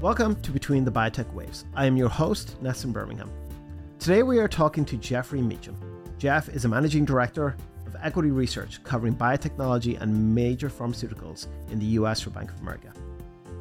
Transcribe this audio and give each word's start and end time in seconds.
Welcome 0.00 0.40
to 0.40 0.50
Between 0.50 0.86
the 0.86 0.90
Biotech 0.90 1.30
Waves. 1.34 1.66
I 1.74 1.84
am 1.84 1.94
your 1.94 2.08
host, 2.08 2.56
Nessan 2.62 2.90
Bermingham. 2.90 3.30
Today 3.98 4.22
we 4.22 4.38
are 4.38 4.48
talking 4.48 4.82
to 4.86 4.96
Geoffrey 4.96 5.42
Meacham. 5.42 5.76
Geoff 6.16 6.48
is 6.48 6.64
a 6.64 6.68
managing 6.68 7.04
director 7.04 7.54
of 7.86 7.94
equity 8.00 8.30
research 8.30 8.82
covering 8.82 9.14
biotechnology 9.14 10.00
and 10.00 10.34
major 10.34 10.70
pharmaceuticals 10.70 11.48
in 11.70 11.78
the 11.78 11.84
US 11.84 12.22
for 12.22 12.30
Bank 12.30 12.50
of 12.50 12.58
America. 12.62 12.94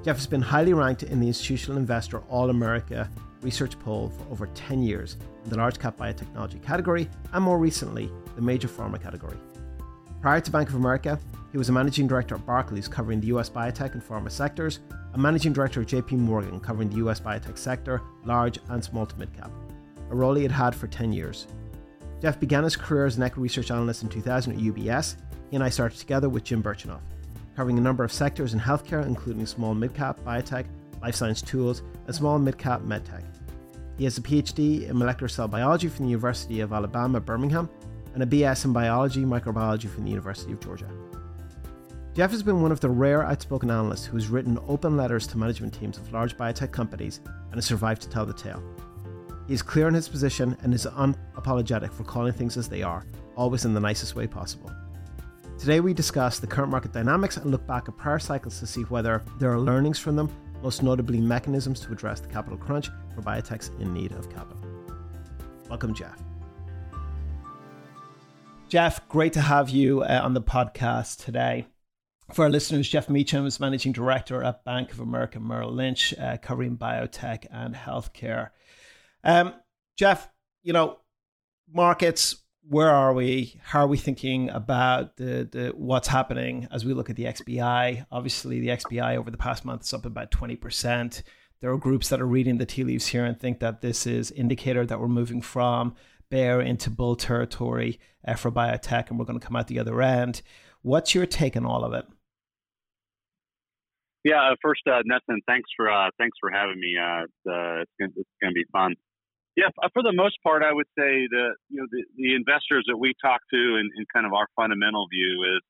Geoff 0.01 0.15
has 0.15 0.27
been 0.27 0.41
highly 0.41 0.73
ranked 0.73 1.03
in 1.03 1.19
the 1.19 1.27
Institutional 1.27 1.77
Investor 1.77 2.19
All 2.29 2.49
America 2.49 3.11
research 3.41 3.77
poll 3.77 4.09
for 4.09 4.31
over 4.31 4.47
10 4.47 4.81
years 4.81 5.17
in 5.43 5.49
the 5.49 5.57
large 5.57 5.77
cap 5.77 5.97
biotechnology 5.97 6.63
category 6.63 7.09
and 7.33 7.43
more 7.43 7.57
recently, 7.57 8.09
the 8.37 8.41
major 8.41 8.69
pharma 8.69 9.01
category. 9.01 9.35
Prior 10.21 10.41
to 10.41 10.51
Bank 10.51 10.67
of 10.67 10.75
America, 10.75 11.17
he 11.53 11.57
was 11.57 11.69
a 11.69 11.71
managing 11.71 12.05
director 12.05 12.35
at 12.35 12.45
Barclays 12.45 12.89
covering 12.89 13.21
the 13.21 13.27
US 13.27 13.49
biotech 13.49 13.93
and 13.93 14.03
pharma 14.03 14.29
sectors, 14.29 14.79
a 15.13 15.17
managing 15.17 15.53
director 15.53 15.81
at 15.81 15.87
JP 15.87 16.11
Morgan 16.19 16.59
covering 16.59 16.89
the 16.89 16.97
US 17.07 17.21
biotech 17.21 17.57
sector, 17.57 18.01
large 18.25 18.59
and 18.67 18.83
small 18.83 19.05
to 19.05 19.17
mid 19.17 19.33
cap, 19.33 19.49
a 20.11 20.15
role 20.15 20.35
he 20.35 20.43
had 20.43 20.51
had 20.51 20.75
for 20.75 20.87
10 20.87 21.13
years. 21.13 21.47
Geoff 22.21 22.37
began 22.37 22.65
his 22.65 22.75
career 22.75 23.05
as 23.05 23.15
an 23.15 23.23
equity 23.23 23.43
research 23.43 23.71
analyst 23.71 24.03
in 24.03 24.09
2000 24.09 24.51
at 24.51 24.59
UBS. 24.59 25.15
He 25.49 25.55
and 25.55 25.63
I 25.63 25.69
started 25.69 25.97
together 25.97 26.27
with 26.27 26.43
Jim 26.43 26.61
Birchenough, 26.61 26.99
covering 27.55 27.77
a 27.77 27.81
number 27.81 28.03
of 28.03 28.11
sectors 28.11 28.53
in 28.53 28.59
healthcare, 28.59 29.05
including 29.05 29.45
small 29.45 29.73
mid 29.73 29.93
cap, 29.93 30.19
biotech, 30.25 30.65
life 31.01 31.15
science 31.15 31.41
tools, 31.41 31.81
and 32.07 32.13
small 32.13 32.37
mid 32.37 32.57
cap 32.57 32.81
medtech. 32.81 33.23
He 33.97 34.03
has 34.03 34.17
a 34.17 34.21
PhD 34.21 34.89
in 34.89 34.97
molecular 34.97 35.29
cell 35.29 35.47
biology 35.47 35.87
from 35.87 36.05
the 36.05 36.11
University 36.11 36.59
of 36.59 36.73
Alabama, 36.73 37.21
Birmingham, 37.21 37.69
and 38.13 38.23
a 38.23 38.25
BS 38.25 38.65
in 38.65 38.73
biology 38.73 39.23
microbiology 39.23 39.89
from 39.89 40.03
the 40.03 40.09
University 40.09 40.51
of 40.51 40.59
Georgia. 40.59 40.89
Geoff 42.15 42.31
has 42.31 42.43
been 42.43 42.61
one 42.61 42.71
of 42.71 42.79
the 42.79 42.89
rare 42.89 43.23
outspoken 43.23 43.69
analysts 43.71 44.05
who 44.05 44.17
has 44.17 44.27
written 44.27 44.59
open 44.67 44.97
letters 44.97 45.27
to 45.27 45.37
management 45.37 45.73
teams 45.73 45.97
of 45.97 46.11
large 46.11 46.35
biotech 46.35 46.71
companies 46.71 47.21
and 47.25 47.55
has 47.55 47.65
survived 47.65 48.01
to 48.01 48.09
tell 48.09 48.25
the 48.25 48.33
tale. 48.33 48.61
He 49.47 49.53
is 49.53 49.61
clear 49.61 49.87
in 49.87 49.93
his 49.93 50.09
position 50.09 50.57
and 50.61 50.73
is 50.73 50.85
unapologetic 50.85 51.91
for 51.91 52.03
calling 52.03 52.33
things 52.33 52.57
as 52.57 52.67
they 52.67 52.83
are, 52.83 53.05
always 53.35 53.65
in 53.65 53.73
the 53.73 53.79
nicest 53.79 54.15
way 54.15 54.27
possible. 54.27 54.71
Today, 55.57 55.79
we 55.79 55.93
discuss 55.93 56.39
the 56.39 56.47
current 56.47 56.71
market 56.71 56.93
dynamics 56.93 57.37
and 57.37 57.51
look 57.51 57.65
back 57.65 57.89
at 57.89 57.97
prior 57.97 58.19
cycles 58.19 58.59
to 58.59 58.67
see 58.67 58.83
whether 58.83 59.23
there 59.39 59.51
are 59.51 59.59
learnings 59.59 59.99
from 59.99 60.15
them, 60.15 60.29
most 60.61 60.83
notably 60.83 61.19
mechanisms 61.19 61.79
to 61.81 61.91
address 61.91 62.19
the 62.19 62.27
capital 62.27 62.57
crunch 62.57 62.89
for 63.15 63.21
biotechs 63.21 63.77
in 63.81 63.93
need 63.93 64.11
of 64.11 64.29
capital. 64.29 64.61
Welcome, 65.67 65.93
Geoff. 65.93 66.28
Geoff, 68.69 69.07
great 69.09 69.33
to 69.33 69.41
have 69.41 69.71
you 69.71 70.03
uh, 70.03 70.21
on 70.23 70.35
the 70.35 70.43
podcast 70.43 71.25
today. 71.25 71.65
For 72.31 72.43
our 72.43 72.51
listeners, 72.51 72.87
Geoff 72.87 73.09
Meacham 73.09 73.47
is 73.47 73.59
Managing 73.59 73.93
Director 73.93 74.43
at 74.43 74.63
Bank 74.63 74.91
of 74.91 74.99
America 74.99 75.39
Merrill 75.39 75.73
Lynch, 75.73 76.13
uh, 76.19 76.37
covering 76.37 76.77
biotech 76.77 77.47
and 77.49 77.73
healthcare. 77.73 78.51
Um, 79.23 79.55
Geoff, 79.97 80.29
you 80.61 80.71
know, 80.71 80.99
markets, 81.73 82.43
where 82.61 82.91
are 82.91 83.11
we? 83.11 83.59
How 83.63 83.85
are 83.85 83.87
we 83.87 83.97
thinking 83.97 84.51
about 84.51 85.17
the, 85.17 85.49
the 85.51 85.73
what's 85.75 86.07
happening 86.07 86.67
as 86.71 86.85
we 86.85 86.93
look 86.93 87.09
at 87.09 87.15
the 87.15 87.25
XBI? 87.25 88.05
Obviously, 88.11 88.59
the 88.59 88.67
XBI 88.67 89.17
over 89.17 89.31
the 89.31 89.37
past 89.37 89.65
month 89.65 89.81
is 89.81 89.93
up 89.95 90.05
about 90.05 90.29
20%. 90.29 91.23
There 91.59 91.71
are 91.71 91.77
groups 91.77 92.09
that 92.09 92.21
are 92.21 92.27
reading 92.27 92.59
the 92.59 92.67
tea 92.67 92.83
leaves 92.83 93.07
here 93.07 93.25
and 93.25 93.37
think 93.37 93.61
that 93.61 93.81
this 93.81 94.05
is 94.05 94.29
indicator 94.29 94.85
that 94.85 94.99
we're 94.99 95.07
moving 95.07 95.41
from 95.41 95.95
bear 96.29 96.61
into 96.61 96.89
bull 96.89 97.15
territory 97.15 97.99
uh, 98.27 98.35
for 98.35 98.51
biotech 98.51 99.09
and 99.09 99.19
we're 99.19 99.25
going 99.25 99.39
to 99.39 99.45
come 99.45 99.55
out 99.55 99.67
the 99.67 99.79
other 99.79 100.01
end. 100.01 100.41
What's 100.81 101.13
your 101.13 101.25
take 101.25 101.57
on 101.57 101.65
all 101.65 101.83
of 101.83 101.93
it? 101.93 102.05
Yeah, 104.23 104.51
uh, 104.51 104.55
first, 104.61 104.81
uh, 104.85 105.01
Nessan, 105.09 105.39
thanks 105.47 105.69
for 105.75 105.89
uh, 105.89 106.09
thanks 106.17 106.37
for 106.41 106.51
having 106.51 106.79
me. 106.79 106.95
Uh, 106.99 107.23
it's, 107.23 107.91
gonna, 107.99 108.11
it's 108.17 108.29
gonna 108.41 108.53
be 108.53 108.65
fun. 108.71 108.95
Yeah, 109.55 109.71
for 109.93 110.03
the 110.03 110.11
most 110.11 110.37
part, 110.43 110.61
I 110.63 110.73
would 110.73 110.87
say 110.97 111.27
the 111.31 111.55
you 111.69 111.79
know 111.79 111.87
the, 111.89 112.03
the 112.15 112.35
investors 112.35 112.85
that 112.87 112.97
we 112.97 113.13
talk 113.21 113.39
to 113.51 113.61
and, 113.79 113.89
and 113.95 114.05
kind 114.13 114.25
of 114.25 114.33
our 114.33 114.47
fundamental 114.55 115.07
view 115.11 115.55
is, 115.55 115.61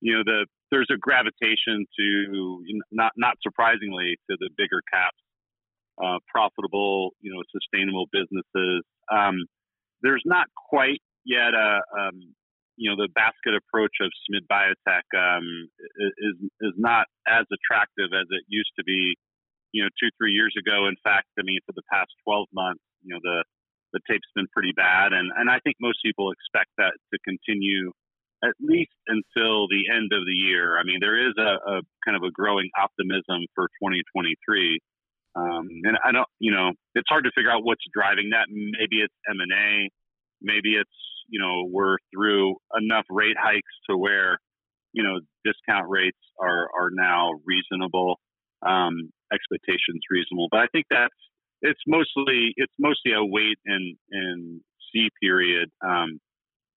you 0.00 0.12
know, 0.14 0.22
the 0.24 0.46
there's 0.70 0.88
a 0.92 0.96
gravitation 0.96 1.84
to 1.96 2.64
not 2.90 3.12
not 3.16 3.36
surprisingly 3.42 4.16
to 4.30 4.36
the 4.38 4.50
bigger 4.56 4.80
caps, 4.92 5.20
uh, 5.96 6.18
profitable, 6.28 7.12
you 7.20 7.32
know, 7.32 7.42
sustainable 7.52 8.06
businesses. 8.12 8.84
Um, 9.10 9.44
there's 10.02 10.22
not 10.24 10.46
quite 10.68 11.00
yet 11.24 11.54
a 11.54 11.80
um, 11.96 12.34
you 12.76 12.90
know 12.90 12.96
the 12.96 13.08
basket 13.14 13.54
approach 13.54 13.92
of 14.00 14.10
SMID 14.26 14.46
biotech 14.50 15.06
um, 15.14 15.68
is 16.18 16.36
is 16.60 16.74
not 16.76 17.06
as 17.26 17.46
attractive 17.52 18.10
as 18.12 18.26
it 18.30 18.44
used 18.48 18.72
to 18.78 18.84
be, 18.84 19.16
you 19.72 19.82
know, 19.82 19.88
two 20.00 20.10
three 20.18 20.32
years 20.32 20.54
ago. 20.58 20.88
In 20.88 20.96
fact, 21.04 21.28
I 21.38 21.42
mean, 21.42 21.60
for 21.66 21.72
the 21.72 21.86
past 21.92 22.10
twelve 22.24 22.48
months, 22.52 22.82
you 23.02 23.14
know, 23.14 23.20
the 23.22 23.44
the 23.92 24.00
tape's 24.08 24.28
been 24.34 24.48
pretty 24.52 24.72
bad, 24.74 25.12
and 25.12 25.30
and 25.36 25.50
I 25.50 25.60
think 25.60 25.76
most 25.80 25.98
people 26.04 26.32
expect 26.32 26.70
that 26.78 26.92
to 27.12 27.18
continue 27.24 27.92
at 28.42 28.58
least 28.58 28.90
until 29.06 29.68
the 29.68 29.86
end 29.94 30.10
of 30.10 30.26
the 30.26 30.34
year. 30.34 30.76
I 30.76 30.82
mean, 30.82 30.98
there 31.00 31.14
is 31.14 31.34
a, 31.38 31.62
a 31.62 31.80
kind 32.04 32.16
of 32.16 32.24
a 32.26 32.30
growing 32.32 32.68
optimism 32.74 33.46
for 33.54 33.70
2023. 33.78 34.80
Um, 35.34 35.68
and 35.84 35.96
I 36.04 36.12
don't, 36.12 36.28
you 36.38 36.52
know, 36.52 36.72
it's 36.94 37.08
hard 37.08 37.24
to 37.24 37.30
figure 37.34 37.50
out 37.50 37.64
what's 37.64 37.84
driving 37.92 38.30
that. 38.30 38.46
Maybe 38.50 39.00
it's 39.00 39.14
M 39.28 39.40
and 39.40 39.52
A, 39.52 39.90
maybe 40.42 40.74
it's 40.74 40.90
you 41.28 41.40
know 41.40 41.68
we're 41.70 41.96
through 42.14 42.56
enough 42.76 43.06
rate 43.08 43.36
hikes 43.40 43.72
to 43.88 43.96
where 43.96 44.38
you 44.92 45.02
know 45.02 45.20
discount 45.44 45.88
rates 45.88 46.18
are 46.40 46.68
are 46.76 46.90
now 46.92 47.30
reasonable, 47.46 48.18
um, 48.66 49.10
expectations 49.32 50.02
reasonable. 50.10 50.48
But 50.50 50.60
I 50.60 50.66
think 50.72 50.86
that's 50.90 51.14
it's 51.62 51.80
mostly 51.86 52.52
it's 52.56 52.74
mostly 52.78 53.12
a 53.12 53.24
wait 53.24 53.58
and 53.64 53.96
and 54.10 54.60
see 54.92 55.08
period 55.22 55.70
um, 55.84 56.20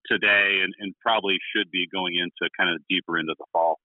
today, 0.08 0.62
and, 0.64 0.74
and 0.80 0.96
probably 1.02 1.38
should 1.54 1.70
be 1.72 1.88
going 1.92 2.16
into 2.16 2.50
kind 2.58 2.74
of 2.74 2.82
deeper 2.90 3.18
into 3.18 3.34
the 3.38 3.46
fall. 3.52 3.80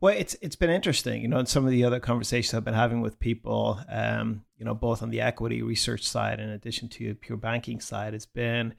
Well, 0.00 0.14
it's 0.16 0.34
it's 0.40 0.56
been 0.56 0.70
interesting, 0.70 1.20
you 1.20 1.28
know, 1.28 1.38
in 1.38 1.46
some 1.46 1.66
of 1.66 1.70
the 1.70 1.84
other 1.84 2.00
conversations 2.00 2.54
I've 2.54 2.64
been 2.64 2.72
having 2.72 3.02
with 3.02 3.20
people, 3.20 3.80
um, 3.88 4.44
you 4.56 4.64
know, 4.64 4.74
both 4.74 5.02
on 5.02 5.10
the 5.10 5.20
equity 5.20 5.60
research 5.60 6.08
side 6.08 6.40
in 6.40 6.48
addition 6.48 6.88
to 6.90 7.14
pure 7.16 7.36
banking 7.36 7.80
side, 7.80 8.14
it's 8.14 8.24
been 8.24 8.74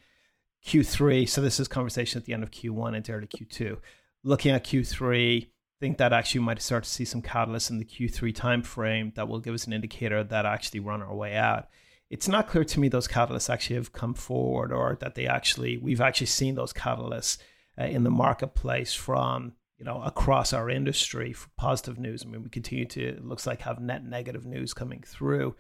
Q3. 0.66 1.30
So 1.30 1.42
this 1.42 1.60
is 1.60 1.68
conversation 1.68 2.20
at 2.20 2.26
the 2.26 2.34
end 2.34 2.42
of 2.42 2.50
Q1 2.50 2.96
into 2.96 3.12
early 3.12 3.28
Q2. 3.28 3.78
Looking 4.24 4.52
at 4.52 4.64
Q3, 4.64 5.48
think 5.82 5.98
that 5.98 6.14
actually 6.14 6.42
might 6.42 6.62
start 6.62 6.84
to 6.84 6.90
see 6.90 7.06
some 7.06 7.24
catalysts 7.24 7.72
in 7.72 7.80
the 7.80 7.86
Q3 7.86 8.34
timeframe 8.34 9.16
that 9.16 9.28
will 9.28 9.40
give 9.40 9.56
us 9.56 9.66
an 9.66 9.74
indicator 9.74 10.24
that 10.24 10.46
actually 10.46 10.80
run 10.80 11.02
our 11.02 11.16
way 11.16 11.36
out. 11.36 11.68
It's 12.10 12.28
not 12.28 12.48
clear 12.48 12.64
to 12.64 12.80
me 12.80 12.88
those 12.88 13.08
catalysts 13.08 13.50
actually 13.50 13.78
have 13.78 13.92
come 13.92 14.14
forward 14.14 14.72
or 14.72 14.98
that 15.02 15.16
they 15.16 15.26
actually 15.26 15.78
we've 15.78 16.02
actually 16.02 16.28
seen 16.28 16.56
those 16.56 16.72
catalysts 16.72 17.40
uh, 17.80 17.86
in 17.86 18.04
the 18.04 18.12
marketplace 18.12 18.94
from 18.94 19.54
you 19.82 19.86
know 19.86 20.00
across 20.04 20.54
our 20.54 20.70
industry 20.70 21.34
for 21.34 21.50
positive 21.58 21.98
news. 21.98 22.24
I 22.24 22.30
mean, 22.30 22.44
we 22.44 22.50
continue 22.50 22.86
to 22.86 23.02
it 23.02 23.26
looks 23.26 23.48
like 23.48 23.62
have 23.62 23.80
net 23.80 24.06
negative 24.06 24.46
news 24.46 24.76
coming 24.76 25.04
through, 25.04 25.56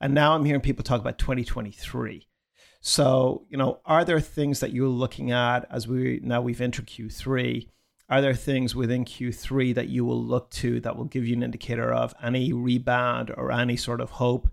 and 0.00 0.14
now 0.14 0.34
I'm 0.36 0.44
hearing 0.44 0.60
people 0.60 0.84
talk 0.84 1.00
about 1.00 1.18
2023. 1.18 2.28
So, 2.80 3.44
you 3.50 3.58
know, 3.58 3.80
are 3.84 4.04
there 4.04 4.20
things 4.20 4.60
that 4.60 4.70
you're 4.70 4.86
looking 4.86 5.32
at 5.32 5.66
as 5.68 5.88
we 5.88 6.20
now 6.22 6.40
we've 6.42 6.60
entered 6.60 6.86
Q3? 6.86 7.68
Are 8.08 8.20
there 8.20 8.34
things 8.34 8.76
within 8.76 9.04
Q3 9.04 9.74
that 9.74 9.88
you 9.88 10.04
will 10.04 10.22
look 10.22 10.48
to 10.52 10.78
that 10.82 10.96
will 10.96 11.06
give 11.06 11.26
you 11.26 11.34
an 11.34 11.42
indicator 11.42 11.92
of 11.92 12.14
any 12.22 12.52
rebound 12.52 13.32
or 13.36 13.50
any 13.50 13.76
sort 13.76 14.00
of 14.00 14.10
hope 14.10 14.48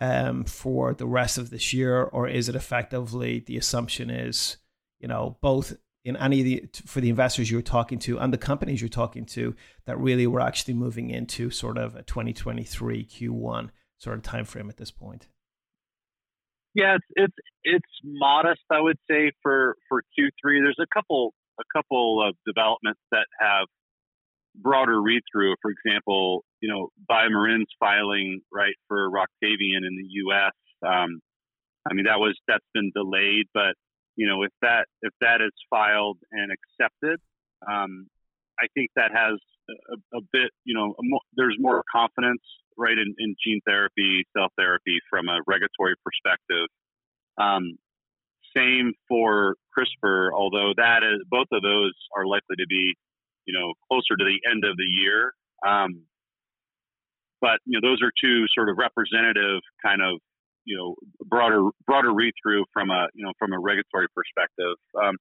um, 0.00 0.42
for 0.42 0.94
the 0.94 1.06
rest 1.06 1.38
of 1.38 1.50
this 1.50 1.72
year? 1.72 2.02
Or 2.02 2.26
is 2.26 2.48
it 2.48 2.56
effectively 2.56 3.38
the 3.38 3.56
assumption 3.56 4.10
is, 4.10 4.56
you 4.98 5.06
know, 5.06 5.38
both 5.40 5.76
in 6.04 6.16
any 6.16 6.40
of 6.40 6.44
the 6.44 6.68
for 6.86 7.00
the 7.00 7.10
investors 7.10 7.50
you're 7.50 7.62
talking 7.62 7.98
to 7.98 8.18
and 8.18 8.32
the 8.32 8.38
companies 8.38 8.80
you're 8.80 8.88
talking 8.88 9.24
to 9.26 9.54
that 9.84 9.98
really 9.98 10.26
we're 10.26 10.40
actually 10.40 10.74
moving 10.74 11.10
into 11.10 11.50
sort 11.50 11.76
of 11.76 11.96
a 11.96 12.02
2023 12.02 13.04
Q1 13.04 13.70
sort 13.98 14.16
of 14.16 14.22
time 14.22 14.44
frame 14.44 14.68
at 14.68 14.76
this 14.76 14.90
point? 14.90 15.28
Yeah, 16.74 16.96
it's 16.96 17.06
it's 17.16 17.34
it's 17.64 17.92
modest, 18.04 18.62
I 18.70 18.80
would 18.80 18.98
say 19.10 19.32
for 19.42 19.76
for 19.88 20.02
Q3. 20.18 20.62
There's 20.62 20.76
a 20.80 20.86
couple 20.94 21.34
a 21.58 21.64
couple 21.76 22.26
of 22.26 22.36
developments 22.46 23.00
that 23.10 23.26
have 23.40 23.66
broader 24.54 25.00
read 25.00 25.22
through. 25.32 25.54
For 25.60 25.70
example, 25.70 26.44
you 26.60 26.68
know, 26.70 26.88
BioMarin's 27.10 27.70
filing 27.80 28.40
right 28.52 28.74
for 28.86 29.10
Roctavian 29.10 29.86
in 29.86 29.96
the 29.96 30.08
U.S. 30.08 30.52
Um, 30.86 31.20
I 31.90 31.94
mean, 31.94 32.04
that 32.04 32.18
was 32.18 32.38
that's 32.46 32.64
been 32.74 32.92
delayed, 32.94 33.46
but 33.52 33.74
you 34.18 34.26
know, 34.26 34.42
if 34.42 34.50
that 34.60 34.86
if 35.00 35.12
that 35.20 35.40
is 35.40 35.52
filed 35.70 36.18
and 36.32 36.50
accepted, 36.50 37.20
um, 37.70 38.08
I 38.60 38.66
think 38.74 38.90
that 38.96 39.12
has 39.14 39.38
a, 39.70 40.18
a 40.18 40.20
bit, 40.32 40.50
you 40.64 40.74
know, 40.74 40.94
there's 41.36 41.56
more 41.60 41.84
confidence 41.90 42.42
right 42.76 42.98
in, 42.98 43.14
in 43.18 43.36
gene 43.42 43.60
therapy, 43.64 44.24
cell 44.36 44.48
therapy 44.58 44.98
from 45.08 45.28
a 45.28 45.38
regulatory 45.46 45.94
perspective. 46.04 46.66
Um, 47.40 47.78
same 48.56 48.92
for 49.08 49.54
CRISPR, 49.70 50.30
although 50.34 50.72
that 50.76 51.04
is 51.04 51.22
both 51.30 51.46
of 51.52 51.62
those 51.62 51.94
are 52.16 52.26
likely 52.26 52.56
to 52.58 52.66
be, 52.68 52.94
you 53.46 53.54
know, 53.54 53.72
closer 53.88 54.16
to 54.18 54.24
the 54.24 54.40
end 54.50 54.64
of 54.64 54.76
the 54.76 54.88
year. 55.00 55.32
Um, 55.64 56.02
but 57.40 57.60
you 57.66 57.78
know, 57.78 57.88
those 57.88 58.02
are 58.02 58.10
two 58.20 58.46
sort 58.52 58.68
of 58.68 58.78
representative 58.78 59.60
kind 59.80 60.02
of 60.02 60.18
you 60.68 60.76
know 60.76 60.94
broader 61.24 61.64
broader 61.86 62.12
read 62.12 62.34
through 62.40 62.64
from 62.72 62.90
a 62.90 63.08
you 63.14 63.24
know 63.24 63.32
from 63.38 63.52
a 63.52 63.58
regulatory 63.58 64.06
perspective. 64.14 64.76
Um, 64.94 65.16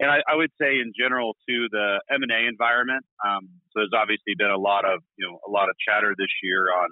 and 0.00 0.10
I, 0.10 0.18
I, 0.26 0.34
would 0.34 0.50
say 0.58 0.80
in 0.80 0.92
general 0.98 1.36
to 1.46 1.68
the 1.70 2.00
M 2.10 2.22
and 2.22 2.32
A 2.32 2.48
environment. 2.48 3.04
Um, 3.24 3.48
so 3.70 3.84
there's 3.84 3.94
obviously 3.94 4.34
been 4.36 4.50
a 4.50 4.58
lot 4.58 4.84
of 4.84 5.00
you 5.16 5.26
know 5.26 5.38
a 5.46 5.50
lot 5.50 5.68
of 5.68 5.76
chatter 5.78 6.14
this 6.18 6.32
year 6.42 6.66
on 6.74 6.88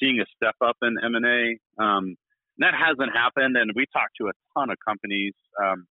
seeing 0.00 0.18
a 0.18 0.26
step 0.34 0.56
up 0.64 0.76
in 0.82 0.96
M 0.98 1.14
and 1.14 1.26
A. 1.26 1.42
Um, 1.82 2.16
that 2.58 2.74
hasn't 2.74 3.14
happened, 3.14 3.56
and 3.56 3.70
we 3.76 3.86
talked 3.92 4.18
to 4.20 4.26
a 4.26 4.34
ton 4.56 4.70
of 4.70 4.76
companies, 4.82 5.34
um, 5.62 5.86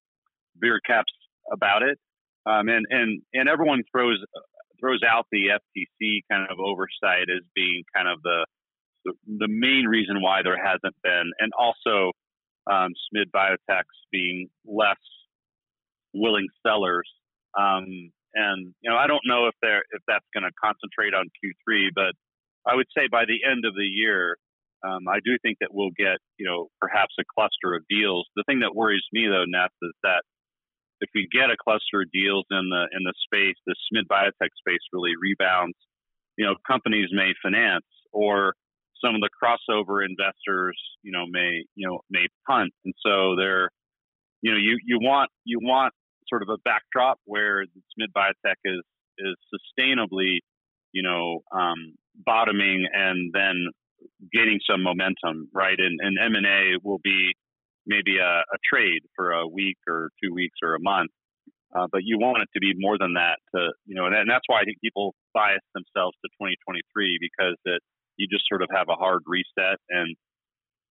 beer 0.60 0.80
caps 0.84 1.12
about 1.50 1.82
it, 1.82 1.96
um, 2.44 2.68
and 2.68 2.84
and 2.90 3.22
and 3.32 3.48
everyone 3.48 3.82
throws 3.90 4.20
throws 4.80 5.00
out 5.02 5.26
the 5.32 5.48
FTC 5.48 6.20
kind 6.30 6.46
of 6.50 6.60
oversight 6.60 7.30
as 7.30 7.42
being 7.54 7.82
kind 7.94 8.06
of 8.06 8.20
the 8.22 8.46
the, 9.26 9.48
main 9.48 9.84
reason 9.86 10.20
why 10.22 10.40
there 10.42 10.58
hasn't 10.58 10.94
been, 11.02 11.30
and 11.38 11.52
also 11.58 12.12
um, 12.70 12.92
SMID 13.12 13.30
biotechs 13.34 13.96
being 14.12 14.48
less 14.66 14.96
willing 16.14 16.48
sellers. 16.66 17.08
Um, 17.58 18.12
and 18.34 18.74
you 18.80 18.90
know, 18.90 18.96
I 18.96 19.06
don't 19.06 19.24
know 19.26 19.46
if 19.46 19.54
they're 19.62 19.84
if 19.90 20.02
that's 20.06 20.26
going 20.34 20.44
to 20.44 20.52
concentrate 20.62 21.14
on 21.14 21.26
Q3, 21.40 21.88
but 21.94 22.12
I 22.66 22.76
would 22.76 22.86
say 22.96 23.08
by 23.10 23.24
the 23.24 23.40
end 23.48 23.64
of 23.64 23.74
the 23.74 23.88
year, 23.88 24.36
um, 24.86 25.08
I 25.08 25.18
do 25.24 25.36
think 25.42 25.58
that 25.60 25.72
we'll 25.72 25.94
get 25.96 26.18
you 26.36 26.46
know 26.46 26.68
perhaps 26.80 27.14
a 27.18 27.24
cluster 27.24 27.74
of 27.74 27.82
deals. 27.88 28.26
The 28.36 28.44
thing 28.46 28.60
that 28.60 28.76
worries 28.76 29.06
me 29.12 29.26
though, 29.26 29.48
Ness, 29.48 29.72
is 29.82 29.94
that 30.02 30.22
if 31.00 31.10
we 31.14 31.28
get 31.32 31.50
a 31.50 31.56
cluster 31.56 32.02
of 32.02 32.10
deals 32.12 32.44
in 32.50 32.68
the 32.70 32.84
in 32.92 33.02
the 33.04 33.14
space, 33.24 33.56
the 33.66 33.74
SMID 33.90 34.06
biotech 34.06 34.52
space 34.58 34.82
really 34.92 35.12
rebounds. 35.20 35.76
You 36.36 36.46
know, 36.46 36.54
companies 36.66 37.08
may 37.12 37.34
finance, 37.42 37.86
or 38.12 38.54
some 39.04 39.14
of 39.14 39.20
the 39.20 39.30
crossover 39.30 40.04
investors, 40.04 40.78
you 41.02 41.12
know, 41.12 41.24
may 41.28 41.64
you 41.74 41.88
know 41.88 42.00
may 42.10 42.26
punt, 42.48 42.72
and 42.84 42.94
so 43.04 43.36
they're, 43.36 43.70
you 44.42 44.52
know, 44.52 44.58
you 44.58 44.78
you 44.84 44.98
want 45.00 45.30
you 45.44 45.58
want 45.62 45.92
sort 46.28 46.42
of 46.42 46.48
a 46.48 46.58
backdrop 46.64 47.18
where 47.24 47.64
SMID 47.64 48.12
biotech 48.16 48.56
is 48.64 48.82
is 49.18 49.34
sustainably, 49.52 50.38
you 50.92 51.02
know, 51.02 51.40
um, 51.52 51.94
bottoming 52.24 52.86
and 52.92 53.32
then 53.32 53.66
gaining 54.32 54.60
some 54.68 54.82
momentum, 54.82 55.48
right? 55.52 55.78
And 55.78 55.98
and 56.00 56.18
M 56.18 56.34
and 56.34 56.46
A 56.46 56.78
will 56.82 57.00
be 57.02 57.34
maybe 57.86 58.18
a, 58.18 58.40
a, 58.40 58.58
trade 58.70 59.00
for 59.16 59.32
a 59.32 59.48
week 59.48 59.78
or 59.88 60.10
two 60.22 60.34
weeks 60.34 60.58
or 60.62 60.74
a 60.74 60.80
month, 60.80 61.10
uh, 61.74 61.86
but 61.90 62.02
you 62.04 62.18
want 62.18 62.42
it 62.42 62.48
to 62.52 62.60
be 62.60 62.74
more 62.76 62.98
than 62.98 63.14
that. 63.14 63.38
To 63.54 63.72
you 63.86 63.94
know, 63.94 64.06
and, 64.06 64.14
and 64.14 64.30
that's 64.30 64.44
why 64.46 64.60
I 64.60 64.64
think 64.64 64.78
people 64.82 65.14
bias 65.34 65.64
themselves 65.74 66.16
to 66.22 66.28
2023 66.36 67.18
because 67.20 67.56
it 67.64 67.82
you 68.18 68.28
just 68.30 68.44
sort 68.48 68.62
of 68.62 68.68
have 68.74 68.88
a 68.88 68.94
hard 68.94 69.22
reset 69.26 69.78
and. 69.88 70.16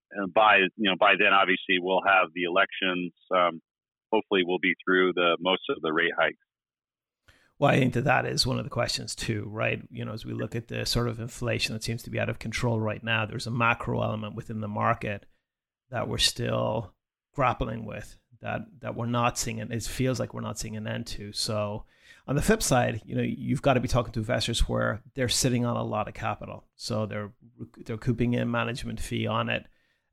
And 0.10 0.34
by 0.34 0.60
you 0.78 0.90
know 0.90 0.96
by 0.98 1.16
then 1.20 1.34
obviously 1.34 1.80
we'll 1.82 2.02
have 2.08 2.30
the 2.34 2.44
elections 2.44 3.12
um, 3.30 3.60
hopefully 4.12 4.42
we'll 4.46 4.60
be 4.60 4.74
through 4.86 5.14
the 5.14 5.38
most 5.40 5.64
of 5.70 5.82
the 5.82 5.92
rate 5.92 6.14
hikes. 6.18 6.38
Well, 7.60 7.72
I 7.72 7.80
think 7.80 7.94
that 7.94 8.04
that 8.04 8.26
is 8.26 8.46
one 8.46 8.60
of 8.60 8.64
the 8.64 8.70
questions 8.70 9.16
too, 9.16 9.48
right? 9.52 9.82
You 9.90 10.06
know, 10.06 10.14
as 10.14 10.26
we 10.26 10.34
look 10.34 10.56
at 10.56 10.68
the 10.68 10.86
sort 10.86 11.08
of 11.08 11.20
inflation 11.20 11.74
that 11.74 11.84
seems 11.84 12.04
to 12.04 12.12
be 12.12 12.20
out 12.20 12.30
of 12.30 12.38
control 12.38 12.80
right 12.80 13.04
now, 13.04 13.26
there's 13.26 13.48
a 13.48 13.52
macro 13.52 14.02
element 14.04 14.36
within 14.36 14.62
the 14.62 14.68
market 14.68 15.26
that 15.90 16.08
we're 16.08 16.20
still 16.20 16.94
grappling 17.34 17.86
with 17.86 18.18
that 18.42 18.62
that 18.80 18.96
we're 18.96 19.06
not 19.06 19.38
seeing 19.38 19.60
and 19.60 19.72
it 19.72 19.84
feels 19.84 20.20
like 20.20 20.34
we're 20.34 20.42
not 20.42 20.60
seeing 20.60 20.76
an 20.76 20.88
end 20.88 21.08
to. 21.08 21.32
So 21.32 21.86
on 22.28 22.36
the 22.36 22.42
flip 22.42 22.62
side, 22.62 23.02
you 23.06 23.16
know, 23.16 23.22
you've 23.22 23.62
got 23.62 23.76
to 23.76 23.80
be 23.80 23.88
talking 23.88 24.12
to 24.14 24.20
investors 24.20 24.68
where 24.68 25.02
they're 25.16 25.30
sitting 25.30 25.66
on 25.66 25.78
a 25.78 25.84
lot 25.84 26.08
of 26.08 26.14
capital. 26.14 26.66
So 26.76 27.06
they're 27.06 27.32
they're 27.86 27.98
cooping 27.98 28.34
in 28.34 28.52
management 28.52 29.00
fee 29.00 29.28
on 29.28 29.50
it. 29.50 29.66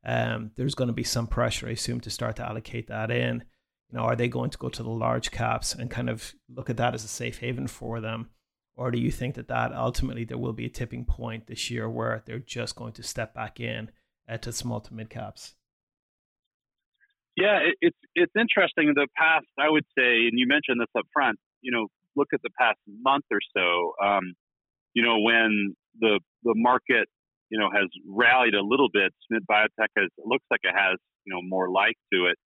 Um, 0.07 0.51
there's 0.57 0.75
going 0.75 0.89
to 0.89 0.95
be 0.95 1.05
some 1.05 1.27
pressure, 1.27 1.67
I 1.67 1.73
assume, 1.73 2.01
to 2.01 2.11
start 2.11 2.37
to 2.37 2.47
allocate 2.47 2.89
that 2.89 3.11
in. 3.11 3.43
You 3.91 3.99
know, 3.99 4.05
are 4.05 4.17
they 4.17 4.29
going 4.29 4.51
to 4.51 4.59
go 4.59 4.69
to 4.69 4.83
the 4.83 4.91
large 4.91 5.31
caps 5.31 5.75
and 5.75 5.91
kind 5.91 6.11
of 6.11 6.35
look 6.49 6.71
at 6.71 6.77
that 6.77 6.95
as 6.95 7.05
a 7.05 7.09
safe 7.09 7.39
haven 7.39 7.67
for 7.67 8.01
them? 8.01 8.31
Or 8.77 8.91
do 8.91 8.99
you 8.99 9.11
think 9.11 9.35
that 9.37 9.49
that 9.49 9.73
ultimately 9.73 10.25
there 10.25 10.39
will 10.39 10.53
be 10.53 10.67
a 10.67 10.71
tipping 10.71 11.05
point 11.05 11.47
this 11.47 11.71
year 11.71 11.89
where 11.89 12.23
they're 12.27 12.39
just 12.39 12.77
going 12.77 12.93
to 12.95 13.03
step 13.03 13.33
back 13.35 13.61
in 13.61 13.91
uh, 14.29 14.37
to 14.39 14.53
small 14.53 14.81
to 14.81 14.95
mid 14.95 15.11
caps? 15.11 15.55
Yeah, 17.37 17.59
it, 17.59 17.77
it's 17.81 17.99
it's 18.15 18.33
interesting. 18.39 18.93
The 18.95 19.09
past, 19.17 19.47
I 19.59 19.69
would 19.69 19.85
say, 19.99 20.27
and 20.31 20.39
you 20.39 20.47
mentioned 20.47 20.81
this 20.81 20.93
up 20.97 21.07
front. 21.13 21.39
You 21.63 21.73
know, 21.73 21.89
look 22.17 22.29
at 22.33 22.41
the 22.43 22.51
past 22.59 22.79
month 23.03 23.25
or 23.31 23.41
so. 23.57 23.95
Um, 24.05 24.35
you 24.95 25.03
know, 25.03 25.19
when 25.21 25.75
the 26.01 26.21
the 26.45 26.55
market 26.57 27.09
you 27.51 27.59
know 27.59 27.71
has 27.75 27.89
rallied 28.07 28.55
a 28.55 28.63
little 28.63 28.89
bit, 28.93 29.13
SMID 29.31 29.47
biotech 29.51 29.91
has 29.97 30.11
looks 30.25 30.45
like 30.51 30.61
it 30.63 30.75
has 30.77 30.97
you 31.25 31.35
know 31.35 31.41
more 31.43 31.71
life 31.71 31.99
to 32.13 32.27
it. 32.27 32.39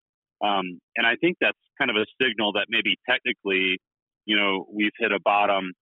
Um, 0.43 0.81
and 0.97 1.07
I 1.07 1.17
think 1.21 1.37
that's 1.41 1.59
kind 1.79 1.91
of 1.91 1.97
a 1.97 2.07
signal 2.23 2.53
that 2.53 2.67
maybe 2.69 2.97
technically, 3.09 3.79
you 4.25 4.37
know, 4.37 4.67
we've 4.73 4.93
hit 4.99 5.13
a 5.13 5.19
bottom. 5.25 5.73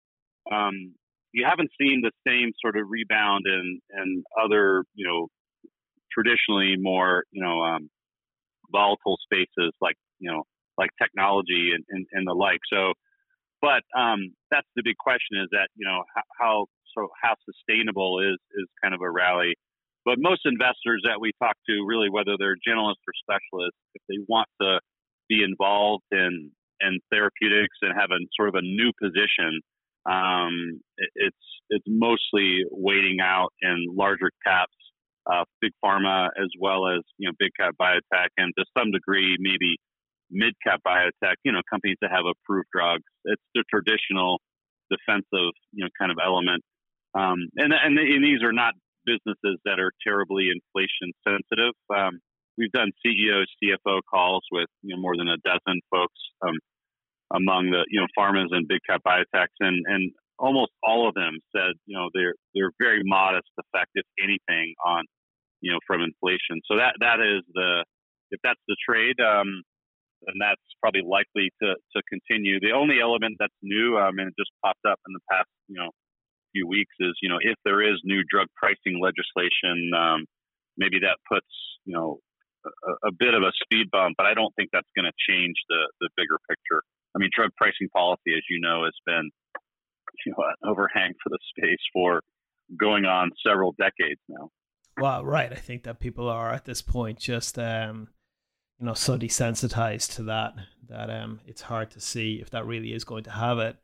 Um, 0.51 0.95
you 1.33 1.45
haven't 1.47 1.71
seen 1.81 2.03
the 2.03 2.13
same 2.27 2.53
sort 2.63 2.77
of 2.77 2.87
rebound 2.89 3.45
in, 3.47 3.81
in 4.01 4.25
other, 4.43 4.85
you 4.95 5.07
know, 5.07 5.29
traditionally 6.11 6.77
more, 6.79 7.25
you 7.31 7.43
know, 7.43 7.61
um, 7.63 7.91
volatile 8.73 9.19
spaces 9.23 9.73
like, 9.81 9.97
you 10.19 10.31
know, 10.31 10.45
like 10.79 10.91
technology 11.01 11.73
and, 11.75 11.85
and, 11.89 12.07
and 12.13 12.27
the 12.27 12.35
like. 12.35 12.61
So, 12.73 12.93
but 13.63 13.83
um, 13.99 14.35
that's 14.51 14.69
the 14.77 14.83
big 14.85 14.97
question 14.97 15.41
is 15.43 15.49
that, 15.53 15.69
you 15.77 15.87
know, 15.87 16.05
how, 16.15 16.23
how 16.39 16.67
so 16.97 17.09
how 17.23 17.35
sustainable 17.45 18.21
is, 18.21 18.39
is 18.57 18.67
kind 18.83 18.95
of 18.95 19.01
a 19.01 19.11
rally 19.11 19.55
but 20.07 20.21
most 20.21 20.43
investors 20.45 21.03
that 21.03 21.21
we 21.21 21.33
talk 21.43 21.57
to, 21.69 21.85
really, 21.85 22.09
whether 22.09 22.39
they're 22.39 22.55
generalists 22.55 23.03
or 23.03 23.15
specialists, 23.19 23.77
if 23.93 24.03
they 24.09 24.23
want 24.29 24.47
to 24.63 24.79
be 25.29 25.43
involved 25.43 26.05
in 26.13 26.53
in 26.81 27.01
therapeutics 27.11 27.77
and 27.83 27.93
have 27.99 28.11
a 28.13 28.21
sort 28.37 28.49
of 28.49 28.55
a 28.55 28.63
new 28.63 28.93
position, 29.03 29.61
um, 30.09 30.81
it, 30.97 31.11
it's 31.17 31.45
it's 31.71 31.85
mostly 31.89 32.63
waiting 32.71 33.19
out 33.21 33.51
in 33.61 33.87
larger 33.91 34.31
caps, 34.47 34.79
uh, 35.31 35.45
big 35.61 35.73
pharma 35.85 36.29
as 36.39 36.49
well 36.61 36.87
as 36.89 37.03
you 37.19 37.29
know 37.29 37.33
big 37.39 37.51
cap 37.59 37.75
biotech, 37.81 38.29
and 38.37 38.53
to 38.59 38.65
some 38.77 38.91
degree 38.91 39.37
maybe 39.39 39.77
mid 40.31 40.55
cap 40.65 40.81
biotech. 40.87 41.35
You 41.45 41.53
know, 41.53 41.63
companies 41.71 41.97
that 42.01 42.11
have 42.11 42.25
approved 42.27 42.69
drugs. 42.73 43.05
It's 43.25 43.43
the 43.55 43.65
traditional 43.71 44.41
defensive 44.91 45.55
you 45.73 45.85
know 45.85 45.91
kind 45.99 46.11
of 46.11 46.19
element. 46.25 46.63
Um, 47.15 47.49
and, 47.57 47.73
and, 47.73 47.99
and 47.99 48.23
these 48.23 48.43
are 48.43 48.53
not 48.53 48.75
businesses 49.07 49.59
that 49.65 49.81
are 49.81 49.91
terribly 50.05 50.51
inflation 50.53 51.15
sensitive. 51.25 51.73
Um, 51.89 52.21
we've 52.59 52.73
done 52.73 52.91
CEO, 53.01 53.45
CFO 53.57 54.01
calls 54.11 54.43
with 54.53 54.69
you 54.83 54.95
know, 54.95 55.01
more 55.01 55.17
than 55.17 55.29
a 55.29 55.39
dozen 55.39 55.81
folks 55.91 56.19
um, 56.43 56.59
among 57.33 57.71
the 57.71 57.85
you 57.89 58.01
know 58.01 58.07
pharmas 58.19 58.49
and 58.51 58.69
big 58.69 58.81
cap 58.89 59.01
biotechs, 59.07 59.57
and 59.61 59.85
and 59.87 60.13
almost 60.39 60.73
all 60.83 61.09
of 61.09 61.15
them 61.15 61.39
said 61.55 61.73
you 61.87 61.97
know 61.97 62.11
they're 62.15 62.35
they're 62.55 62.73
very 62.79 63.03
modest 63.05 63.49
effect, 63.59 63.91
if 63.95 64.07
anything, 64.23 64.75
on 64.85 65.05
you 65.67 65.75
know 65.75 65.83
from 65.87 66.07
inflation. 66.07 66.63
So 66.71 66.79
that 66.79 66.95
that 67.03 67.19
is 67.19 67.43
the 67.51 67.83
if 68.31 68.39
that's 68.47 68.63
the 68.71 68.79
trade. 68.87 69.19
Um, 69.19 69.67
then 70.25 70.41
that's 70.41 70.65
probably 70.81 71.05
likely 71.05 71.53
to, 71.63 71.77
to 71.77 72.01
continue. 72.09 72.59
The 72.59 72.73
only 72.73 73.01
element 73.05 73.37
that's 73.39 73.55
new, 73.63 73.99
um, 73.99 74.19
and 74.19 74.33
it 74.33 74.35
just 74.39 74.51
popped 74.65 74.83
up 74.89 74.99
in 75.07 75.13
the 75.13 75.21
past, 75.31 75.51
you 75.69 75.77
know, 75.77 75.91
few 76.57 76.67
weeks 76.67 76.95
is, 77.01 77.13
you 77.21 77.29
know, 77.29 77.37
if 77.41 77.57
there 77.65 77.85
is 77.85 78.01
new 78.05 78.25
drug 78.25 78.49
pricing 78.57 78.97
legislation, 78.97 79.93
um, 79.93 80.25
maybe 80.79 80.99
that 81.01 81.21
puts, 81.29 81.53
you 81.85 81.93
know, 81.93 82.19
a, 82.65 83.09
a, 83.09 83.13
bit 83.13 83.35
of 83.35 83.43
a 83.43 83.53
speed 83.63 83.91
bump, 83.93 84.17
but 84.17 84.27
I 84.27 84.33
don't 84.33 84.55
think 84.57 84.71
that's 84.73 84.89
going 84.97 85.05
to 85.05 85.17
change 85.29 85.55
the, 85.69 85.83
the 86.01 86.09
bigger 86.17 86.41
picture. 86.49 86.81
I 87.15 87.19
mean, 87.19 87.31
drug 87.37 87.51
pricing 87.57 87.89
policy, 87.93 88.33
as 88.33 88.43
you 88.49 88.59
know, 88.61 88.85
has 88.85 88.97
been, 89.05 89.31
you 90.25 90.33
know, 90.33 90.45
an 90.49 90.71
overhang 90.71 91.13
for 91.23 91.29
the 91.29 91.39
space 91.53 91.83
for 91.93 92.23
going 92.81 93.05
on 93.05 93.31
several 93.47 93.75
decades 93.79 94.21
now. 94.29 94.49
Well, 94.99 95.25
right. 95.25 95.53
I 95.53 95.57
think 95.57 95.83
that 95.85 96.01
people 96.01 96.29
are 96.29 96.53
at 96.53 96.65
this 96.65 96.81
point 96.81 97.19
just, 97.19 97.59
um, 97.59 98.09
you 98.79 98.87
know, 98.87 98.95
so 98.95 99.19
desensitized 99.19 100.15
to 100.17 100.23
that 100.25 100.55
that 100.89 101.11
um, 101.11 101.41
it's 101.47 101.63
hard 101.63 101.91
to 101.91 102.01
see 102.01 102.39
if 102.41 102.51
that 102.51 102.67
really 102.67 102.93
is 102.93 103.05
going 103.05 103.25
to 103.25 103.31
have 103.31 103.59
it. 103.59 103.77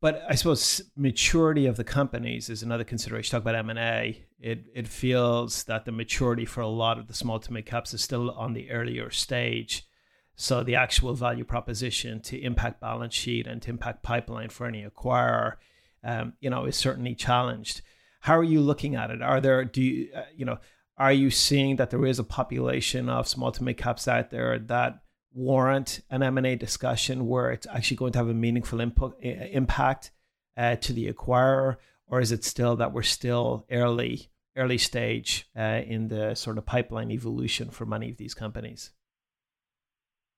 But 0.00 0.22
I 0.28 0.34
suppose 0.34 0.82
maturity 0.96 1.64
of 1.66 1.76
the 1.76 1.84
companies 1.84 2.50
is 2.50 2.62
another 2.62 2.84
consideration. 2.84 3.32
Talk 3.32 3.42
about 3.42 3.54
M 3.54 3.70
and 3.70 3.78
A. 3.78 4.22
It 4.38 4.66
it 4.74 4.86
feels 4.86 5.64
that 5.64 5.86
the 5.86 5.92
maturity 5.92 6.44
for 6.44 6.60
a 6.60 6.68
lot 6.68 6.98
of 6.98 7.06
the 7.06 7.14
small 7.14 7.40
to 7.40 7.52
mid 7.52 7.64
caps 7.64 7.94
is 7.94 8.02
still 8.02 8.30
on 8.32 8.52
the 8.52 8.70
earlier 8.70 9.10
stage. 9.10 9.88
So 10.36 10.62
the 10.62 10.74
actual 10.74 11.14
value 11.14 11.44
proposition 11.44 12.20
to 12.22 12.38
impact 12.38 12.80
balance 12.80 13.14
sheet 13.14 13.46
and 13.46 13.62
to 13.62 13.70
impact 13.70 14.02
pipeline 14.02 14.50
for 14.50 14.66
any 14.66 14.84
acquirer, 14.84 15.54
um, 16.02 16.34
you 16.40 16.50
know, 16.50 16.66
is 16.66 16.76
certainly 16.76 17.14
challenged. 17.14 17.80
How 18.24 18.38
are 18.38 18.44
you 18.44 18.62
looking 18.62 18.94
at 18.94 19.10
it? 19.10 19.20
Are 19.20 19.38
there 19.38 19.66
do 19.66 19.82
you 19.82 20.08
uh, 20.16 20.22
you 20.34 20.46
know 20.46 20.56
are 20.96 21.12
you 21.12 21.30
seeing 21.30 21.76
that 21.76 21.90
there 21.90 22.06
is 22.06 22.18
a 22.18 22.24
population 22.24 23.10
of 23.10 23.28
small 23.28 23.52
to 23.52 23.62
mid 23.62 23.76
caps 23.76 24.08
out 24.08 24.30
there 24.30 24.58
that 24.58 25.02
warrant 25.34 26.00
an 26.08 26.22
M&A 26.22 26.56
discussion 26.56 27.26
where 27.26 27.50
it's 27.50 27.66
actually 27.66 27.98
going 27.98 28.12
to 28.12 28.18
have 28.18 28.28
a 28.28 28.34
meaningful 28.34 28.80
input, 28.80 29.22
impact 29.22 30.10
uh, 30.56 30.76
to 30.76 30.94
the 30.94 31.12
acquirer? 31.12 31.76
Or 32.06 32.18
is 32.18 32.32
it 32.32 32.44
still 32.44 32.76
that 32.76 32.94
we're 32.94 33.02
still 33.02 33.66
early 33.70 34.30
early 34.56 34.78
stage 34.78 35.46
uh, 35.54 35.82
in 35.86 36.08
the 36.08 36.34
sort 36.34 36.56
of 36.56 36.64
pipeline 36.64 37.10
evolution 37.10 37.68
for 37.68 37.84
many 37.84 38.10
of 38.10 38.16
these 38.16 38.32
companies? 38.32 38.92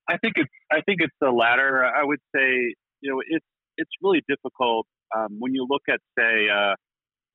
I 0.08 0.16
think 0.16 0.34
it's 0.34 0.50
I 0.72 0.80
think 0.80 1.02
it's 1.02 1.14
the 1.20 1.30
latter. 1.30 1.84
I 1.84 2.02
would 2.02 2.20
say 2.34 2.74
you 3.00 3.12
know 3.12 3.22
it's 3.28 3.46
it's 3.76 3.90
really 4.02 4.24
difficult 4.28 4.88
um, 5.16 5.36
when 5.38 5.54
you 5.54 5.68
look 5.70 5.82
at 5.88 6.00
say 6.18 6.48
uh, 6.48 6.74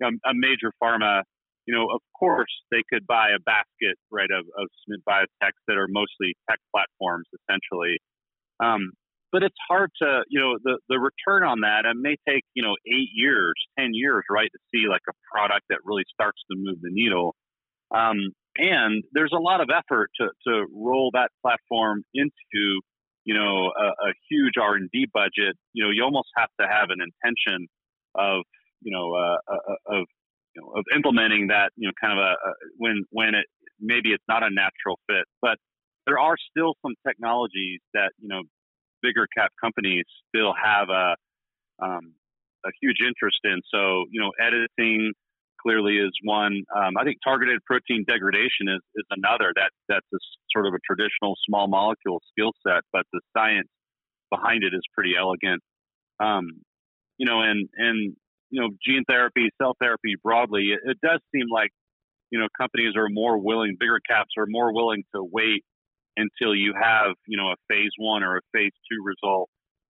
a 0.02 0.34
major 0.34 0.72
pharma. 0.82 1.24
You 1.68 1.76
know, 1.76 1.88
of 1.94 2.02
course, 2.18 2.52
they 2.72 2.82
could 2.92 3.06
buy 3.06 3.30
a 3.36 3.40
basket 3.40 3.98
right 4.12 4.30
of, 4.32 4.46
of 4.58 4.68
biotechs 5.08 5.62
that 5.68 5.78
are 5.78 5.88
mostly 5.90 6.36
tech 6.50 6.60
platforms, 6.74 7.28
essentially. 7.38 8.00
Um, 8.60 8.92
but 9.32 9.44
it's 9.44 9.56
hard 9.70 9.92
to, 10.02 10.24
you 10.30 10.40
know, 10.40 10.58
the, 10.62 10.78
the 10.90 11.00
return 11.00 11.48
on 11.48 11.62
that, 11.62 11.86
it 11.86 11.96
may 11.96 12.18
take, 12.28 12.44
you 12.54 12.64
know, 12.64 12.76
eight 12.86 13.10
years, 13.14 13.54
10 13.80 13.92
years, 13.94 14.24
right, 14.30 14.50
to 14.52 14.60
see 14.74 14.90
like 14.90 15.02
a 15.08 15.14
product 15.32 15.66
that 15.70 15.80
really 15.86 16.04
starts 16.14 16.42
to 16.52 16.58
move 16.58 16.78
the 16.82 16.92
needle. 16.92 17.36
Um, 17.96 18.34
and 18.58 19.04
there's 19.14 19.32
a 19.34 19.40
lot 19.40 19.62
of 19.62 19.70
effort 19.70 20.10
to, 20.20 20.28
to 20.48 20.66
roll 20.76 21.12
that 21.14 21.32
platform 21.42 22.04
into, 22.14 22.82
you 23.24 23.34
know, 23.34 23.72
a, 23.72 23.88
a 24.10 24.14
huge 24.30 24.54
R&D 24.60 25.08
budget. 25.14 25.56
You 25.74 25.86
know, 25.86 25.92
you 25.92 26.04
almost 26.04 26.30
have 26.36 26.50
to 26.60 26.68
have 26.68 26.90
an 26.90 27.00
intention 27.00 27.68
of, 28.16 28.44
you 28.82 28.92
know, 28.92 29.14
uh, 29.14 29.38
uh, 29.48 29.56
uh 29.56 30.00
of, 30.00 30.06
you 30.56 30.62
know, 30.62 30.72
of 30.78 30.86
implementing 30.96 31.48
that, 31.48 31.72
you 31.76 31.88
know, 31.88 31.94
kind 32.02 32.18
of 32.18 32.20
a, 32.20 32.32
a 32.32 32.54
when, 32.78 33.04
when 33.12 33.36
it, 33.36 33.46
maybe 33.80 34.10
it's 34.12 34.24
not 34.28 34.44
a 34.44 34.50
natural 34.50 35.00
fit, 35.08 35.26
but 35.42 35.58
there 36.06 36.20
are 36.20 36.36
still 36.50 36.74
some 36.82 36.94
technologies 37.08 37.80
that, 37.94 38.12
you 38.20 38.28
know, 38.28 38.42
bigger 39.02 39.28
cap 39.36 39.52
companies 39.62 40.06
still 40.30 40.54
have 40.54 40.90
a 40.90 41.16
um, 41.84 42.14
a 42.66 42.70
huge 42.82 42.98
interest 43.02 43.40
in. 43.44 43.60
So 43.74 44.06
you 44.12 44.22
know, 44.22 44.32
editing 44.40 45.14
clearly 45.62 45.98
is 45.98 46.12
one. 46.24 46.62
Um, 46.76 46.98
I 46.98 47.04
think 47.04 47.18
targeted 47.24 47.60
protein 47.66 48.06
degradation 48.08 48.70
is, 48.70 48.82
is 48.96 49.06
another. 49.12 49.52
That 49.56 49.72
that's 49.90 50.08
a 50.14 50.18
sort 50.54 50.68
of 50.68 50.74
a 50.74 50.80
traditional 50.86 51.36
small 51.48 51.68
molecule 51.68 52.22
skill 52.32 52.52
set, 52.66 52.82
but 52.92 53.04
the 53.12 53.22
science 53.36 53.70
behind 54.30 54.64
it 54.64 54.74
is 54.74 54.82
pretty 54.94 55.14
elegant. 55.18 55.62
Um, 56.20 56.62
you 57.18 57.26
know, 57.26 57.42
and 57.42 57.68
and 57.76 58.16
you 58.52 58.62
know, 58.62 58.70
gene 58.86 59.04
therapy, 59.08 59.50
cell 59.60 59.76
therapy 59.82 60.16
broadly, 60.22 60.70
it, 60.74 60.80
it 60.84 60.98
does 61.02 61.20
seem 61.34 61.48
like 61.52 61.72
you 62.30 62.40
know 62.40 62.48
companies 62.60 62.96
are 62.96 63.08
more 63.10 63.38
willing, 63.38 63.78
bigger 63.80 64.00
caps 64.08 64.32
are 64.38 64.46
more 64.48 64.74
willing 64.74 65.04
to 65.16 65.24
wait 65.24 65.64
until 66.18 66.56
you 66.56 66.74
have, 66.80 67.16
you 67.28 67.38
know, 67.38 67.52
a 67.52 67.56
phase 67.70 67.92
one 67.98 68.24
or 68.24 68.38
a 68.38 68.42
phase 68.54 68.74
two 68.90 69.04
result. 69.04 69.50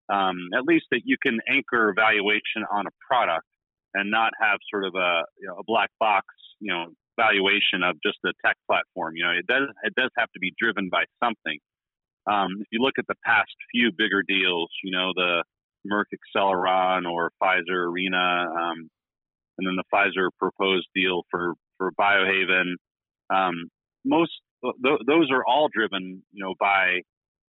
Um, 0.09 0.35
at 0.57 0.63
least 0.63 0.85
that 0.91 1.01
you 1.05 1.15
can 1.21 1.39
anchor 1.49 1.93
valuation 1.95 2.65
on 2.71 2.85
a 2.85 2.91
product 3.07 3.47
and 3.93 4.11
not 4.11 4.31
have 4.41 4.59
sort 4.69 4.85
of 4.85 4.93
a, 4.95 5.23
you 5.39 5.47
know, 5.47 5.55
a 5.59 5.63
black 5.65 5.89
box, 5.99 6.25
you 6.59 6.71
know, 6.71 6.87
valuation 7.19 7.83
of 7.83 7.95
just 8.03 8.17
a 8.25 8.33
tech 8.45 8.57
platform. 8.69 9.15
You 9.15 9.23
know, 9.23 9.31
it 9.31 9.47
does 9.47 9.67
it 9.83 9.93
does 9.95 10.09
have 10.17 10.31
to 10.33 10.39
be 10.39 10.53
driven 10.59 10.89
by 10.91 11.03
something. 11.23 11.59
Um, 12.29 12.61
if 12.61 12.67
you 12.71 12.79
look 12.81 12.99
at 12.99 13.07
the 13.07 13.15
past 13.25 13.49
few 13.71 13.91
bigger 13.97 14.21
deals, 14.21 14.69
you 14.83 14.91
know, 14.91 15.11
the 15.15 15.43
Merck 15.89 16.05
Acceleron 16.13 17.09
or 17.09 17.31
Pfizer 17.41 17.87
Arena, 17.87 18.45
um, 18.49 18.89
and 19.57 19.67
then 19.67 19.75
the 19.75 19.83
Pfizer 19.93 20.29
proposed 20.39 20.87
deal 20.95 21.23
for 21.29 21.53
for 21.77 21.91
Biohaven. 21.99 22.73
Um, 23.33 23.69
most 24.05 24.31
th- 24.61 25.01
those 25.07 25.29
are 25.31 25.43
all 25.45 25.69
driven, 25.73 26.23
you 26.31 26.43
know, 26.43 26.53
by, 26.59 27.01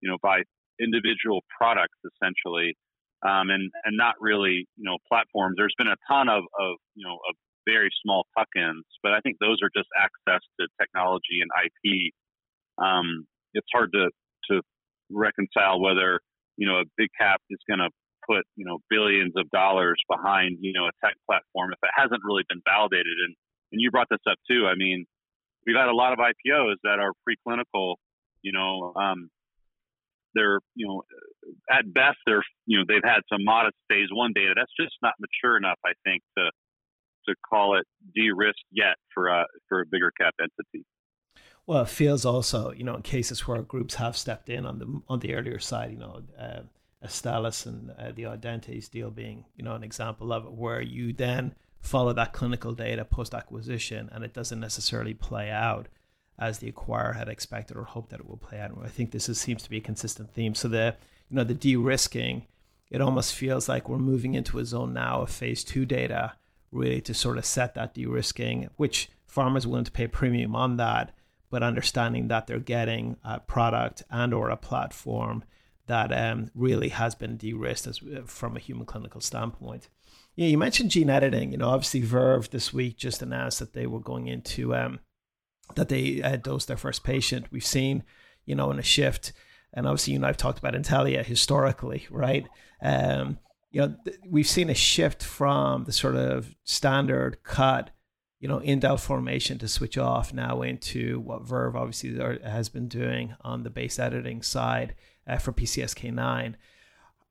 you 0.00 0.10
know, 0.10 0.18
by 0.22 0.42
individual 0.80 1.42
products 1.56 1.98
essentially, 2.04 2.76
um, 3.26 3.50
and 3.50 3.70
and 3.84 3.96
not 3.96 4.14
really, 4.20 4.66
you 4.76 4.84
know, 4.84 4.96
platforms. 5.08 5.54
There's 5.56 5.74
been 5.76 5.88
a 5.88 5.98
ton 6.08 6.28
of, 6.28 6.44
of 6.58 6.76
you 6.94 7.06
know, 7.06 7.14
of 7.28 7.34
very 7.66 7.90
small 8.02 8.24
tuck-ins, 8.38 8.86
but 9.02 9.12
I 9.12 9.20
think 9.20 9.36
those 9.40 9.58
are 9.62 9.70
just 9.76 9.88
access 9.98 10.40
to 10.58 10.66
technology 10.80 11.42
and 11.42 11.50
IP. 11.64 12.12
Um, 12.82 13.26
it's 13.52 13.68
hard 13.72 13.92
to 13.92 14.08
to 14.50 14.62
reconcile 15.10 15.80
whether 15.80 16.20
you 16.56 16.66
know 16.66 16.80
a 16.80 16.84
big 16.96 17.08
cap 17.18 17.40
is 17.50 17.58
going 17.68 17.80
to 17.80 17.90
put 18.30 18.44
you 18.56 18.64
know 18.64 18.78
billions 18.88 19.32
of 19.36 19.50
dollars 19.50 20.00
behind 20.08 20.58
you 20.60 20.72
know 20.72 20.86
a 20.86 20.94
tech 21.04 21.14
platform 21.26 21.72
if 21.72 21.78
it 21.82 21.90
hasn't 21.94 22.20
really 22.24 22.44
been 22.48 22.62
validated. 22.64 23.16
And 23.26 23.34
and 23.72 23.80
you 23.80 23.90
brought 23.90 24.08
this 24.10 24.22
up 24.28 24.38
too. 24.50 24.66
I 24.66 24.74
mean, 24.76 25.04
we've 25.66 25.76
had 25.76 25.88
a 25.88 25.94
lot 25.94 26.12
of 26.12 26.18
IPOs 26.18 26.76
that 26.84 26.98
are 26.98 27.12
preclinical. 27.26 27.96
You 28.42 28.52
know, 28.52 28.94
um, 28.94 29.30
they're 30.34 30.60
you 30.74 30.86
know 30.86 31.02
at 31.70 31.92
best 31.92 32.18
they're 32.26 32.44
you 32.66 32.78
know 32.78 32.84
they've 32.86 33.04
had 33.04 33.20
some 33.32 33.44
modest 33.44 33.76
phase 33.88 34.08
one 34.12 34.32
data. 34.34 34.54
That's 34.56 34.72
just 34.78 34.94
not 35.02 35.14
mature 35.18 35.56
enough, 35.56 35.78
I 35.84 35.92
think, 36.04 36.22
to 36.38 36.50
to 37.28 37.34
call 37.48 37.76
it 37.78 37.86
de-risked 38.14 38.70
yet 38.70 38.96
for 39.12 39.28
a 39.28 39.44
for 39.68 39.82
a 39.82 39.84
bigger 39.90 40.10
cap 40.18 40.34
entity. 40.40 40.86
Well, 41.66 41.82
it 41.82 41.88
feels 41.88 42.24
also, 42.24 42.72
you 42.72 42.82
know, 42.82 42.96
in 42.96 43.02
cases 43.02 43.46
where 43.46 43.62
groups 43.62 43.94
have 43.96 44.16
stepped 44.16 44.48
in 44.48 44.66
on 44.66 44.78
the 44.78 45.02
on 45.08 45.20
the 45.20 45.34
earlier 45.34 45.58
side, 45.58 45.92
you 45.92 45.98
know, 45.98 46.22
uh, 46.38 46.62
Astellas 47.04 47.66
and 47.66 47.90
uh, 47.98 48.12
the 48.12 48.24
Audentes 48.24 48.90
deal 48.90 49.10
being, 49.10 49.44
you 49.56 49.64
know, 49.64 49.74
an 49.74 49.82
example 49.82 50.32
of 50.32 50.44
it, 50.44 50.52
where 50.52 50.80
you 50.80 51.12
then 51.12 51.54
follow 51.80 52.12
that 52.12 52.32
clinical 52.32 52.72
data 52.72 53.04
post 53.04 53.34
acquisition 53.34 54.08
and 54.12 54.22
it 54.22 54.34
doesn't 54.34 54.60
necessarily 54.60 55.14
play 55.14 55.50
out 55.50 55.88
as 56.38 56.58
the 56.58 56.70
acquirer 56.70 57.16
had 57.16 57.28
expected 57.28 57.76
or 57.76 57.84
hoped 57.84 58.10
that 58.10 58.20
it 58.20 58.28
will 58.28 58.36
play 58.36 58.58
out. 58.58 58.70
And 58.70 58.84
I 58.84 58.88
think 58.88 59.10
this 59.10 59.28
is, 59.28 59.40
seems 59.40 59.62
to 59.62 59.70
be 59.70 59.78
a 59.78 59.82
consistent 59.82 60.32
theme. 60.34 60.54
So 60.54 60.68
the 60.68 60.96
you 61.30 61.36
know 61.36 61.44
the 61.44 61.54
de-risking, 61.54 62.46
it 62.90 63.00
almost 63.00 63.34
feels 63.34 63.68
like 63.68 63.88
we're 63.88 63.98
moving 63.98 64.34
into 64.34 64.58
a 64.58 64.64
zone 64.64 64.92
now 64.92 65.22
of 65.22 65.30
phase 65.30 65.62
two 65.62 65.86
data, 65.86 66.34
really 66.72 67.00
to 67.02 67.14
sort 67.14 67.38
of 67.38 67.44
set 67.44 67.74
that 67.74 67.94
de-risking, 67.94 68.68
which 68.76 69.10
pharmas 69.32 69.64
willing 69.64 69.84
to 69.84 69.92
pay 69.92 70.08
premium 70.08 70.56
on 70.56 70.76
that, 70.76 71.14
but 71.50 71.62
understanding 71.62 72.28
that 72.28 72.46
they're 72.46 72.58
getting 72.58 73.16
a 73.22 73.38
product 73.40 74.02
and 74.10 74.34
or 74.34 74.50
a 74.50 74.56
platform 74.56 75.44
that 75.90 76.12
um, 76.12 76.50
really 76.54 76.90
has 76.90 77.16
been 77.16 77.36
de-risked 77.36 77.88
as, 77.88 78.00
from 78.26 78.56
a 78.56 78.60
human 78.60 78.86
clinical 78.86 79.20
standpoint. 79.20 79.88
Yeah, 80.36 80.46
you 80.46 80.56
mentioned 80.56 80.92
gene 80.92 81.10
editing. 81.10 81.50
You 81.50 81.58
know, 81.58 81.68
obviously 81.68 82.00
Verve 82.02 82.48
this 82.50 82.72
week 82.72 82.96
just 82.96 83.22
announced 83.22 83.58
that 83.58 83.72
they 83.72 83.86
were 83.86 83.98
going 83.98 84.28
into 84.28 84.74
um, 84.74 85.00
that 85.74 85.88
they 85.88 86.22
uh, 86.22 86.36
dosed 86.36 86.68
their 86.68 86.76
first 86.76 87.02
patient. 87.02 87.46
We've 87.50 87.66
seen, 87.66 88.04
you 88.46 88.54
know, 88.54 88.70
in 88.70 88.78
a 88.78 88.84
shift, 88.84 89.32
and 89.74 89.86
obviously 89.86 90.12
you 90.12 90.18
and 90.18 90.26
I've 90.26 90.36
talked 90.36 90.60
about 90.60 90.74
Intellia 90.74 91.24
historically, 91.24 92.06
right? 92.08 92.46
Um, 92.80 93.38
you 93.72 93.80
know, 93.80 93.96
th- 94.04 94.18
we've 94.28 94.48
seen 94.48 94.70
a 94.70 94.74
shift 94.74 95.24
from 95.24 95.84
the 95.84 95.92
sort 95.92 96.14
of 96.14 96.54
standard 96.62 97.42
cut, 97.42 97.90
you 98.38 98.46
know, 98.46 98.60
indel 98.60 98.98
formation 98.98 99.58
to 99.58 99.66
switch 99.66 99.98
off 99.98 100.32
now 100.32 100.62
into 100.62 101.18
what 101.18 101.46
Verve 101.46 101.74
obviously 101.74 102.16
has 102.44 102.68
been 102.68 102.86
doing 102.86 103.34
on 103.42 103.64
the 103.64 103.70
base 103.70 103.98
editing 103.98 104.40
side 104.42 104.94
uh, 105.26 105.38
for 105.38 105.52
PCSK9. 105.52 106.54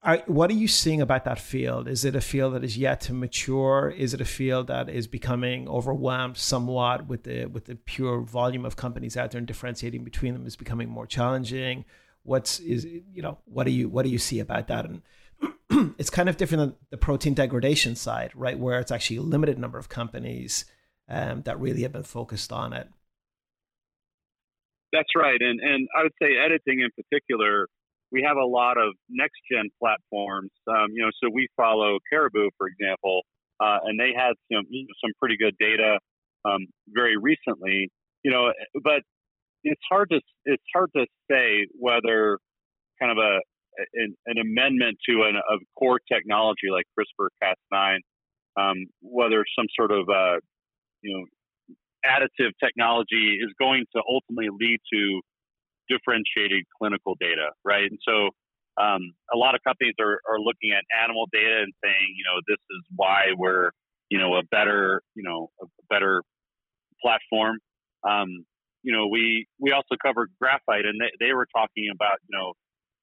Are, 0.02 0.24
what 0.28 0.50
are 0.50 0.54
you 0.54 0.70
seeing 0.70 1.02
about 1.02 1.26
that 1.26 1.40
field? 1.40 1.90
Is 1.90 2.06
it 2.06 2.16
a 2.16 2.22
field 2.22 2.54
that 2.54 2.64
is 2.64 2.78
yet 2.78 3.02
to 3.02 3.14
mature? 3.14 3.94
Is 3.96 4.14
it 4.14 4.22
a 4.22 4.26
field 4.26 4.68
that 4.68 4.88
is 4.88 5.08
becoming 5.08 5.68
overwhelmed 5.68 6.38
somewhat 6.38 7.08
with 7.08 7.24
the 7.24 7.48
with 7.48 7.66
the 7.66 7.76
pure 7.76 8.22
volume 8.22 8.64
of 8.64 8.78
companies 8.78 9.18
out 9.18 9.32
there 9.32 9.40
and 9.40 9.48
differentiating 9.48 10.06
between 10.06 10.34
them 10.34 10.46
is 10.46 10.56
becoming 10.56 10.88
more 10.88 11.06
challenging? 11.06 11.84
What's 12.24 12.60
is 12.60 12.86
you 12.86 13.22
know 13.22 13.40
what 13.44 13.66
do 13.66 13.72
you 13.72 13.90
what 13.90 14.06
do 14.06 14.10
you 14.10 14.20
see 14.20 14.40
about 14.40 14.70
that? 14.70 14.86
And 14.86 15.02
it's 16.00 16.10
kind 16.10 16.30
of 16.30 16.38
different 16.38 16.62
than 16.62 16.76
the 16.92 16.98
protein 16.98 17.34
degradation 17.34 17.98
side, 17.98 18.32
right, 18.36 18.58
where 18.58 18.80
it's 18.80 18.92
actually 18.92 19.18
a 19.18 19.22
limited 19.22 19.60
number 19.60 19.78
of 19.78 19.90
companies 19.90 20.64
um, 21.10 21.42
that 21.42 21.60
really 21.60 21.82
have 21.82 21.92
been 21.92 22.04
focused 22.04 22.54
on 22.54 22.72
it. 22.72 22.88
That's 24.94 25.10
right, 25.14 25.42
and 25.42 25.60
and 25.60 25.90
I 25.98 26.04
would 26.04 26.14
say 26.22 26.38
editing 26.38 26.80
in 26.80 26.90
particular 26.96 27.68
we 28.12 28.24
have 28.26 28.38
a 28.38 28.46
lot 28.46 28.78
of 28.78 28.94
next 29.10 29.40
gen 29.52 29.70
platforms. 29.80 30.52
Um, 30.68 30.88
you 30.94 31.04
know, 31.04 31.12
so 31.22 31.30
we 31.34 31.48
follow 31.56 32.00
Caribou, 32.12 32.50
for 32.58 32.68
example, 32.68 33.22
uh, 33.60 33.78
and 33.84 34.00
they 34.00 34.12
had 34.16 34.34
some 34.52 34.66
some 35.04 35.12
pretty 35.20 35.38
good 35.38 35.56
data 35.60 36.00
um, 36.46 36.68
very 36.88 37.18
recently. 37.18 37.90
You 38.24 38.32
know, 38.32 38.52
but 38.84 39.02
it's 39.64 39.82
hard 39.90 40.10
to 40.12 40.22
it's 40.46 40.64
hard 40.74 40.90
to 40.96 41.06
say 41.30 41.68
whether 41.78 42.40
kind 43.00 43.12
of 43.12 43.18
a 43.18 43.40
an, 43.94 44.16
an 44.26 44.38
amendment 44.40 44.98
to 45.08 45.24
an, 45.24 45.36
a 45.36 45.58
core 45.78 46.00
technology 46.12 46.68
like 46.72 46.84
CRISPR-Cas9, 46.98 47.98
um, 48.60 48.86
whether 49.02 49.46
some 49.58 49.68
sort 49.78 49.92
of 49.92 50.10
uh, 50.10 50.40
you 51.02 51.16
know 51.16 51.26
additive 52.06 52.52
technology 52.64 53.38
is 53.42 53.52
going 53.60 53.86
to 53.96 54.02
ultimately 54.08 54.50
lead 54.50 54.80
to 54.94 55.22
differentiated 55.90 56.66
clinical 56.78 57.16
data, 57.20 57.52
right? 57.66 57.90
And 57.90 58.00
so 58.08 58.30
um, 58.82 59.02
a 59.34 59.38
lot 59.38 59.56
of 59.56 59.62
companies 59.66 59.96
are, 60.00 60.22
are 60.30 60.40
looking 60.40 60.72
at 60.72 60.84
animal 61.04 61.28
data 61.32 61.64
and 61.64 61.74
saying, 61.84 62.16
you 62.16 62.24
know, 62.24 62.40
this 62.48 62.62
is 62.72 62.82
why 62.96 63.34
we're, 63.38 63.72
you 64.10 64.18
know, 64.18 64.36
a 64.36 64.44
better, 64.44 65.02
you 65.16 65.24
know, 65.24 65.50
a 65.62 65.66
better 65.90 66.24
platform. 67.02 67.58
Um, 68.08 68.46
you 68.84 68.94
know, 68.96 69.08
we 69.08 69.46
we 69.60 69.72
also 69.72 69.96
covered 70.02 70.30
Graphite, 70.40 70.86
and 70.86 71.00
they, 71.02 71.28
they 71.28 71.34
were 71.34 71.48
talking 71.54 71.90
about, 71.94 72.18
you 72.30 72.38
know, 72.38 72.54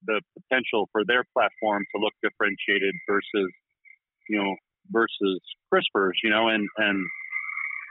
the 0.05 0.21
potential 0.41 0.89
for 0.91 1.03
their 1.05 1.23
platform 1.33 1.83
to 1.93 2.01
look 2.01 2.13
differentiated 2.23 2.95
versus, 3.07 3.51
you 4.29 4.41
know, 4.41 4.55
versus 4.89 5.39
CRISPR's, 5.71 6.17
you 6.23 6.31
know, 6.31 6.47
and 6.47 6.67
and 6.77 7.05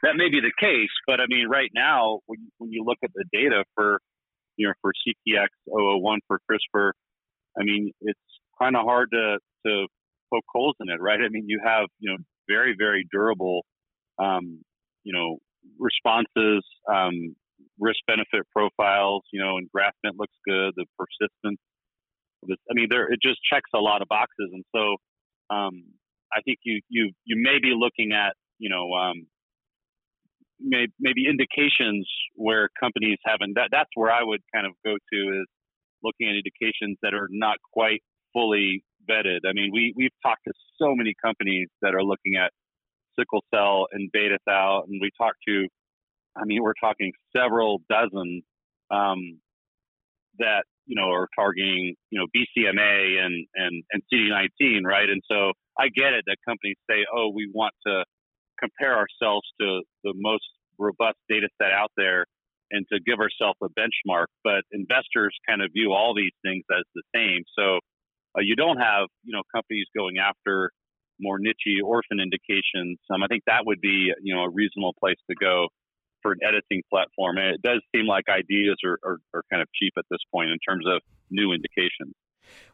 that 0.02 0.16
may 0.16 0.28
be 0.28 0.40
the 0.40 0.52
case, 0.60 0.90
but 1.06 1.20
I 1.20 1.26
mean, 1.28 1.48
right 1.48 1.70
now, 1.74 2.20
when 2.26 2.50
when 2.58 2.70
you 2.70 2.84
look 2.84 2.98
at 3.02 3.10
the 3.14 3.24
data 3.32 3.64
for, 3.74 4.00
you 4.56 4.68
know, 4.68 4.74
for 4.80 4.92
CTX 4.92 5.48
001 5.66 6.20
for 6.26 6.40
CRISPR, 6.50 6.92
I 7.58 7.64
mean, 7.64 7.92
it's 8.00 8.20
kind 8.60 8.76
of 8.76 8.84
hard 8.84 9.10
to, 9.12 9.38
to 9.66 9.86
poke 10.32 10.44
holes 10.52 10.76
in 10.80 10.88
it, 10.88 11.00
right? 11.00 11.20
I 11.20 11.28
mean, 11.28 11.44
you 11.46 11.60
have, 11.64 11.86
you 11.98 12.10
know, 12.10 12.18
very, 12.48 12.74
very 12.78 13.06
durable, 13.10 13.64
um, 14.18 14.62
you 15.04 15.12
know, 15.12 15.38
responses, 15.78 16.64
um, 16.92 17.34
risk 17.78 17.98
benefit 18.06 18.46
profiles, 18.52 19.22
you 19.32 19.40
know, 19.40 19.56
engraftment 19.56 20.14
looks 20.18 20.34
good, 20.46 20.72
the 20.76 20.86
persistence. 20.98 21.60
I 22.44 22.74
mean, 22.74 22.86
there 22.90 23.12
it 23.12 23.18
just 23.20 23.38
checks 23.50 23.70
a 23.74 23.78
lot 23.78 24.02
of 24.02 24.08
boxes, 24.08 24.50
and 24.52 24.64
so 24.74 24.96
um, 25.54 25.82
I 26.32 26.42
think 26.42 26.58
you 26.64 26.80
you 26.88 27.10
you 27.24 27.36
may 27.42 27.58
be 27.60 27.74
looking 27.76 28.12
at 28.12 28.34
you 28.58 28.68
know 28.68 28.92
um, 28.92 29.26
may, 30.60 30.86
maybe 30.98 31.26
indications 31.28 32.08
where 32.34 32.68
companies 32.78 33.18
haven't. 33.24 33.54
That 33.54 33.68
that's 33.70 33.90
where 33.94 34.10
I 34.10 34.22
would 34.22 34.40
kind 34.54 34.66
of 34.66 34.72
go 34.84 34.94
to 34.94 35.18
is 35.40 35.46
looking 36.02 36.28
at 36.28 36.36
indications 36.36 36.98
that 37.02 37.14
are 37.14 37.28
not 37.30 37.56
quite 37.72 38.02
fully 38.32 38.84
vetted. 39.08 39.40
I 39.46 39.52
mean, 39.52 39.70
we 39.72 39.92
we've 39.96 40.14
talked 40.22 40.42
to 40.46 40.52
so 40.78 40.94
many 40.94 41.14
companies 41.22 41.68
that 41.82 41.94
are 41.94 42.02
looking 42.02 42.36
at 42.36 42.52
sickle 43.18 43.44
cell 43.54 43.86
and 43.92 44.10
beta 44.12 44.38
thal, 44.46 44.84
and 44.88 45.00
we 45.00 45.10
talked 45.18 45.38
to, 45.48 45.66
I 46.36 46.44
mean, 46.44 46.62
we're 46.62 46.74
talking 46.80 47.12
several 47.34 47.80
dozen 47.88 48.42
um, 48.90 49.40
that 50.38 50.64
you 50.86 50.96
know 50.96 51.10
are 51.10 51.28
targeting 51.34 51.94
you 52.10 52.20
know 52.20 52.26
BCMA 52.34 53.24
and 53.24 53.46
and 53.54 53.84
and 53.92 54.02
CD19, 54.12 54.84
right? 54.84 55.08
And 55.08 55.22
so 55.30 55.52
I 55.78 55.88
get 55.88 56.12
it 56.12 56.24
that 56.26 56.36
companies 56.46 56.76
say, 56.88 57.04
oh, 57.14 57.30
we 57.34 57.50
want 57.52 57.74
to 57.86 58.04
compare 58.58 58.96
ourselves 58.96 59.46
to 59.60 59.82
the 60.04 60.12
most 60.14 60.44
robust 60.78 61.18
data 61.28 61.48
set 61.60 61.72
out 61.72 61.90
there 61.96 62.26
and 62.70 62.86
to 62.92 62.98
give 63.00 63.18
ourselves 63.20 63.58
a 63.62 63.68
benchmark. 63.68 64.26
But 64.44 64.62
investors 64.72 65.34
kind 65.48 65.62
of 65.62 65.70
view 65.72 65.92
all 65.92 66.14
these 66.14 66.34
things 66.44 66.64
as 66.70 66.84
the 66.94 67.02
same. 67.14 67.44
So 67.58 67.78
uh, 68.36 68.42
you 68.42 68.56
don't 68.56 68.78
have 68.78 69.08
you 69.24 69.32
know 69.34 69.42
companies 69.54 69.86
going 69.96 70.18
after 70.18 70.70
more 71.18 71.38
niche 71.38 71.80
orphan 71.84 72.20
indications. 72.20 72.98
Um, 73.08 73.22
I 73.22 73.26
think 73.26 73.42
that 73.46 73.64
would 73.64 73.80
be 73.80 74.12
you 74.22 74.34
know 74.34 74.42
a 74.42 74.50
reasonable 74.50 74.94
place 75.00 75.18
to 75.30 75.36
go 75.36 75.68
for 76.22 76.32
an 76.32 76.38
editing 76.46 76.82
platform. 76.90 77.38
And 77.38 77.54
it 77.54 77.62
does 77.62 77.80
seem 77.94 78.06
like 78.06 78.24
ideas 78.28 78.76
are, 78.84 78.98
are, 79.04 79.18
are 79.32 79.42
kind 79.50 79.62
of 79.62 79.68
cheap 79.74 79.92
at 79.96 80.04
this 80.10 80.18
point 80.32 80.50
in 80.50 80.58
terms 80.66 80.84
of 80.86 81.00
new 81.30 81.52
indications. 81.52 82.14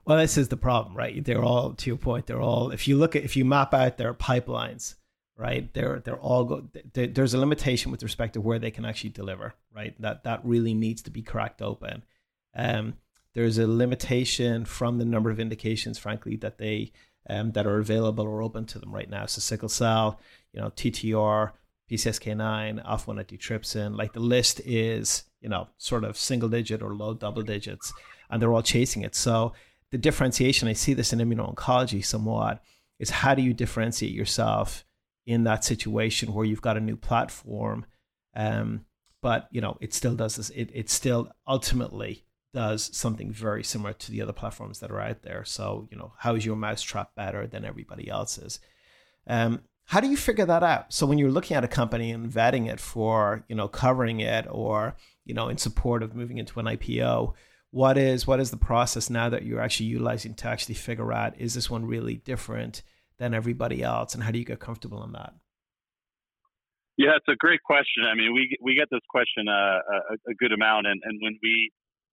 Well, 0.05 0.19
this 0.19 0.37
is 0.37 0.49
the 0.49 0.57
problem, 0.57 0.97
right? 0.97 1.23
They're 1.25 1.45
all 1.45 1.75
to 1.75 1.91
your 1.91 1.97
point. 1.97 2.27
They're 2.27 2.41
all 2.41 2.71
if 2.71 2.89
you 2.89 2.97
look 2.97 3.17
at 3.17 3.25
if 3.25 3.37
you 3.37 3.45
map 3.45 3.73
out 3.75 3.99
their 3.99 4.15
pipelines, 4.15 4.97
right? 5.37 5.73
They're 5.73 6.01
they're 6.01 6.21
all 6.21 6.45
go, 6.45 6.69
they, 6.93 7.07
there's 7.07 7.35
a 7.35 7.39
limitation 7.39 7.91
with 7.91 8.03
respect 8.03 8.35
to 8.35 8.41
where 8.41 8.59
they 8.59 8.71
can 8.71 8.85
actually 8.85 9.11
deliver, 9.11 9.55
right? 9.75 10.01
That 10.01 10.25
that 10.25 10.45
really 10.45 10.75
needs 10.75 11.03
to 11.03 11.11
be 11.11 11.23
cracked 11.23 11.63
open. 11.63 12.05
Um, 12.55 12.95
there's 13.35 13.59
a 13.59 13.67
limitation 13.67 14.65
from 14.65 14.99
the 14.99 15.05
number 15.05 15.31
of 15.31 15.41
indications, 15.41 15.99
frankly, 15.99 16.37
that 16.37 16.59
they 16.59 16.93
um, 17.29 17.53
that 17.53 17.67
are 17.67 17.79
available 17.79 18.27
or 18.27 18.43
open 18.43 18.67
to 18.67 18.79
them 18.79 18.95
right 18.95 19.09
now. 19.09 19.27
So 19.27 19.41
sickle 19.41 19.69
cell, 19.69 20.21
you 20.53 20.61
know, 20.61 20.71
TTR, 20.71 21.53
PCSK9, 21.91 22.85
alpha-1 22.85 23.25
antitrypsin, 23.25 23.97
like 23.97 24.13
the 24.13 24.21
list 24.21 24.61
is, 24.65 25.25
you 25.41 25.49
know, 25.49 25.69
sort 25.79 26.05
of 26.05 26.17
single 26.17 26.49
digit 26.49 26.83
or 26.83 26.95
low 26.95 27.15
double 27.15 27.43
digits, 27.43 27.93
and 28.31 28.41
they're 28.41 28.53
all 28.53 28.63
chasing 28.63 29.03
it. 29.03 29.15
So 29.15 29.53
the 29.91 29.99
differentiation, 29.99 30.69
I 30.69 30.73
see 30.73 30.95
this 30.95 31.13
in 31.13 31.19
immuno-oncology 31.21 32.05
somewhat, 32.05 32.63
is 32.99 33.11
how 33.11 33.35
do 33.35 33.43
you 33.43 33.53
differentiate 33.53 34.13
yourself 34.13 34.85
in 35.27 35.45
that 35.45 35.65
situation 35.65 36.33
where 36.33 36.45
you've 36.45 36.63
got 36.63 36.77
a 36.77 36.81
new 36.81 36.97
platform, 36.97 37.87
um, 38.35 38.85
but 39.21 39.49
you 39.51 39.61
know 39.61 39.77
it 39.81 39.95
still 39.95 40.15
does 40.15 40.37
this. 40.37 40.51
It 40.51 40.71
it 40.75 40.91
still 40.91 41.29
ultimately 41.47 42.25
does 42.53 42.95
something 42.97 43.33
very 43.33 43.65
similar 43.65 43.95
to 43.95 44.11
the 44.11 44.21
other 44.21 44.33
platforms 44.33 44.81
that 44.81 44.91
are 44.91 45.01
out 45.01 45.23
there. 45.23 45.45
So 45.45 45.89
you 45.91 45.97
know 45.97 46.13
how 46.19 46.35
is 46.35 46.45
your 46.45 46.57
mousetrap 46.57 47.15
better 47.15 47.47
than 47.47 47.65
everybody 47.65 48.09
else's? 48.09 48.61
Um, 49.27 49.63
how 49.87 50.01
do 50.01 50.09
you 50.09 50.17
figure 50.17 50.47
that 50.47 50.63
out? 50.63 50.93
So 50.93 51.07
when 51.07 51.19
you're 51.19 51.31
looking 51.31 51.57
at 51.57 51.65
a 51.65 51.69
company 51.69 52.11
and 52.11 52.31
vetting 52.31 52.71
it 52.71 52.81
for 52.81 53.45
you 53.49 53.55
know 53.55 53.69
covering 53.69 54.21
it 54.21 54.47
or 54.51 54.97
you 55.25 55.35
know 55.35 55.49
in 55.49 55.59
support 55.59 56.03
of 56.03 56.15
moving 56.15 56.39
into 56.39 56.61
an 56.61 56.67
IPO, 56.67 57.35
what 57.71 57.97
is 57.99 58.27
what 58.27 58.41
is 58.41 58.51
the 58.51 58.57
process 58.57 59.11
now 59.11 59.29
that 59.29 59.45
you're 59.45 59.61
actually 59.61 59.87
utilizing 59.87 60.35
to 60.35 60.49
actually 60.49 60.75
figure 60.75 61.13
out 61.13 61.39
is 61.41 61.55
this 61.55 61.71
one 61.71 61.87
really 61.87 62.17
different 62.17 62.83
than 63.23 63.35
everybody 63.35 63.83
else, 63.83 64.15
and 64.15 64.23
how 64.23 64.31
do 64.31 64.39
you 64.39 64.45
get 64.45 64.59
comfortable 64.59 65.03
in 65.05 65.13
that? 65.13 65.33
Yeah, 66.99 67.17
it's 67.17 67.29
a 67.29 67.37
great 67.37 67.63
question. 67.63 68.05
I 68.05 68.15
mean, 68.15 68.35
we 68.35 68.57
we 68.61 68.75
get 68.75 68.89
this 68.91 69.01
question 69.09 69.49
uh, 69.49 69.79
a, 70.13 70.31
a, 70.31 70.35
good 70.35 70.53
amount, 70.53 70.87
and 70.87 71.01
and 71.05 71.19
when 71.23 71.39
we, 71.43 71.71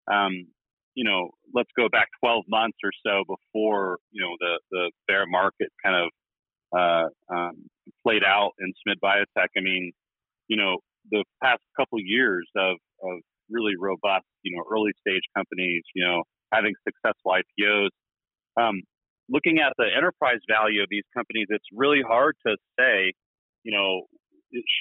um, 0.10 0.48
you 0.96 1.04
know, 1.04 1.32
let's 1.54 1.70
go 1.76 1.90
back 1.90 2.08
12 2.24 2.46
months 2.48 2.78
or 2.84 2.92
so 3.06 3.24
before 3.28 3.98
you 4.12 4.22
know 4.24 4.34
the 4.40 4.60
the 4.72 4.92
bear 5.08 5.26
market 5.28 5.70
kind 5.84 5.98
of 5.98 6.08
uh, 6.78 7.34
um, 7.34 7.54
played 8.06 8.24
out 8.24 8.52
in 8.60 8.72
SMID 8.88 9.00
biotech. 9.04 9.50
I 9.58 9.62
mean, 9.62 9.92
you 10.48 10.56
know, 10.56 10.78
the 11.12 11.26
past 11.44 11.62
couple 11.76 12.00
years 12.00 12.48
of 12.56 12.78
of 13.04 13.20
really 13.50 13.74
robust, 13.78 14.26
you 14.44 14.56
know, 14.56 14.64
early 14.72 14.92
stage 15.02 15.24
companies, 15.36 15.84
you 15.96 16.06
know, 16.06 16.24
having 16.54 16.74
successful 16.88 17.34
IPOs. 17.34 17.90
Um, 18.56 18.82
looking 19.30 19.60
at 19.60 19.74
the 19.78 19.86
enterprise 19.96 20.40
value 20.50 20.82
of 20.82 20.88
these 20.90 21.06
companies, 21.16 21.48
it's 21.50 21.66
really 21.74 22.02
hard 22.06 22.36
to 22.46 22.58
say, 22.78 23.14
you 23.64 23.72
know, 23.72 24.06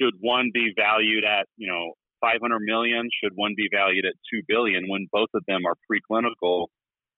should 0.00 0.14
one 0.20 0.50
be 0.52 0.72
valued 0.76 1.24
at, 1.24 1.46
you 1.56 1.70
know, 1.70 1.92
500 2.20 2.60
million? 2.60 3.08
Should 3.22 3.32
one 3.34 3.54
be 3.56 3.68
valued 3.72 4.04
at 4.06 4.14
2 4.32 4.42
billion 4.48 4.88
when 4.88 5.06
both 5.12 5.28
of 5.34 5.42
them 5.46 5.62
are 5.66 5.74
preclinical 5.84 6.66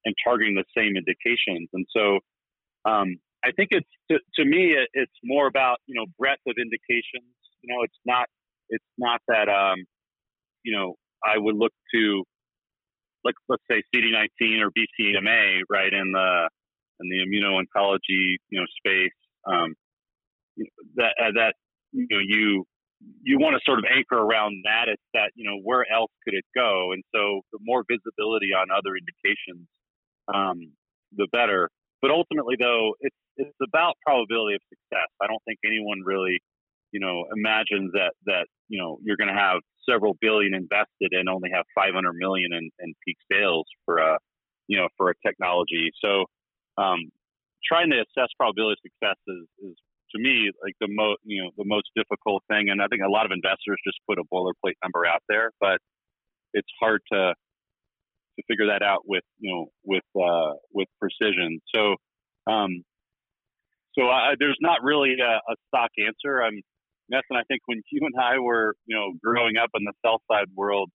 and 0.04 0.14
targeting 0.24 0.56
the 0.56 0.64
same 0.76 0.96
indications? 0.96 1.68
And 1.72 1.86
so, 1.94 2.18
um, 2.84 3.16
I 3.44 3.52
think 3.52 3.68
it's 3.70 3.88
to, 4.10 4.18
to 4.36 4.44
me, 4.44 4.76
it's 4.92 5.12
more 5.24 5.46
about 5.46 5.78
you 5.86 5.94
know 5.94 6.06
breadth 6.18 6.42
of 6.46 6.56
indications. 6.58 7.32
You 7.62 7.74
know, 7.74 7.82
it's 7.82 7.98
not 8.04 8.26
it's 8.68 8.84
not 8.98 9.20
that 9.28 9.48
um, 9.48 9.84
you 10.62 10.76
know 10.76 10.96
I 11.24 11.38
would 11.38 11.56
look 11.56 11.72
to 11.94 12.24
like 13.24 13.34
let's 13.48 13.62
say 13.70 13.82
CD19 13.94 14.60
or 14.60 14.70
BCMA 14.70 15.60
right 15.70 15.92
in 15.92 16.12
the 16.12 16.48
in 17.00 17.08
the 17.08 17.18
immuno-oncology 17.24 18.36
you 18.50 18.60
know 18.60 18.66
space 18.78 19.16
um, 19.46 19.74
that 20.96 21.14
uh, 21.20 21.32
that 21.34 21.54
you 21.92 22.06
know 22.10 22.20
you 22.22 22.64
you 23.22 23.38
want 23.38 23.54
to 23.56 23.60
sort 23.64 23.78
of 23.78 23.84
anchor 23.88 24.18
around 24.18 24.62
that 24.64 24.88
it's 24.88 25.02
that 25.14 25.32
you 25.34 25.48
know 25.48 25.58
where 25.62 25.84
else 25.92 26.10
could 26.24 26.34
it 26.34 26.44
go? 26.54 26.92
And 26.92 27.02
so 27.14 27.40
the 27.52 27.58
more 27.62 27.84
visibility 27.88 28.52
on 28.52 28.68
other 28.70 28.96
indications 28.96 29.66
um, 30.32 30.72
the 31.16 31.26
better. 31.32 31.70
But 32.02 32.10
ultimately 32.10 32.56
though 32.58 32.94
it's 33.00 33.16
it's 33.36 33.56
about 33.62 33.94
probability 34.04 34.56
of 34.56 34.62
success. 34.68 35.08
I 35.20 35.26
don't 35.26 35.42
think 35.46 35.58
anyone 35.64 36.00
really 36.04 36.40
you 36.92 37.00
know 37.00 37.24
imagines 37.34 37.92
that 37.92 38.12
that 38.26 38.46
you 38.68 38.80
know 38.80 38.98
you're 39.02 39.16
going 39.16 39.32
to 39.32 39.40
have 39.40 39.60
several 39.88 40.14
billion 40.20 40.54
invested 40.54 41.12
and 41.12 41.28
only 41.28 41.50
have 41.52 41.64
500 41.74 42.12
million 42.14 42.52
in, 42.52 42.70
in 42.80 42.94
peak 43.06 43.16
sales 43.32 43.66
for 43.84 43.98
a 43.98 44.18
you 44.68 44.78
know 44.78 44.88
for 44.96 45.10
a 45.10 45.14
technology. 45.26 45.90
So 46.04 46.26
um, 46.78 47.10
trying 47.64 47.90
to 47.90 47.98
assess 48.00 48.28
probability 48.36 48.78
of 48.78 48.90
success 48.90 49.18
is, 49.28 49.70
is 49.70 49.76
to 50.12 50.18
me 50.18 50.50
like 50.62 50.74
the 50.80 50.88
most 50.90 51.18
you 51.24 51.42
know 51.42 51.50
the 51.56 51.66
most 51.66 51.86
difficult 51.94 52.42
thing 52.50 52.68
and 52.68 52.82
i 52.82 52.86
think 52.88 53.02
a 53.06 53.10
lot 53.10 53.26
of 53.26 53.32
investors 53.32 53.78
just 53.86 53.98
put 54.08 54.18
a 54.18 54.26
boilerplate 54.32 54.74
number 54.82 55.06
out 55.06 55.22
there 55.28 55.50
but 55.60 55.78
it's 56.52 56.68
hard 56.80 57.00
to 57.12 57.32
to 58.36 58.42
figure 58.48 58.66
that 58.66 58.82
out 58.82 59.02
with 59.06 59.22
you 59.38 59.50
know 59.50 59.66
with 59.84 60.06
uh, 60.18 60.54
with 60.72 60.88
precision 60.98 61.60
so 61.74 61.94
um, 62.50 62.82
so 63.94 64.08
I, 64.08 64.34
there's 64.38 64.58
not 64.60 64.82
really 64.82 65.14
a, 65.20 65.34
a 65.38 65.54
stock 65.68 65.90
answer 65.98 66.42
i'm 66.42 66.60
Nessan, 67.12 67.36
I 67.36 67.42
think 67.48 67.62
when 67.66 67.82
you 67.90 68.06
and 68.06 68.14
I 68.22 68.38
were, 68.38 68.74
you 68.86 68.96
know, 68.96 69.12
growing 69.22 69.56
up 69.56 69.70
in 69.74 69.82
the 69.84 69.92
sell 70.00 70.22
side 70.30 70.46
world, 70.54 70.90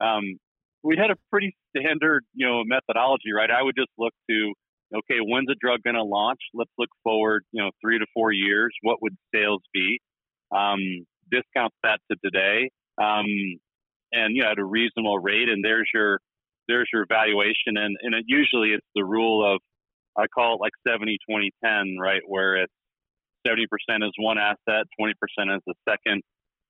um, 0.00 0.36
we 0.82 0.96
had 0.96 1.10
a 1.10 1.16
pretty 1.30 1.56
standard, 1.74 2.24
you 2.34 2.46
know, 2.46 2.62
methodology, 2.64 3.32
right? 3.34 3.50
I 3.50 3.62
would 3.62 3.74
just 3.76 3.90
look 3.96 4.12
to 4.28 4.52
okay, 4.92 5.18
when's 5.22 5.48
a 5.50 5.54
drug 5.60 5.80
going 5.82 5.96
to 5.96 6.02
launch? 6.02 6.40
Let's 6.52 6.70
look 6.78 6.90
forward, 7.02 7.44
you 7.52 7.62
know, 7.62 7.70
three 7.80 7.98
to 7.98 8.06
four 8.14 8.32
years. 8.32 8.72
What 8.82 9.02
would 9.02 9.16
sales 9.34 9.62
be? 9.72 10.00
Um, 10.54 10.78
discount 11.30 11.72
that 11.82 12.00
to 12.10 12.16
today, 12.22 12.70
um, 13.00 13.26
and 14.12 14.36
you 14.36 14.42
know, 14.42 14.50
at 14.50 14.58
a 14.58 14.64
reasonable 14.64 15.18
rate. 15.18 15.48
And 15.48 15.64
there's 15.64 15.88
your 15.92 16.20
there's 16.68 16.88
your 16.92 17.06
valuation. 17.08 17.76
And 17.76 17.96
and 18.00 18.14
it, 18.14 18.24
usually 18.26 18.70
it's 18.70 18.86
the 18.94 19.04
rule 19.04 19.54
of 19.54 19.60
I 20.16 20.26
call 20.28 20.54
it 20.54 20.60
like 20.60 20.72
70, 20.86 21.18
20, 21.28 21.50
10, 21.64 21.96
right? 22.00 22.22
Where 22.26 22.56
it's 22.56 22.72
70% 23.46 23.64
is 24.02 24.12
one 24.18 24.38
asset, 24.38 24.86
20% 25.00 25.10
is 25.56 25.62
the 25.66 25.74
second 25.88 26.22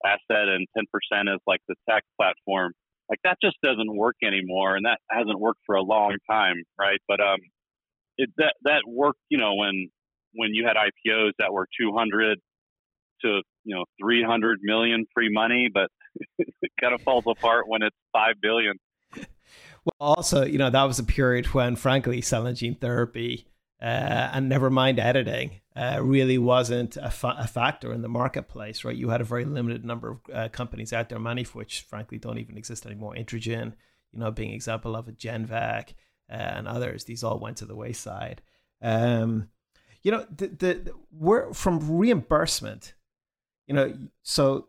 asset, 0.05 0.49
and 0.49 0.67
10% 0.77 1.35
is 1.35 1.41
like 1.47 1.61
the 1.69 1.75
tech 1.89 2.05
platform. 2.19 2.73
Like 3.09 3.19
that 3.25 3.37
just 3.43 3.57
doesn't 3.63 3.95
work 3.95 4.17
anymore, 4.25 4.77
and 4.77 4.87
that 4.87 4.99
hasn't 5.11 5.39
worked 5.39 5.61
for 5.67 5.75
a 5.75 5.83
long 5.83 6.17
time, 6.31 6.57
right? 6.79 6.99
But 7.07 7.21
um, 7.21 7.39
it, 8.19 8.31
that 8.39 8.55
that 8.65 8.83
worked, 8.87 9.21
you 9.29 9.39
know, 9.39 9.55
when 9.55 9.91
when 10.35 10.55
you 10.55 10.67
had 10.67 10.77
IPOs 10.77 11.33
that 11.39 11.53
were 11.53 11.67
200 11.81 12.39
to 13.23 13.43
you 13.65 13.75
know 13.75 13.85
300 14.01 14.61
million 14.63 15.07
free 15.15 15.31
money, 15.33 15.69
but 15.73 15.89
it 16.39 16.73
kind 16.81 16.95
of 16.95 17.03
falls 17.03 17.25
apart 17.27 17.69
when 17.69 17.83
it's 17.83 17.97
five 18.13 18.35
billion. 18.41 18.79
Well, 19.85 20.15
also, 20.17 20.47
you 20.47 20.57
know, 20.57 20.71
that 20.71 20.85
was 20.85 20.99
a 20.99 21.05
period 21.05 21.47
when, 21.49 21.77
frankly, 21.77 22.23
cell 22.23 22.47
and 22.47 22.57
gene 22.57 22.75
therapy 22.75 23.47
uh, 23.83 24.31
and 24.33 24.49
never 24.49 24.71
mind 24.71 24.99
editing 24.99 25.61
uh, 25.77 25.99
really 26.03 26.39
wasn't 26.39 26.97
a, 26.97 27.11
fa- 27.11 27.37
a, 27.39 27.47
factor 27.47 27.93
in 27.93 28.01
the 28.01 28.09
marketplace, 28.09 28.83
right? 28.83 28.97
You 28.97 29.11
had 29.11 29.21
a 29.21 29.25
very 29.25 29.45
limited 29.45 29.85
number 29.85 30.13
of 30.13 30.21
uh, 30.33 30.49
companies 30.49 30.95
out 30.95 31.11
there, 31.11 31.19
many 31.19 31.43
of 31.43 31.55
which, 31.55 31.83
frankly, 31.83 32.17
don't 32.17 32.39
even 32.39 32.57
exist 32.57 32.87
anymore. 32.87 33.15
Introgen, 33.15 33.75
you 34.11 34.21
know, 34.21 34.31
being 34.31 34.53
example 34.53 34.97
of 34.97 35.09
a 35.09 35.13
GenVec 35.13 35.93
uh, 36.31 36.35
and 36.35 36.69
others, 36.69 37.05
these 37.05 37.25
all 37.25 37.39
went 37.39 37.59
to 37.59 37.67
the 37.67 37.77
wayside. 37.77 38.43
Um, 38.83 39.49
you 40.03 40.11
know, 40.11 40.27
the, 40.35 40.49
the, 40.49 40.75
the 40.75 40.93
we're 41.11 41.53
from 41.53 41.97
reimbursement. 41.97 42.95
You 43.67 43.75
know, 43.75 43.95
so 44.23 44.69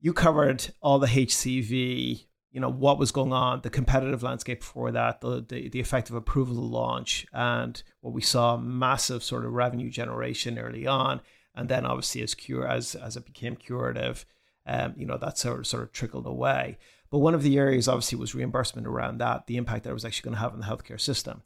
you 0.00 0.12
covered 0.12 0.72
all 0.80 0.98
the 0.98 1.06
HCV 1.06 2.24
you 2.52 2.60
know 2.60 2.70
what 2.70 2.98
was 2.98 3.12
going 3.12 3.32
on, 3.32 3.60
the 3.62 3.70
competitive 3.70 4.22
landscape 4.22 4.60
before 4.60 4.90
that, 4.92 5.20
the 5.20 5.44
the, 5.48 5.68
the 5.68 5.80
effective 5.80 6.16
approval 6.16 6.56
launch, 6.56 7.26
and 7.32 7.82
what 8.00 8.12
we 8.12 8.22
saw 8.22 8.56
massive 8.56 9.22
sort 9.22 9.44
of 9.44 9.52
revenue 9.52 9.90
generation 9.90 10.58
early 10.58 10.86
on, 10.86 11.20
and 11.54 11.68
then 11.68 11.86
obviously 11.86 12.22
as 12.22 12.34
cure 12.34 12.66
as 12.66 12.94
as 12.94 13.16
it 13.16 13.24
became 13.24 13.54
curative, 13.54 14.26
um, 14.66 14.94
you 14.96 15.06
know 15.06 15.16
that 15.16 15.38
sort 15.38 15.60
of 15.60 15.66
sort 15.66 15.84
of 15.84 15.92
trickled 15.92 16.26
away. 16.26 16.78
But 17.10 17.18
one 17.18 17.34
of 17.34 17.42
the 17.42 17.58
areas 17.58 17.88
obviously 17.88 18.18
was 18.18 18.34
reimbursement 18.34 18.86
around 18.86 19.18
that, 19.18 19.46
the 19.46 19.56
impact 19.56 19.84
that 19.84 19.90
it 19.90 19.94
was 19.94 20.04
actually 20.04 20.30
going 20.30 20.36
to 20.36 20.40
have 20.40 20.52
on 20.52 20.60
the 20.60 20.66
healthcare 20.66 21.00
system. 21.00 21.42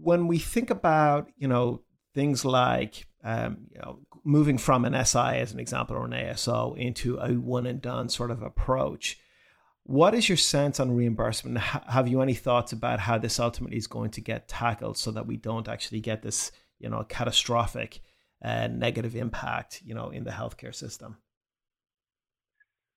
When 0.00 0.26
we 0.26 0.38
think 0.38 0.70
about 0.70 1.28
you 1.36 1.48
know 1.48 1.82
things 2.14 2.44
like 2.44 3.06
um, 3.22 3.66
you 3.72 3.80
know 3.80 4.00
moving 4.24 4.58
from 4.58 4.84
an 4.84 5.04
SI 5.04 5.18
as 5.18 5.52
an 5.52 5.60
example 5.60 5.96
or 5.96 6.04
an 6.04 6.12
ASO 6.12 6.76
into 6.76 7.18
a 7.18 7.32
one 7.34 7.66
and 7.66 7.80
done 7.80 8.08
sort 8.08 8.30
of 8.30 8.42
approach 8.42 9.18
what 9.86 10.14
is 10.14 10.28
your 10.28 10.36
sense 10.36 10.80
on 10.80 10.96
reimbursement? 10.96 11.58
Have 11.58 12.08
you 12.08 12.20
any 12.20 12.34
thoughts 12.34 12.72
about 12.72 12.98
how 12.98 13.18
this 13.18 13.38
ultimately 13.38 13.76
is 13.78 13.86
going 13.86 14.10
to 14.10 14.20
get 14.20 14.48
tackled 14.48 14.98
so 14.98 15.12
that 15.12 15.28
we 15.28 15.36
don't 15.36 15.68
actually 15.68 16.00
get 16.00 16.22
this, 16.22 16.50
you 16.80 16.90
know, 16.90 17.04
catastrophic 17.04 18.00
uh, 18.42 18.66
negative 18.66 19.14
impact, 19.14 19.82
you 19.84 19.94
know, 19.94 20.10
in 20.10 20.24
the 20.24 20.32
healthcare 20.32 20.74
system? 20.74 21.18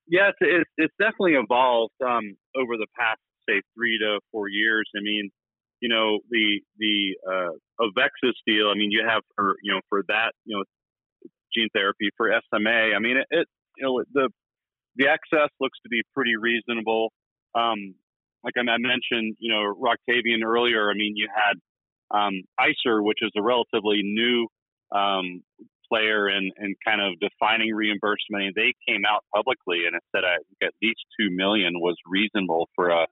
Yeah, 0.09 0.31
it's, 0.39 0.69
it's 0.77 0.93
definitely 0.99 1.33
evolved 1.35 1.93
um, 2.05 2.35
over 2.57 2.77
the 2.77 2.87
past, 2.97 3.19
say, 3.47 3.61
three 3.77 3.99
to 3.99 4.19
four 4.31 4.49
years. 4.49 4.89
I 4.97 5.01
mean, 5.01 5.29
you 5.81 5.89
know, 5.89 6.19
the 6.29 6.61
the 6.79 7.15
uh, 7.27 7.51
AveXis 7.79 8.33
deal. 8.47 8.69
I 8.69 8.75
mean, 8.75 8.91
you 8.91 9.03
have 9.07 9.21
for 9.35 9.55
you 9.63 9.71
know 9.73 9.81
for 9.89 10.03
that 10.07 10.33
you 10.45 10.57
know 10.57 10.63
gene 11.53 11.69
therapy 11.73 12.09
for 12.17 12.29
SMA. 12.49 12.93
I 12.95 12.99
mean, 12.99 13.17
it, 13.17 13.27
it 13.29 13.47
you 13.77 13.85
know 13.85 14.03
the 14.13 14.29
the 14.95 15.07
excess 15.07 15.49
looks 15.61 15.77
to 15.83 15.89
be 15.89 16.01
pretty 16.15 16.35
reasonable. 16.35 17.13
Um, 17.55 17.95
like 18.43 18.55
I 18.57 18.63
mentioned, 18.63 19.35
you 19.39 19.53
know, 19.53 19.73
Roctavian 19.75 20.43
earlier. 20.45 20.89
I 20.89 20.93
mean, 20.93 21.13
you 21.15 21.27
had 21.33 22.17
um, 22.17 22.41
ICER, 22.59 23.03
which 23.03 23.19
is 23.21 23.31
a 23.37 23.41
relatively 23.41 24.01
new 24.03 24.47
um, 24.91 25.43
player 25.89 26.29
in, 26.29 26.51
in 26.57 26.75
kind 26.85 27.01
of 27.01 27.19
defining 27.19 27.73
reimbursement. 27.73 28.45
And 28.45 28.55
they 28.55 28.73
came 28.87 29.01
out 29.09 29.23
publicly 29.33 29.85
and 29.85 29.95
it 29.95 30.03
said 30.15 30.23
I 30.23 30.37
think 30.37 30.71
at 30.71 30.73
least 30.81 31.01
two 31.19 31.29
million 31.31 31.79
was 31.79 31.95
reasonable 32.05 32.69
for 32.75 32.89
a, 32.89 33.07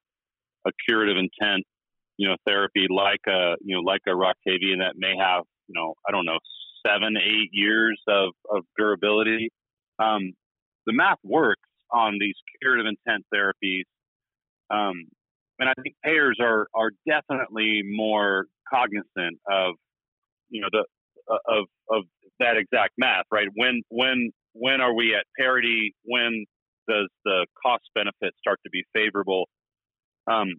a 0.66 0.72
curative 0.88 1.18
intent, 1.18 1.64
you 2.18 2.28
know, 2.28 2.36
therapy 2.46 2.88
like 2.90 3.22
a 3.28 3.56
you 3.62 3.76
know 3.76 3.82
like 3.82 4.02
a 4.08 4.12
Roctavian 4.12 4.80
that 4.80 4.94
may 4.96 5.16
have 5.18 5.44
you 5.68 5.74
know 5.76 5.94
I 6.08 6.12
don't 6.12 6.26
know 6.26 6.40
seven 6.86 7.18
eight 7.18 7.50
years 7.52 8.00
of 8.08 8.34
of 8.52 8.64
durability. 8.78 9.50
Um, 10.00 10.34
the 10.86 10.94
math 10.94 11.20
works 11.24 11.62
on 11.92 12.18
these 12.20 12.36
curative 12.62 12.86
intent 12.86 13.26
therapies. 13.34 13.84
Um, 14.70 15.06
and 15.60 15.70
I 15.70 15.74
think 15.82 15.96
payers 16.04 16.38
are 16.42 16.68
are 16.74 16.92
definitely 17.08 17.82
more 17.84 18.46
cognizant 18.72 19.40
of 19.50 19.76
you 20.50 20.62
know 20.62 20.68
the 20.72 20.86
of 21.30 21.66
of 21.90 22.04
that 22.40 22.58
exact 22.58 22.94
math, 22.98 23.26
right? 23.32 23.48
When 23.56 23.82
when 23.90 24.32
when 24.54 24.82
are 24.82 24.94
we 24.94 25.16
at 25.16 25.26
parity? 25.38 25.94
When 26.04 26.46
does 26.88 27.10
the 27.26 27.46
cost 27.64 27.84
benefit 27.94 28.34
start 28.40 28.60
to 28.64 28.70
be 28.70 28.84
favorable? 28.94 29.48
Um, 30.30 30.56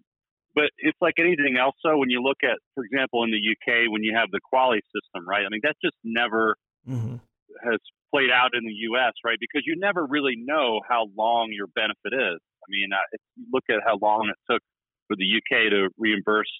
but 0.55 0.71
it's 0.77 0.97
like 1.01 1.15
anything 1.19 1.57
else. 1.59 1.75
So 1.85 1.97
when 1.97 2.09
you 2.09 2.21
look 2.21 2.37
at, 2.43 2.57
for 2.75 2.83
example, 2.83 3.23
in 3.23 3.31
the 3.31 3.39
UK, 3.39 3.91
when 3.91 4.03
you 4.03 4.15
have 4.17 4.29
the 4.31 4.41
QALY 4.53 4.81
system, 4.93 5.27
right? 5.27 5.45
I 5.45 5.49
mean, 5.49 5.61
that's 5.63 5.79
just 5.83 5.95
never 6.03 6.55
mm-hmm. 6.87 7.15
has 7.63 7.79
played 8.11 8.31
out 8.33 8.57
in 8.57 8.65
the 8.65 8.73
U.S., 8.93 9.13
right? 9.23 9.37
Because 9.39 9.63
you 9.65 9.75
never 9.77 10.05
really 10.05 10.35
know 10.37 10.81
how 10.87 11.05
long 11.17 11.49
your 11.51 11.67
benefit 11.67 12.13
is. 12.13 12.39
I 12.41 12.67
mean, 12.67 12.89
uh, 12.91 13.05
if 13.13 13.21
you 13.37 13.45
look 13.53 13.63
at 13.69 13.85
how 13.85 13.97
long 14.01 14.29
it 14.29 14.37
took 14.51 14.61
for 15.07 15.15
the 15.15 15.25
UK 15.25 15.69
to 15.71 15.89
reimburse, 15.97 16.51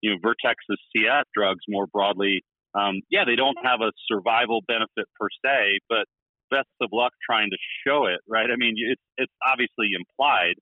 you 0.00 0.10
know, 0.10 0.16
Vertex's 0.22 0.78
CF 0.94 1.24
drugs 1.34 1.64
more 1.68 1.86
broadly. 1.86 2.42
Um, 2.74 3.00
yeah, 3.10 3.24
they 3.24 3.36
don't 3.36 3.58
have 3.62 3.80
a 3.80 3.92
survival 4.10 4.60
benefit 4.66 5.06
per 5.18 5.28
se, 5.44 5.78
but 5.88 6.06
best 6.50 6.70
of 6.80 6.90
luck 6.92 7.12
trying 7.24 7.50
to 7.50 7.58
show 7.86 8.06
it, 8.06 8.20
right? 8.28 8.50
I 8.50 8.56
mean, 8.56 8.74
it's 8.76 9.02
it's 9.16 9.32
obviously 9.46 9.90
implied, 9.94 10.54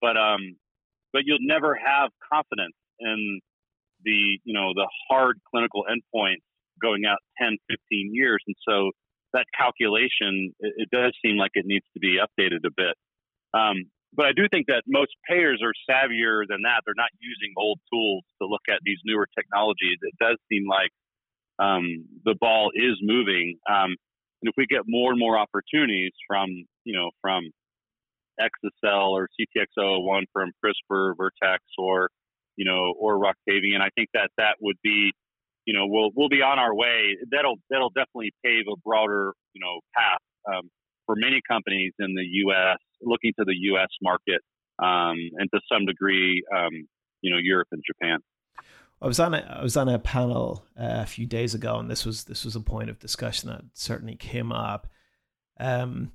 but 0.00 0.16
um, 0.16 0.56
but 1.12 1.22
you'll 1.24 1.42
never 1.42 1.74
have 1.74 2.10
confidence 2.32 2.76
in 3.00 3.40
the 4.04 4.38
you 4.44 4.54
know 4.54 4.72
the 4.74 4.88
hard 5.10 5.38
clinical 5.50 5.84
endpoints 5.90 6.46
going 6.80 7.02
out 7.06 7.18
10, 7.42 7.58
15 7.68 8.14
years, 8.14 8.38
and 8.46 8.54
so 8.66 8.90
that 9.34 9.44
calculation, 9.56 10.54
it, 10.60 10.86
it, 10.86 10.88
does 10.90 11.12
seem 11.20 11.36
like 11.36 11.50
it 11.54 11.66
needs 11.66 11.84
to 11.92 12.00
be 12.00 12.16
updated 12.16 12.64
a 12.64 12.70
bit. 12.70 12.94
Um, 13.52 13.90
but 14.14 14.24
I 14.26 14.32
do 14.32 14.48
think 14.48 14.66
that 14.68 14.82
most 14.86 15.12
payers 15.28 15.60
are 15.60 15.74
savvier 15.84 16.48
than 16.48 16.64
that. 16.64 16.80
They're 16.86 16.96
not 16.96 17.12
using 17.20 17.52
old 17.58 17.78
tools 17.92 18.24
to 18.40 18.48
look 18.48 18.64
at 18.70 18.80
these 18.84 18.98
newer 19.04 19.26
technologies. 19.36 19.98
It 20.00 20.14
does 20.18 20.38
seem 20.48 20.64
like 20.66 20.90
um, 21.58 22.04
the 22.24 22.34
ball 22.40 22.70
is 22.74 22.98
moving. 23.02 23.58
Um, 23.68 23.96
and 24.40 24.48
if 24.48 24.54
we 24.56 24.66
get 24.66 24.82
more 24.86 25.10
and 25.10 25.18
more 25.18 25.38
opportunities 25.38 26.12
from, 26.26 26.48
you 26.84 26.96
know, 26.96 27.10
from 27.20 27.50
Exa-cel 28.40 29.10
or 29.10 29.28
CTX001 29.38 30.22
from 30.32 30.52
CRISPR, 30.64 31.14
Vertex, 31.16 31.64
or, 31.76 32.08
you 32.56 32.64
know, 32.64 32.94
or 32.98 33.18
Roctavian, 33.18 33.80
I 33.80 33.88
think 33.96 34.10
that 34.14 34.30
that 34.36 34.56
would 34.60 34.76
be 34.82 35.12
you 35.68 35.74
know, 35.74 35.84
we'll 35.86 36.08
we'll 36.16 36.30
be 36.30 36.40
on 36.40 36.58
our 36.58 36.74
way. 36.74 37.18
That'll 37.30 37.56
that'll 37.68 37.90
definitely 37.90 38.32
pave 38.42 38.64
a 38.72 38.76
broader, 38.82 39.34
you 39.52 39.60
know, 39.60 39.80
path 39.94 40.24
um, 40.50 40.70
for 41.04 41.14
many 41.14 41.42
companies 41.46 41.92
in 41.98 42.14
the 42.14 42.24
U.S. 42.48 42.78
looking 43.02 43.34
to 43.38 43.44
the 43.44 43.54
U.S. 43.76 43.88
market 44.00 44.40
um, 44.78 45.18
and 45.36 45.46
to 45.52 45.60
some 45.70 45.84
degree, 45.84 46.42
um, 46.56 46.72
you 47.20 47.30
know, 47.30 47.36
Europe 47.36 47.68
and 47.72 47.82
Japan. 47.86 48.20
I 49.00 49.06
was 49.06 49.20
on 49.20 49.34
a 49.34 49.58
I 49.58 49.62
was 49.62 49.76
on 49.76 49.88
a 49.88 49.98
panel 49.98 50.64
uh, 50.78 51.02
a 51.02 51.06
few 51.06 51.26
days 51.26 51.54
ago, 51.54 51.78
and 51.78 51.90
this 51.90 52.04
was 52.04 52.24
this 52.24 52.44
was 52.44 52.56
a 52.56 52.60
point 52.60 52.90
of 52.90 52.98
discussion 52.98 53.48
that 53.48 53.62
certainly 53.74 54.16
came 54.16 54.52
up. 54.52 54.88
Um, 55.60 56.12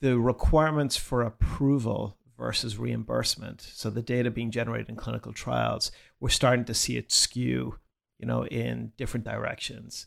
the 0.00 0.18
requirements 0.18 0.96
for 0.96 1.22
approval 1.22 2.16
versus 2.38 2.76
reimbursement, 2.76 3.62
so 3.62 3.88
the 3.88 4.02
data 4.02 4.30
being 4.30 4.50
generated 4.50 4.90
in 4.90 4.96
clinical 4.96 5.32
trials, 5.32 5.90
we're 6.20 6.28
starting 6.28 6.66
to 6.66 6.74
see 6.74 6.98
it 6.98 7.10
skew 7.10 7.78
you 8.18 8.26
know, 8.26 8.46
in 8.46 8.92
different 8.96 9.24
directions. 9.24 10.06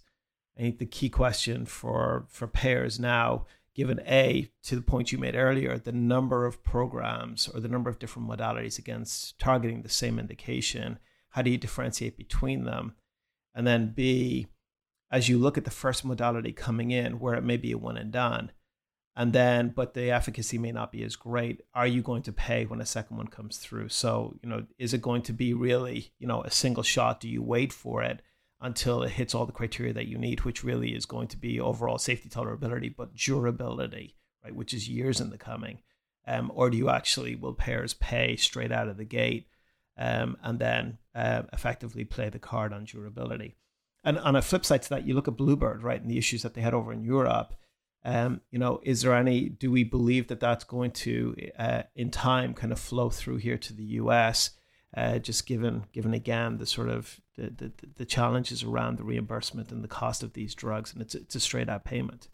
I 0.58 0.62
think 0.62 0.80
the 0.80 0.86
key 0.86 1.10
question 1.10 1.66
for 1.66 2.26
for 2.30 2.48
payers 2.48 3.00
now, 3.00 3.46
given 3.76 4.02
a 4.06 4.52
to 4.64 4.76
the 4.76 4.82
point 4.82 5.12
you 5.12 5.18
made 5.18 5.36
earlier, 5.36 5.78
the 5.78 5.92
number 5.92 6.46
of 6.46 6.64
programs 6.64 7.48
or 7.48 7.60
the 7.60 7.70
number 7.70 7.90
of 7.90 8.00
different 8.00 8.28
modalities 8.28 8.78
against 8.78 9.40
targeting 9.40 9.82
the 9.82 9.90
same 9.90 10.20
indication, 10.20 11.00
how 11.30 11.42
do 11.42 11.50
you 11.52 11.58
differentiate 11.58 12.18
between 12.18 12.64
them? 12.64 12.96
And 13.54 13.66
then 13.66 13.94
b, 13.96 14.48
as 15.12 15.30
you 15.30 15.38
look 15.38 15.58
at 15.58 15.66
the 15.66 15.72
first 15.72 16.06
modality 16.06 16.52
coming 16.52 16.92
in, 16.92 17.20
where 17.20 17.34
it 17.36 17.44
may 17.44 17.58
be 17.58 17.72
a 17.72 17.78
one 17.78 17.98
and 17.98 18.12
done, 18.12 18.52
and 19.16 19.34
then 19.34 19.74
but 19.76 19.94
the 19.94 20.12
efficacy 20.12 20.58
may 20.58 20.72
not 20.72 20.92
be 20.92 21.04
as 21.04 21.16
great 21.16 21.62
are 21.74 21.88
you 21.88 22.02
going 22.02 22.22
to 22.24 22.32
pay 22.32 22.66
when 22.66 22.80
a 22.80 22.86
second 22.86 23.18
one 23.18 23.28
comes 23.28 23.58
through? 23.58 23.90
So 23.90 24.38
you 24.42 24.50
know 24.50 24.66
is 24.78 24.94
it 24.94 25.02
going 25.02 25.24
to 25.24 25.34
be 25.34 25.54
really 25.54 26.14
you 26.20 26.28
know 26.28 26.42
a 26.44 26.52
single 26.52 26.84
shot? 26.84 27.20
Do 27.20 27.28
you 27.28 27.44
wait 27.44 27.74
for 27.74 28.02
it 28.02 28.22
until 28.62 29.04
it 29.04 29.12
hits 29.12 29.36
all 29.36 29.46
the 29.46 29.52
criteria 29.52 29.94
that 29.94 30.08
you 30.08 30.18
need 30.18 30.42
which 30.42 30.64
really 30.64 30.94
is 30.96 31.06
going 31.06 31.28
to 31.30 31.38
be 31.38 31.60
overall 31.60 31.98
safety 31.98 32.30
tolerability 32.30 32.94
but 32.96 33.16
durability 33.16 34.16
right 34.44 34.56
which 34.56 34.74
is 34.74 34.88
years 34.88 35.20
in 35.20 35.32
the 35.32 35.38
coming? 35.38 35.80
Um, 36.26 36.52
or 36.54 36.70
do 36.70 36.78
you 36.78 36.90
actually 36.90 37.36
will 37.36 37.54
payers 37.54 37.94
pay 37.94 38.36
straight 38.36 38.72
out 38.72 38.88
of 38.88 38.98
the 38.98 39.06
gate? 39.06 39.48
Um, 39.98 40.38
and 40.44 40.60
then 40.60 40.98
uh, 41.20 41.44
effectively 41.54 42.06
play 42.06 42.30
the 42.30 42.40
card 42.40 42.74
on 42.74 42.86
durability 42.86 43.56
and 44.04 44.18
on 44.20 44.36
a 44.36 44.42
flip 44.42 44.66
side 44.66 44.82
to 44.82 44.90
that 44.90 45.06
you 45.06 45.14
look 45.14 45.28
at 45.28 45.38
bluebird 45.38 45.84
right 45.84 46.02
and 46.02 46.10
the 46.10 46.18
issues 46.18 46.42
that 46.42 46.54
they 46.54 46.62
had 46.62 46.74
over 46.74 46.94
in 46.94 47.04
europe 47.04 47.54
um, 48.06 48.42
you 48.50 48.60
know, 48.60 48.80
is 48.84 49.02
there 49.02 49.14
any? 49.14 49.50
Do 49.50 49.72
we 49.72 49.84
believe 49.84 50.28
that 50.28 50.40
that's 50.40 50.64
going 50.64 50.92
to, 50.92 51.36
uh, 51.58 51.84
in 51.96 52.12
time, 52.12 52.54
kind 52.54 52.72
of 52.72 52.80
flow 52.80 53.10
through 53.10 53.38
here 53.38 53.58
to 53.58 53.74
the 53.74 53.84
U.S. 53.84 54.52
Uh, 54.96 55.20
just 55.20 55.46
given 55.46 55.86
given 55.92 56.14
again 56.14 56.58
the 56.58 56.66
sort 56.66 56.90
of 56.90 57.20
the, 57.36 57.50
the, 57.50 57.72
the 57.98 58.06
challenges 58.06 58.64
around 58.64 58.98
the 58.98 59.04
reimbursement 59.04 59.72
and 59.72 59.84
the 59.84 59.90
cost 59.90 60.24
of 60.24 60.34
these 60.34 60.56
drugs, 60.56 60.94
and 60.94 61.02
it's 61.02 61.14
it's 61.14 61.36
a 61.36 61.40
straight 61.40 61.70
out 61.70 61.84
payment. 61.84 62.30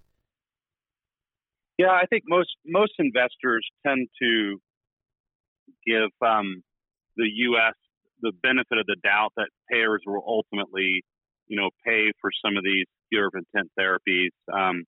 Yeah, 1.80 1.92
I 1.92 2.06
think 2.06 2.24
most 2.28 2.56
most 2.66 2.94
investors 3.00 3.68
tend 3.86 4.08
to 4.22 4.62
give 5.86 6.12
um, 6.22 6.64
the 7.18 7.28
U.S. 7.28 7.74
the 8.22 8.32
benefit 8.44 8.78
of 8.78 8.86
the 8.86 8.96
doubt 9.04 9.32
that 9.38 9.50
payers 9.72 10.02
will 10.06 10.24
ultimately, 10.26 11.04
you 11.48 11.58
know, 11.60 11.70
pay 11.86 12.12
for 12.22 12.32
some 12.44 12.58
of 12.58 12.64
these 12.64 12.86
cure 13.12 13.28
of 13.28 13.34
intent 13.36 13.72
therapies. 13.80 14.32
Um, 14.52 14.84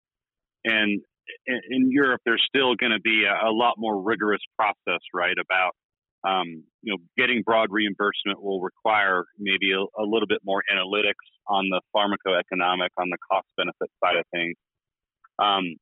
and 0.64 1.02
in, 1.46 1.92
Europe, 1.92 2.22
there's 2.26 2.44
still 2.48 2.76
going 2.76 2.92
to 2.92 3.02
be 3.02 3.26
a, 3.26 3.50
a, 3.50 3.52
lot 3.52 3.76
more 3.78 4.02
rigorous 4.02 4.42
process, 4.58 5.02
right? 5.14 5.36
About 5.40 5.72
um, 6.28 6.64
you 6.82 6.94
know, 6.94 6.98
getting 7.18 7.44
broad 7.44 7.68
reimbursement 7.72 8.42
will 8.42 8.62
require 8.62 9.26
maybe 9.38 9.72
a, 9.72 9.80
a, 9.80 10.06
little 10.06 10.28
bit 10.28 10.40
more 10.44 10.64
analytics 10.74 11.24
on 11.48 11.70
the 11.70 11.82
pharmacoeconomic, 11.96 12.90
on 12.98 13.10
the 13.10 13.18
cost 13.30 13.48
benefit 13.56 13.90
side 14.04 14.18
of 14.18 14.26
things. 14.34 14.56
Um, 15.40 15.76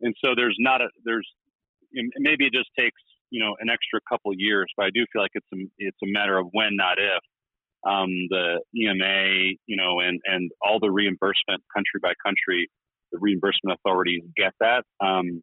and 0.00 0.14
so 0.22 0.34
there's 0.36 0.56
not 0.58 0.82
a 0.82 0.88
there's 1.04 1.28
maybe 2.18 2.46
it 2.46 2.52
just 2.52 2.70
takes 2.78 3.00
you 3.32 3.42
know 3.42 3.56
an 3.60 3.68
extra 3.70 3.98
couple 4.08 4.30
years, 4.36 4.70
but 4.76 4.86
I 4.86 4.90
do 4.94 5.04
feel 5.10 5.22
like 5.22 5.32
it's 5.34 5.48
a 5.54 5.58
it's 5.78 5.96
a 6.04 6.06
matter 6.06 6.38
of 6.38 6.46
when, 6.52 6.76
not 6.76 6.98
if. 6.98 7.24
Um, 7.84 8.10
the 8.30 8.60
EMA, 8.76 9.56
you 9.66 9.76
know, 9.76 9.98
and 9.98 10.20
and 10.24 10.52
all 10.62 10.78
the 10.78 10.90
reimbursement 10.90 11.62
country 11.74 11.98
by 12.00 12.12
country, 12.24 12.70
the 13.10 13.18
reimbursement 13.18 13.76
authorities 13.80 14.22
get 14.36 14.52
that. 14.60 14.84
Um, 15.04 15.42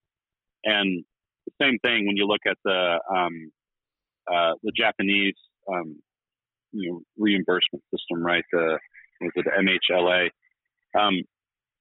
and 0.64 1.04
the 1.46 1.52
same 1.62 1.80
thing 1.84 2.08
when 2.08 2.16
you 2.16 2.28
look 2.28 2.46
at 2.48 2.58
the 2.64 3.00
um, 3.14 3.52
uh, 4.32 4.54
the 4.64 4.72
Japanese 4.78 5.36
um, 5.68 6.00
you 6.72 6.92
know 6.92 7.02
reimbursement 7.18 7.84
system, 7.94 8.24
right? 8.24 8.46
The 8.54 8.78
is 9.22 9.32
it 9.36 9.46
MHLA? 9.46 10.30
Um, 10.98 11.24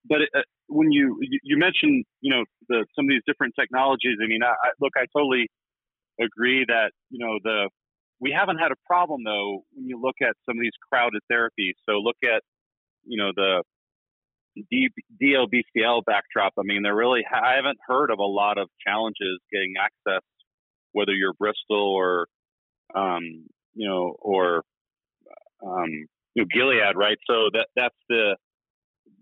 but 0.09 0.23
it, 0.23 0.31
uh, 0.35 0.41
when 0.69 0.91
you 0.91 1.19
you 1.21 1.57
mentioned 1.59 2.05
you 2.21 2.35
know 2.35 2.45
the 2.69 2.85
some 2.97 3.05
of 3.05 3.11
these 3.11 3.23
different 3.27 3.55
technologies, 3.59 4.17
I 4.23 4.27
mean, 4.27 4.43
I, 4.43 4.49
I, 4.51 4.71
look, 4.81 4.93
I 4.97 5.07
totally 5.17 5.49
agree 6.21 6.65
that 6.67 6.93
you 7.11 7.25
know 7.25 7.39
the 7.43 7.69
we 8.21 8.35
haven't 8.37 8.59
had 8.59 8.73
a 8.73 8.81
problem 8.87 9.23
though 9.25 9.65
when 9.73 9.87
you 9.87 10.01
look 10.01 10.17
at 10.23 10.35
some 10.47 10.57
of 10.57 10.63
these 10.63 10.77
crowded 10.91 11.23
therapies. 11.31 11.75
So 11.89 11.99
look 11.99 12.17
at 12.25 12.43
you 13.05 13.17
know 13.17 13.33
the 13.35 13.63
D, 14.71 14.89
DLBCL 15.23 16.05
backdrop. 16.05 16.55
I 16.59 16.63
mean, 16.65 16.83
there 16.83 16.95
really 16.95 17.23
I 17.33 17.57
haven't 17.57 17.79
heard 17.87 18.11
of 18.11 18.19
a 18.19 18.25
lot 18.25 18.59
of 18.59 18.69
challenges 18.87 19.41
getting 19.53 19.75
access, 19.81 20.23
whether 20.93 21.13
you're 21.13 21.35
Bristol 21.35 21.95
or 21.95 22.27
um, 22.95 23.47
you 23.75 23.89
know 23.89 24.15
or 24.19 24.63
um, 25.65 25.91
you 26.35 26.43
know 26.43 26.47
Gilead, 26.53 26.97
right? 26.97 27.19
So 27.29 27.51
that 27.53 27.67
that's 27.77 27.97
the 28.09 28.37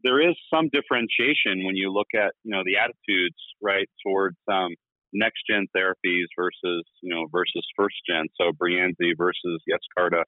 there 0.04 0.20
is 0.20 0.36
some 0.52 0.68
differentiation 0.72 1.64
when 1.64 1.76
you 1.76 1.92
look 1.92 2.08
at 2.14 2.32
you 2.44 2.52
know 2.52 2.62
the 2.64 2.76
attitudes 2.76 3.36
right 3.60 3.88
towards 4.04 4.36
um, 4.50 4.74
next 5.16 5.42
gen 5.48 5.66
therapies 5.76 6.26
versus 6.38 6.84
you 7.02 7.14
know 7.14 7.26
versus 7.32 7.66
first 7.76 7.96
gen. 8.08 8.26
So 8.40 8.52
Breyanzi 8.52 9.12
versus 9.16 9.62
Yescarta. 9.68 10.22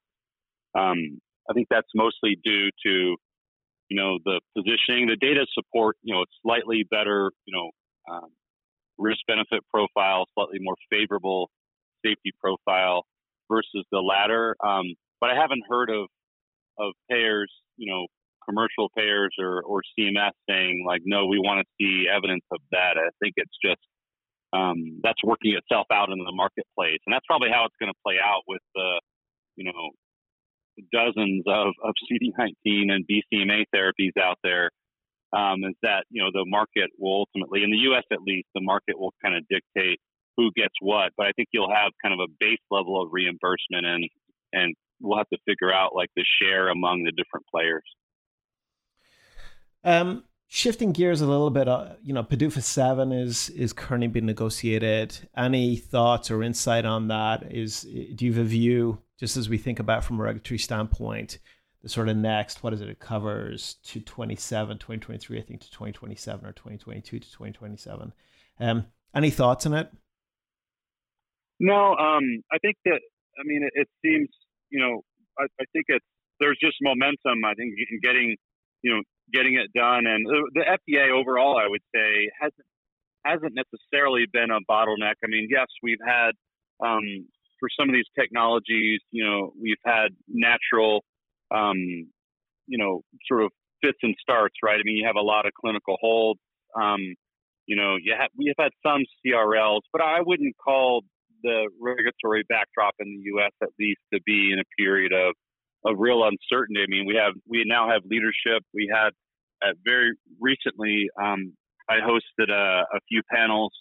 Um, 0.77 1.19
I 1.49 1.53
think 1.53 1.67
that's 1.69 1.87
mostly 1.95 2.37
due 2.43 2.69
to 2.85 3.15
you 3.89 3.97
know 3.97 4.17
the 4.25 4.41
positioning. 4.57 5.07
The 5.07 5.17
data 5.19 5.45
support 5.53 5.95
you 6.01 6.13
know 6.13 6.21
it's 6.21 6.35
slightly 6.41 6.85
better 6.89 7.31
you 7.45 7.55
know 7.55 8.13
um, 8.13 8.29
risk 8.97 9.19
benefit 9.27 9.61
profile, 9.73 10.25
slightly 10.33 10.59
more 10.59 10.75
favorable 10.89 11.49
safety 12.05 12.31
profile 12.39 13.03
versus 13.49 13.85
the 13.91 13.99
latter. 13.99 14.55
Um, 14.63 14.85
but 15.21 15.29
I 15.29 15.35
haven't 15.35 15.63
heard 15.69 15.89
of 15.89 16.07
of 16.79 16.93
payers 17.09 17.51
you 17.77 17.91
know 17.91 18.07
commercial 18.49 18.89
payers 18.97 19.33
or, 19.39 19.61
or 19.63 19.81
CMS 19.97 20.31
saying 20.49 20.83
like, 20.87 21.01
no, 21.05 21.27
we 21.27 21.37
want 21.37 21.61
to 21.61 21.67
see 21.79 22.07
evidence 22.09 22.43
of 22.51 22.59
that. 22.71 22.97
I 22.97 23.09
think 23.21 23.33
it's 23.37 23.57
just 23.63 23.81
um, 24.53 24.99
that's 25.03 25.23
working 25.23 25.53
itself 25.53 25.87
out 25.91 26.09
in 26.09 26.17
the 26.17 26.31
marketplace, 26.33 26.99
and 27.05 27.13
that's 27.13 27.25
probably 27.27 27.49
how 27.51 27.65
it's 27.65 27.75
going 27.79 27.91
to 27.91 27.99
play 28.05 28.15
out 28.23 28.41
with 28.47 28.61
the, 28.75 29.01
you 29.55 29.65
know, 29.65 29.91
dozens 30.91 31.43
of, 31.47 31.73
of 31.83 31.93
CD19 32.11 32.91
and 32.91 33.05
BCMA 33.05 33.65
therapies 33.73 34.19
out 34.21 34.37
there. 34.43 34.71
Um, 35.31 35.63
is 35.63 35.75
that 35.83 36.05
you 36.09 36.23
know 36.23 36.31
the 36.33 36.45
market 36.47 36.89
will 36.97 37.27
ultimately, 37.29 37.61
in 37.61 37.69
the 37.69 37.77
U.S. 37.93 38.03
at 38.11 38.17
least, 38.25 38.47
the 38.55 38.61
market 38.61 38.97
will 38.97 39.13
kind 39.23 39.37
of 39.37 39.43
dictate 39.47 39.99
who 40.37 40.49
gets 40.55 40.73
what. 40.81 41.11
But 41.17 41.27
I 41.27 41.31
think 41.35 41.49
you'll 41.51 41.69
have 41.69 41.91
kind 42.01 42.13
of 42.13 42.19
a 42.19 42.33
base 42.39 42.57
level 42.71 42.99
of 42.99 43.09
reimbursement, 43.11 43.85
and 43.85 44.09
and 44.53 44.73
we'll 44.99 45.19
have 45.19 45.29
to 45.29 45.37
figure 45.45 45.71
out 45.71 45.93
like 45.93 46.09
the 46.15 46.25
share 46.41 46.69
among 46.69 47.03
the 47.03 47.11
different 47.11 47.45
players. 47.53 47.83
Um, 49.83 50.23
shifting 50.49 50.91
gears 50.91 51.21
a 51.21 51.27
little 51.27 51.51
bit, 51.51 51.69
uh, 51.69 51.93
you 52.03 52.11
know, 52.11 52.23
PDUFA 52.23 52.61
seven 52.61 53.11
is 53.11 53.49
is 53.51 53.71
currently 53.71 54.07
being 54.07 54.25
negotiated. 54.25 55.17
Any 55.37 55.77
thoughts 55.77 56.29
or 56.29 56.43
insight 56.43 56.85
on 56.85 57.07
that? 57.07 57.49
Is 57.51 57.83
do 58.15 58.25
you 58.25 58.33
have 58.33 58.45
a 58.45 58.47
view, 58.47 59.01
just 59.17 59.37
as 59.37 59.47
we 59.47 59.57
think 59.57 59.79
about 59.79 60.03
from 60.03 60.19
a 60.19 60.23
regulatory 60.23 60.57
standpoint, 60.57 61.39
the 61.81 61.89
sort 61.89 62.09
of 62.09 62.17
next, 62.17 62.61
what 62.63 62.73
is 62.73 62.81
it? 62.81 62.89
It 62.89 62.99
covers 62.99 63.75
to 63.85 64.01
27, 64.01 64.79
2023, 64.79 65.39
I 65.39 65.41
think, 65.41 65.61
to 65.61 65.71
2027 65.71 66.45
or 66.45 66.51
2022 66.51 67.19
to 67.19 67.31
2027. 67.31 68.11
Um, 68.59 68.85
any 69.15 69.29
thoughts 69.29 69.65
on 69.65 69.73
it? 69.73 69.89
No, 71.59 71.95
um, 71.95 72.43
I 72.51 72.57
think 72.57 72.75
that, 72.85 72.99
I 73.39 73.43
mean, 73.45 73.63
it, 73.63 73.71
it 73.75 73.87
seems, 74.03 74.29
you 74.69 74.79
know, 74.79 75.01
I, 75.37 75.43
I 75.61 75.65
think 75.71 75.85
it's, 75.87 76.05
there's 76.39 76.57
just 76.61 76.77
momentum, 76.81 77.43
I 77.45 77.53
think, 77.53 77.73
in 77.89 77.99
getting, 78.01 78.35
you 78.81 78.95
know, 78.95 79.01
getting 79.33 79.55
it 79.55 79.71
done. 79.73 80.05
And 80.05 80.25
the 80.53 80.65
FDA 80.65 81.11
overall, 81.11 81.57
I 81.57 81.67
would 81.67 81.83
say, 81.93 82.29
hasn't 82.39 82.67
hasn't 83.25 83.53
necessarily 83.53 84.25
been 84.31 84.49
a 84.49 84.59
bottleneck. 84.71 85.15
I 85.23 85.27
mean, 85.27 85.47
yes, 85.49 85.67
we've 85.83 86.01
had 86.05 86.31
um, 86.83 87.27
for 87.59 87.69
some 87.77 87.89
of 87.89 87.93
these 87.93 88.07
technologies, 88.17 89.01
you 89.11 89.25
know, 89.25 89.51
we've 89.61 89.81
had 89.85 90.09
natural, 90.27 91.03
um, 91.53 91.75
you 92.67 92.77
know, 92.77 93.01
sort 93.27 93.43
of 93.43 93.51
fits 93.83 93.97
and 94.01 94.15
starts, 94.21 94.55
right? 94.63 94.79
I 94.79 94.83
mean, 94.83 94.97
you 94.97 95.05
have 95.05 95.17
a 95.17 95.25
lot 95.25 95.45
of 95.45 95.51
clinical 95.59 95.97
holds. 95.99 96.39
Um, 96.79 97.15
you 97.65 97.75
know, 97.75 97.97
you 98.01 98.15
have, 98.17 98.29
we 98.37 98.53
have 98.57 98.63
had 98.65 98.71
some 98.85 99.03
CRLs, 99.19 99.81
but 99.91 100.01
I 100.01 100.21
wouldn't 100.21 100.55
call 100.57 101.03
the 101.43 101.69
regulatory 101.79 102.43
backdrop 102.49 102.95
in 102.99 103.07
the 103.07 103.21
U.S. 103.35 103.51
at 103.61 103.69
least 103.79 104.01
to 104.13 104.19
be 104.25 104.51
in 104.51 104.59
a 104.59 104.67
period 104.77 105.13
of 105.13 105.35
of 105.85 105.95
real 105.97 106.23
uncertainty. 106.23 106.81
I 106.81 106.89
mean, 106.89 107.05
we 107.05 107.15
have 107.15 107.33
we 107.47 107.63
now 107.65 107.89
have 107.89 108.01
leadership. 108.05 108.63
We 108.73 108.89
had 108.93 109.09
uh, 109.61 109.73
very 109.83 110.13
recently. 110.39 111.09
Um, 111.21 111.53
I 111.89 111.95
hosted 111.95 112.51
a, 112.51 112.83
a 112.95 112.99
few 113.07 113.21
panels 113.31 113.73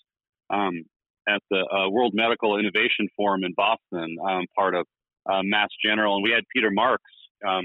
um, 0.50 0.84
at 1.28 1.42
the 1.50 1.58
uh, 1.58 1.90
World 1.90 2.12
Medical 2.14 2.58
Innovation 2.58 3.08
Forum 3.16 3.44
in 3.44 3.52
Boston, 3.54 4.16
um, 4.26 4.46
part 4.56 4.74
of 4.74 4.86
uh, 5.30 5.42
Mass 5.42 5.68
General, 5.84 6.16
and 6.16 6.24
we 6.24 6.30
had 6.30 6.44
Peter 6.54 6.70
Marks, 6.70 7.12
um, 7.46 7.64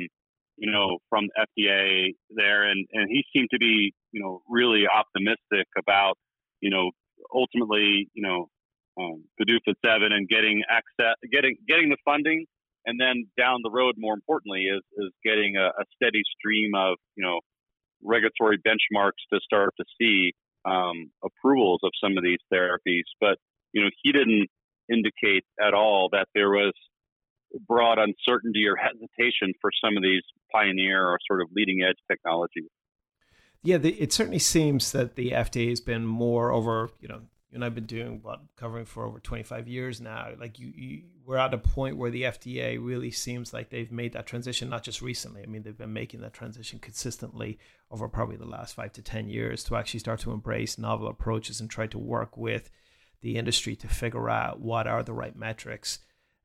you 0.58 0.70
know, 0.72 0.98
from 1.10 1.30
FDA 1.40 2.10
there, 2.30 2.64
and 2.70 2.86
and 2.92 3.10
he 3.10 3.24
seemed 3.34 3.50
to 3.52 3.58
be, 3.58 3.94
you 4.12 4.22
know, 4.22 4.42
really 4.50 4.84
optimistic 4.88 5.68
about, 5.78 6.18
you 6.62 6.70
know, 6.70 6.92
ultimately, 7.34 8.10
you 8.14 8.22
know, 8.22 8.50
um, 9.00 9.24
PDUFA 9.40 9.74
seven 9.84 10.12
and 10.12 10.28
getting 10.28 10.62
access, 10.70 11.16
getting 11.32 11.56
getting 11.68 11.90
the 11.90 11.98
funding 12.04 12.46
and 12.86 13.00
then 13.00 13.28
down 13.38 13.60
the 13.64 13.72
road, 13.72 13.96
more 13.98 14.14
importantly, 14.14 14.66
is 14.66 14.82
is 14.98 15.12
getting 15.24 15.56
a, 15.58 15.68
a 15.68 15.86
steady 15.96 16.22
stream 16.38 16.72
of 16.76 16.98
you 17.16 17.24
know 17.24 17.40
regulatory 18.04 18.58
benchmarks 18.58 19.24
to 19.32 19.40
start 19.44 19.74
to 19.78 19.86
see 20.00 20.34
um, 20.66 21.12
approvals 21.24 21.80
of 21.84 21.92
some 22.04 22.18
of 22.18 22.24
these 22.24 22.40
therapies. 22.52 23.08
But 23.20 23.38
you 23.74 23.82
know, 23.82 23.90
he 24.02 24.12
didn't 24.12 24.48
indicate 24.92 25.44
at 25.62 25.74
all 25.74 26.10
that 26.12 26.28
there 26.36 26.50
was 26.50 26.74
broad 27.68 27.98
uncertainty 28.00 28.66
or 28.68 28.76
hesitation 28.76 29.54
for 29.62 29.72
some 29.84 29.96
of 29.96 30.04
these 30.04 30.24
pioneer 30.52 31.08
or 31.08 31.18
sort 31.28 31.42
of 31.42 31.48
leading 31.56 31.84
edge 31.88 31.98
technologies. 32.12 32.70
Yeah, 33.62 33.78
the, 33.78 33.94
it 33.94 34.12
certainly 34.12 34.40
seems 34.40 34.92
that 34.92 35.16
the 35.16 35.32
FDA 35.32 35.70
has 35.70 35.80
been 35.80 36.06
more 36.06 36.52
over, 36.52 36.90
you 37.00 37.08
know, 37.08 37.22
and 37.54 37.64
I've 37.64 37.76
been 37.76 37.86
doing 37.86 38.20
what 38.22 38.42
covering 38.56 38.86
for 38.86 39.06
over 39.06 39.20
25 39.20 39.68
years 39.68 40.02
now. 40.02 40.30
Like 40.40 40.60
you, 40.60 40.72
you, 40.76 41.04
we're 41.26 41.38
at 41.38 41.54
a 41.54 41.58
point 41.58 41.98
where 41.98 42.10
the 42.10 42.24
FDA 42.24 42.78
really 42.84 43.12
seems 43.12 43.54
like 43.54 43.70
they've 43.70 43.92
made 43.92 44.14
that 44.14 44.26
transition, 44.26 44.70
not 44.70 44.84
just 44.84 45.02
recently. 45.02 45.44
I 45.44 45.46
mean, 45.46 45.64
they've 45.64 45.78
been 45.78 45.94
making 45.94 46.22
that 46.22 46.34
transition 46.34 46.80
consistently 46.80 47.60
over 47.92 48.08
probably 48.10 48.38
the 48.38 48.46
last 48.46 48.76
five 48.76 48.94
to 48.94 49.02
10 49.02 49.30
years 49.30 49.64
to 49.66 49.76
actually 49.76 50.00
start 50.00 50.20
to 50.22 50.32
embrace 50.32 50.78
novel 50.78 51.08
approaches 51.08 51.62
and 51.62 51.70
try 51.70 51.88
to 51.88 52.00
work 52.00 52.36
with 52.38 52.70
the 53.22 53.38
industry 53.38 53.76
to 53.78 53.88
figure 53.88 54.30
out 54.30 54.60
what 54.60 54.88
are 54.88 55.04
the 55.04 55.14
right 55.14 55.36
metrics 55.36 56.00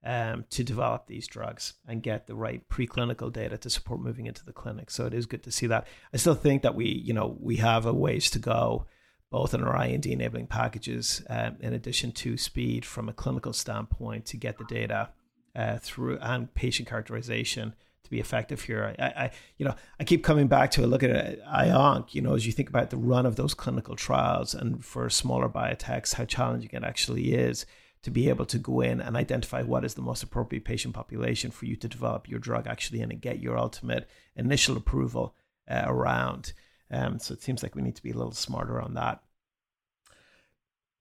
um, 0.04 0.44
to 0.50 0.62
develop 0.62 1.06
these 1.06 1.26
drugs 1.26 1.74
and 1.86 2.02
get 2.02 2.26
the 2.26 2.34
right 2.34 2.68
preclinical 2.68 3.32
data 3.32 3.58
to 3.58 3.70
support 3.70 4.00
moving 4.00 4.26
into 4.26 4.44
the 4.44 4.52
clinic. 4.52 4.90
So 4.90 5.06
it 5.06 5.14
is 5.14 5.26
good 5.26 5.42
to 5.42 5.50
see 5.50 5.66
that. 5.66 5.86
I 6.12 6.18
still 6.18 6.34
think 6.34 6.62
that 6.62 6.74
we, 6.74 6.86
you 6.86 7.12
know, 7.12 7.36
we 7.40 7.56
have 7.56 7.84
a 7.84 7.92
ways 7.92 8.30
to 8.30 8.38
go 8.38 8.86
both 9.30 9.52
in 9.54 9.62
our 9.62 9.84
IND 9.84 10.06
enabling 10.06 10.46
packages, 10.46 11.22
um, 11.28 11.56
in 11.60 11.72
addition 11.72 12.12
to 12.12 12.36
speed 12.36 12.84
from 12.84 13.08
a 13.08 13.12
clinical 13.12 13.52
standpoint 13.52 14.24
to 14.26 14.36
get 14.36 14.58
the 14.58 14.64
data 14.64 15.10
uh, 15.54 15.78
through 15.78 16.18
and 16.18 16.52
patient 16.54 16.88
characterization 16.88 17.74
to 18.04 18.10
be 18.10 18.20
effective 18.20 18.62
here. 18.62 18.94
I, 18.98 19.04
I, 19.04 19.30
you 19.58 19.66
know, 19.66 19.74
I 20.00 20.04
keep 20.04 20.24
coming 20.24 20.48
back 20.48 20.70
to 20.72 20.84
a 20.84 20.86
look 20.86 21.02
at 21.02 21.44
IONC, 21.44 22.14
you 22.14 22.22
know, 22.22 22.34
as 22.34 22.46
you 22.46 22.52
think 22.52 22.68
about 22.68 22.90
the 22.90 22.96
run 22.96 23.26
of 23.26 23.36
those 23.36 23.54
clinical 23.54 23.96
trials 23.96 24.54
and 24.54 24.84
for 24.84 25.10
smaller 25.10 25.48
biotechs, 25.48 26.14
how 26.14 26.24
challenging 26.24 26.70
it 26.72 26.84
actually 26.84 27.34
is 27.34 27.66
to 28.02 28.10
be 28.10 28.28
able 28.28 28.46
to 28.46 28.58
go 28.58 28.80
in 28.80 29.00
and 29.00 29.16
identify 29.16 29.62
what 29.62 29.84
is 29.84 29.94
the 29.94 30.02
most 30.02 30.22
appropriate 30.22 30.64
patient 30.64 30.94
population 30.94 31.50
for 31.50 31.66
you 31.66 31.76
to 31.76 31.88
develop 31.88 32.28
your 32.28 32.38
drug 32.38 32.66
actually 32.66 33.00
in 33.00 33.10
and 33.10 33.20
get 33.20 33.40
your 33.40 33.58
ultimate 33.58 34.08
initial 34.36 34.76
approval 34.76 35.34
uh, 35.68 35.82
around. 35.86 36.52
Um, 36.90 37.18
so 37.18 37.34
it 37.34 37.42
seems 37.42 37.62
like 37.62 37.74
we 37.74 37.82
need 37.82 37.96
to 37.96 38.02
be 38.02 38.10
a 38.10 38.16
little 38.16 38.32
smarter 38.32 38.80
on 38.80 38.94
that. 38.94 39.20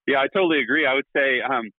Yeah, 0.05 0.19
I 0.19 0.27
totally 0.33 0.61
agree. 0.61 0.85
I 0.85 0.93
would 0.93 1.07
say, 1.15 1.41
um, 1.41 1.69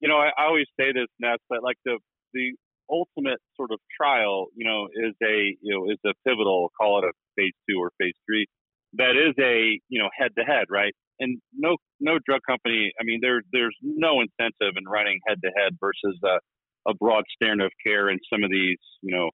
you 0.00 0.08
know, 0.08 0.16
I, 0.16 0.28
I 0.38 0.46
always 0.46 0.66
say 0.78 0.92
this, 0.92 1.08
Ness, 1.20 1.38
but 1.48 1.62
like 1.62 1.76
the 1.84 1.98
the 2.32 2.52
ultimate 2.90 3.40
sort 3.56 3.70
of 3.72 3.78
trial, 3.94 4.46
you 4.54 4.64
know, 4.64 4.88
is 4.94 5.14
a 5.22 5.56
you 5.60 5.74
know 5.74 5.90
is 5.90 5.98
a 6.06 6.14
pivotal, 6.26 6.70
call 6.78 6.98
it 6.98 7.04
a 7.04 7.12
phase 7.36 7.52
two 7.68 7.78
or 7.78 7.90
phase 7.98 8.14
three, 8.26 8.46
that 8.94 9.16
is 9.16 9.34
a 9.38 9.80
you 9.88 10.00
know 10.00 10.08
head 10.16 10.30
to 10.38 10.44
head, 10.44 10.66
right? 10.70 10.94
And 11.20 11.40
no 11.56 11.76
no 12.00 12.18
drug 12.24 12.40
company, 12.48 12.92
I 13.00 13.04
mean, 13.04 13.20
there 13.20 13.42
there's 13.52 13.76
no 13.82 14.20
incentive 14.20 14.76
in 14.76 14.84
running 14.88 15.20
head 15.26 15.38
to 15.42 15.50
head 15.56 15.76
versus 15.80 16.18
a, 16.24 16.38
a 16.90 16.94
broad 16.94 17.24
standard 17.34 17.66
of 17.66 17.72
care 17.84 18.08
in 18.08 18.18
some 18.32 18.44
of 18.44 18.50
these 18.50 18.78
you 19.02 19.14
know 19.14 19.30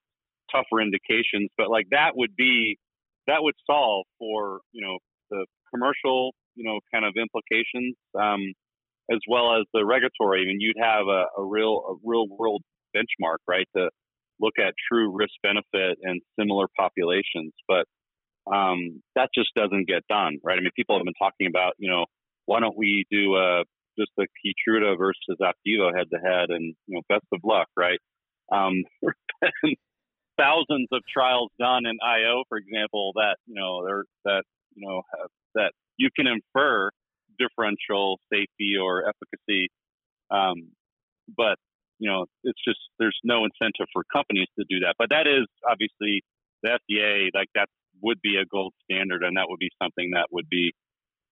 tougher 0.51 0.81
indications, 0.81 1.51
but 1.57 1.71
like 1.71 1.87
that 1.91 2.17
would 2.17 2.35
be 2.37 2.79
that 3.27 3.43
would 3.43 3.55
solve 3.67 4.07
for 4.19 4.61
you 4.73 4.85
know 4.85 4.99
the 5.31 5.47
commercial 5.73 6.33
you 6.55 6.65
know 6.65 6.81
kind 6.93 7.05
of 7.05 7.15
implications 7.17 7.97
um, 8.19 8.41
as 9.11 9.21
well 9.29 9.57
as 9.57 9.67
the 9.73 9.85
regulatory. 9.85 10.43
I 10.43 10.47
mean, 10.47 10.61
you'd 10.61 10.81
have 10.81 11.07
a, 11.07 11.27
a 11.39 11.45
real 11.45 11.83
a 11.91 11.95
real 12.05 12.27
world 12.29 12.63
benchmark, 12.97 13.39
right, 13.49 13.67
to 13.77 13.91
look 14.41 14.55
at 14.59 14.75
true 14.91 15.15
risk 15.15 15.33
benefit 15.43 15.99
in 16.03 16.21
similar 16.39 16.67
populations. 16.79 17.53
But 17.69 17.87
um, 18.53 19.03
that 19.17 19.31
just 19.35 19.51
doesn't 19.55 19.89
get 19.89 20.03
done, 20.09 20.39
right? 20.43 20.59
I 20.59 20.61
mean, 20.61 20.71
people 20.77 20.97
have 20.99 21.05
been 21.05 21.15
talking 21.19 21.47
about, 21.47 21.75
you 21.79 21.91
know, 21.91 22.07
why 22.47 22.61
don't 22.61 22.77
we 22.77 23.05
do 23.11 23.35
uh, 23.35 23.65
just 23.99 24.11
the 24.17 24.27
Keytruda 24.45 24.99
versus 24.99 25.39
Opdivo 25.41 25.97
head 25.97 26.07
to 26.13 26.19
head, 26.19 26.51
and 26.51 26.75
you 26.87 26.97
know, 26.97 27.03
best 27.09 27.27
of 27.33 27.41
luck, 27.45 27.69
right? 27.77 27.99
Um, 28.53 28.85
thousands 30.39 30.89
of 30.93 31.03
trials 31.13 31.51
done 31.59 31.87
in 31.87 31.97
IO, 32.03 32.45
for 32.49 32.59
example, 32.59 33.13
that 33.15 33.37
you 33.47 33.55
know, 33.55 34.03
that 34.25 34.43
you 34.75 34.87
know, 34.87 35.03
have, 35.19 35.31
that 35.55 35.73
you 35.97 36.11
can 36.15 36.27
infer 36.27 36.91
differential 37.39 38.19
safety 38.33 38.77
or 38.81 39.05
efficacy, 39.09 39.69
um, 40.31 40.71
but 41.37 41.57
you 41.99 42.11
know, 42.11 42.27
it's 42.43 42.59
just 42.67 42.81
there's 42.99 43.19
no 43.25 43.45
incentive 43.45 43.87
for 43.93 44.03
companies 44.13 44.49
to 44.59 44.65
do 44.69 44.81
that. 44.81 44.95
But 44.99 45.11
that 45.11 45.27
is 45.27 45.47
obviously 45.69 46.23
the 46.63 46.79
FDA, 46.79 47.29
like 47.35 47.49
that 47.55 47.69
would 48.03 48.21
be 48.23 48.37
a 48.37 48.47
gold 48.47 48.75
standard, 48.85 49.23
and 49.23 49.37
that 49.37 49.47
would 49.49 49.61
be 49.61 49.71
something 49.83 50.11
that 50.15 50.27
would 50.31 50.49
be. 50.49 50.73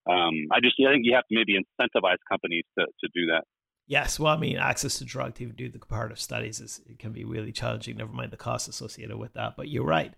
Um, 0.08 0.48
I 0.50 0.60
just 0.60 0.74
I 0.80 0.92
think 0.92 1.04
you 1.04 1.14
have 1.14 1.26
to 1.30 1.34
maybe 1.34 1.54
incentivize 1.54 2.22
companies 2.30 2.64
to 2.78 2.86
to 2.86 3.08
do 3.14 3.26
that. 3.32 3.44
Yes, 3.92 4.18
well, 4.18 4.34
I 4.34 4.38
mean, 4.38 4.56
access 4.56 4.96
to 4.98 5.04
drug 5.04 5.34
to 5.34 5.46
do 5.52 5.68
the 5.68 5.78
comparative 5.78 6.18
studies 6.18 6.60
is 6.60 6.80
it 6.88 6.98
can 6.98 7.12
be 7.12 7.24
really 7.24 7.52
challenging. 7.52 7.98
Never 7.98 8.12
mind 8.12 8.30
the 8.30 8.38
costs 8.38 8.66
associated 8.66 9.18
with 9.18 9.34
that. 9.34 9.54
But 9.54 9.68
you're 9.68 9.84
right. 9.84 10.14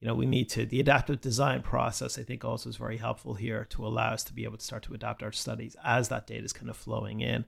You 0.00 0.06
know, 0.06 0.14
we 0.14 0.26
need 0.26 0.48
to 0.50 0.64
the 0.64 0.78
adaptive 0.78 1.20
design 1.20 1.62
process. 1.62 2.20
I 2.20 2.22
think 2.22 2.44
also 2.44 2.68
is 2.68 2.76
very 2.76 2.98
helpful 2.98 3.34
here 3.34 3.66
to 3.70 3.84
allow 3.84 4.12
us 4.12 4.22
to 4.24 4.32
be 4.32 4.44
able 4.44 4.58
to 4.58 4.64
start 4.64 4.84
to 4.84 4.94
adapt 4.94 5.24
our 5.24 5.32
studies 5.32 5.74
as 5.82 6.08
that 6.08 6.28
data 6.28 6.44
is 6.44 6.52
kind 6.52 6.70
of 6.70 6.76
flowing 6.76 7.20
in 7.20 7.46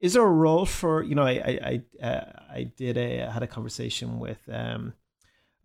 is 0.00 0.12
there 0.12 0.22
a 0.22 0.30
role 0.30 0.66
for 0.66 1.02
you 1.02 1.14
know 1.14 1.22
I 1.22 1.30
I 1.30 1.82
I, 2.02 2.06
uh, 2.06 2.32
I 2.50 2.62
did 2.64 2.98
a 2.98 3.22
I 3.22 3.30
had 3.30 3.42
a 3.42 3.46
conversation 3.46 4.18
with 4.18 4.46
um, 4.52 4.92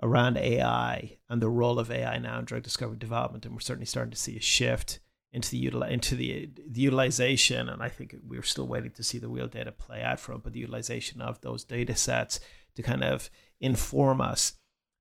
around 0.01 0.38
AI 0.38 1.17
and 1.27 1.41
the 1.41 1.49
role 1.49 1.77
of 1.77 1.91
AI 1.91 2.19
now 2.19 2.39
in 2.39 2.45
drug 2.45 2.63
discovery 2.63 2.95
development, 2.97 3.45
and 3.45 3.53
we're 3.53 3.60
certainly 3.60 3.86
starting 3.86 4.12
to 4.12 4.17
see 4.17 4.38
a 4.38 4.41
shift 4.41 5.01
into 5.32 5.52
the 5.52 5.70
util- 5.70 5.89
into 5.89 6.15
the, 6.15 6.50
the 6.68 6.82
utilization, 6.82 7.70
and 7.70 7.82
I 7.82 7.89
think 7.89 8.15
we're 8.28 8.44
still 8.44 8.68
waiting 8.68 8.92
to 8.92 9.04
see 9.04 9.20
the 9.20 9.28
real 9.28 9.48
data 9.48 9.72
play 9.72 10.02
out 10.02 10.20
from, 10.20 10.42
but 10.42 10.54
the 10.54 10.60
utilization 10.60 11.22
of 11.22 11.42
those 11.42 11.63
data 11.63 11.96
sets 11.96 12.39
to 12.76 12.82
kind 12.82 13.04
of 13.04 13.30
inform 13.60 14.22
us. 14.22 14.54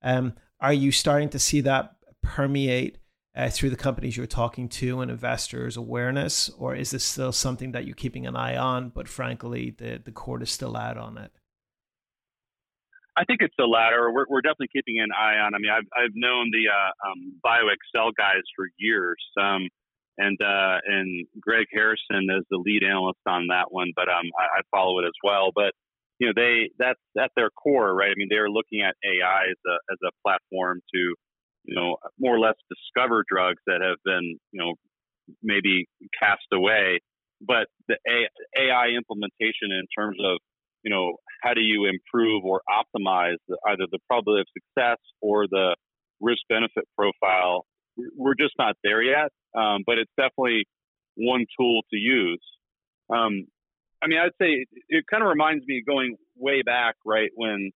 Um, 0.02 0.34
are 0.60 0.72
you 0.72 0.92
starting 0.92 1.28
to 1.30 1.38
see 1.38 1.60
that 1.62 1.96
permeate 2.22 2.98
uh, 3.34 3.48
through 3.48 3.70
the 3.70 3.76
companies 3.76 4.16
you're 4.16 4.26
talking 4.26 4.68
to 4.68 5.00
and 5.00 5.10
investors 5.10 5.76
awareness, 5.76 6.50
or 6.58 6.74
is 6.74 6.90
this 6.90 7.04
still 7.04 7.32
something 7.32 7.72
that 7.72 7.86
you're 7.86 7.94
keeping 7.94 8.26
an 8.26 8.36
eye 8.36 8.56
on, 8.56 8.90
but 8.90 9.08
frankly, 9.08 9.70
the, 9.70 10.00
the 10.04 10.12
court 10.12 10.42
is 10.42 10.50
still 10.50 10.76
out 10.76 10.98
on 10.98 11.16
it? 11.16 11.30
I 13.16 13.24
think 13.24 13.40
it's 13.42 13.54
the 13.58 13.66
latter. 13.66 14.12
We're, 14.12 14.26
we're 14.28 14.42
definitely 14.42 14.68
keeping 14.72 15.00
an 15.00 15.08
eye 15.10 15.38
on. 15.38 15.54
I 15.54 15.58
mean, 15.58 15.72
I've, 15.72 15.88
I've 15.96 16.14
known 16.14 16.50
the 16.52 16.70
uh, 16.70 17.10
um, 17.10 17.34
BioXcel 17.44 18.12
guys 18.16 18.42
for 18.54 18.66
years, 18.76 19.18
um, 19.40 19.68
and 20.18 20.36
uh, 20.42 20.78
and 20.86 21.26
Greg 21.40 21.66
Harrison 21.72 22.28
is 22.36 22.44
the 22.50 22.58
lead 22.58 22.82
analyst 22.82 23.20
on 23.26 23.46
that 23.48 23.70
one, 23.70 23.92
but 23.96 24.08
um, 24.08 24.26
I, 24.38 24.58
I 24.58 24.60
follow 24.70 24.98
it 24.98 25.06
as 25.06 25.16
well. 25.24 25.50
But 25.54 25.72
you 26.18 26.26
know, 26.26 26.32
they 26.36 26.70
that's 26.78 27.00
at 27.18 27.30
their 27.36 27.50
core, 27.50 27.94
right? 27.94 28.10
I 28.10 28.14
mean, 28.16 28.28
they're 28.30 28.50
looking 28.50 28.82
at 28.82 28.96
AI 29.04 29.42
as 29.50 29.58
a 29.66 29.76
as 29.92 29.98
a 30.04 30.10
platform 30.22 30.80
to 30.94 31.14
you 31.68 31.74
know, 31.74 31.98
more 32.18 32.34
or 32.34 32.40
less 32.40 32.54
discover 32.72 33.24
drugs 33.28 33.60
that 33.66 33.80
have 33.82 33.98
been, 34.04 34.38
you 34.52 34.60
know, 34.60 34.74
maybe 35.42 35.86
cast 36.18 36.46
away. 36.52 37.00
But 37.40 37.68
the 37.88 37.98
AI 38.58 38.88
implementation 38.96 39.70
in 39.70 39.84
terms 39.96 40.16
of, 40.24 40.38
you 40.82 40.90
know, 40.90 41.16
how 41.42 41.52
do 41.52 41.60
you 41.60 41.84
improve 41.84 42.44
or 42.44 42.62
optimize 42.68 43.36
either 43.68 43.84
the 43.92 43.98
probability 44.08 44.40
of 44.40 44.46
success 44.56 44.98
or 45.20 45.46
the 45.46 45.76
risk 46.20 46.40
benefit 46.48 46.84
profile, 46.96 47.66
we're 48.16 48.34
just 48.34 48.54
not 48.58 48.76
there 48.82 49.02
yet. 49.02 49.30
Um, 49.56 49.82
but 49.86 49.98
it's 49.98 50.12
definitely 50.16 50.64
one 51.16 51.46
tool 51.58 51.82
to 51.90 51.96
use. 51.96 52.42
Um, 53.10 53.46
I 54.02 54.06
mean, 54.06 54.18
I'd 54.18 54.36
say 54.40 54.50
it, 54.50 54.68
it 54.88 55.04
kind 55.10 55.22
of 55.22 55.28
reminds 55.28 55.64
me 55.66 55.82
going 55.86 56.16
way 56.36 56.62
back, 56.62 56.94
right, 57.04 57.30
when 57.34 57.70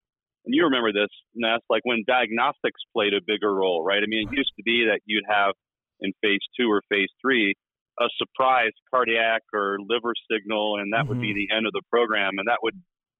and 0.44 0.54
you 0.54 0.64
remember 0.64 0.92
this, 0.92 1.10
Ness, 1.34 1.60
like 1.70 1.82
when 1.84 2.02
diagnostics 2.06 2.82
played 2.92 3.14
a 3.14 3.22
bigger 3.24 3.54
role, 3.54 3.84
right? 3.84 4.02
I 4.02 4.06
mean, 4.06 4.28
it 4.28 4.36
used 4.36 4.52
to 4.56 4.62
be 4.64 4.86
that 4.90 5.00
you'd 5.06 5.24
have 5.28 5.54
in 6.00 6.12
phase 6.20 6.42
two 6.58 6.66
or 6.66 6.82
phase 6.90 7.10
three 7.22 7.54
a 8.00 8.08
surprise 8.16 8.72
cardiac 8.90 9.42
or 9.52 9.78
liver 9.78 10.14
signal, 10.30 10.78
and 10.80 10.92
that 10.92 11.00
mm-hmm. 11.00 11.08
would 11.10 11.20
be 11.20 11.28
mm-hmm. 11.28 11.46
the 11.46 11.56
end 11.56 11.66
of 11.66 11.72
the 11.72 11.82
program, 11.90 12.38
and 12.38 12.48
that 12.48 12.58
would, 12.62 12.74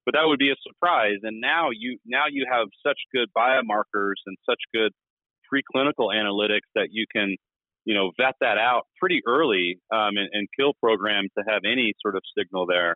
but 0.05 0.13
that 0.15 0.25
would 0.25 0.39
be 0.39 0.51
a 0.51 0.59
surprise. 0.67 1.19
And 1.23 1.39
now 1.39 1.69
you 1.71 1.97
now 2.05 2.25
you 2.29 2.45
have 2.51 2.67
such 2.85 2.97
good 3.13 3.29
biomarkers 3.37 4.19
and 4.25 4.35
such 4.49 4.59
good 4.73 4.91
preclinical 5.53 6.13
analytics 6.13 6.67
that 6.75 6.87
you 6.91 7.05
can, 7.13 7.35
you 7.85 7.93
know, 7.93 8.11
vet 8.17 8.35
that 8.41 8.57
out 8.57 8.83
pretty 8.99 9.21
early 9.27 9.79
um, 9.91 10.17
and, 10.17 10.29
and 10.31 10.47
kill 10.57 10.73
programs 10.81 11.29
to 11.37 11.43
have 11.47 11.61
any 11.65 11.93
sort 12.01 12.15
of 12.15 12.21
signal 12.37 12.65
there. 12.65 12.95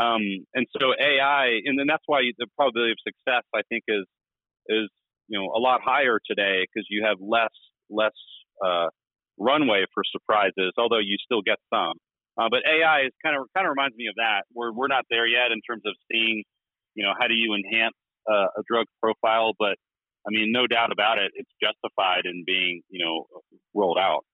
Um, 0.00 0.22
and 0.54 0.66
so 0.78 0.92
AI, 1.00 1.60
and 1.64 1.78
then 1.78 1.86
that's 1.86 2.02
why 2.06 2.22
the 2.38 2.46
probability 2.56 2.92
of 2.92 2.98
success, 3.06 3.44
I 3.54 3.62
think, 3.68 3.84
is 3.86 4.04
is 4.66 4.88
you 5.28 5.38
know 5.38 5.46
a 5.54 5.60
lot 5.60 5.80
higher 5.84 6.18
today 6.26 6.66
because 6.66 6.86
you 6.90 7.04
have 7.06 7.18
less 7.20 7.54
less 7.90 8.16
uh, 8.64 8.88
runway 9.38 9.84
for 9.94 10.02
surprises, 10.10 10.72
although 10.78 10.98
you 10.98 11.16
still 11.24 11.42
get 11.42 11.58
some. 11.72 11.94
Uh, 12.36 12.48
but 12.50 12.66
AI 12.66 13.06
is 13.06 13.12
kind 13.22 13.36
of 13.36 13.46
kind 13.54 13.66
of 13.66 13.70
reminds 13.70 13.94
me 13.94 14.08
of 14.08 14.16
that. 14.16 14.42
We're 14.52 14.72
we're 14.72 14.90
not 14.90 15.04
there 15.10 15.26
yet 15.26 15.52
in 15.52 15.60
terms 15.62 15.82
of 15.86 15.94
seeing, 16.10 16.42
you 16.94 17.04
know, 17.04 17.12
how 17.18 17.28
do 17.28 17.34
you 17.34 17.54
enhance 17.54 17.94
uh, 18.28 18.50
a 18.58 18.62
drug 18.66 18.86
profile, 19.00 19.52
but 19.58 19.76
I 20.26 20.30
mean, 20.30 20.52
no 20.52 20.66
doubt 20.66 20.92
about 20.92 21.18
it, 21.18 21.32
it's 21.34 21.50
justified 21.60 22.24
in 22.24 22.44
being, 22.46 22.82
you 22.88 23.04
know, 23.04 23.26
rolled 23.74 23.98
out. 23.98 24.24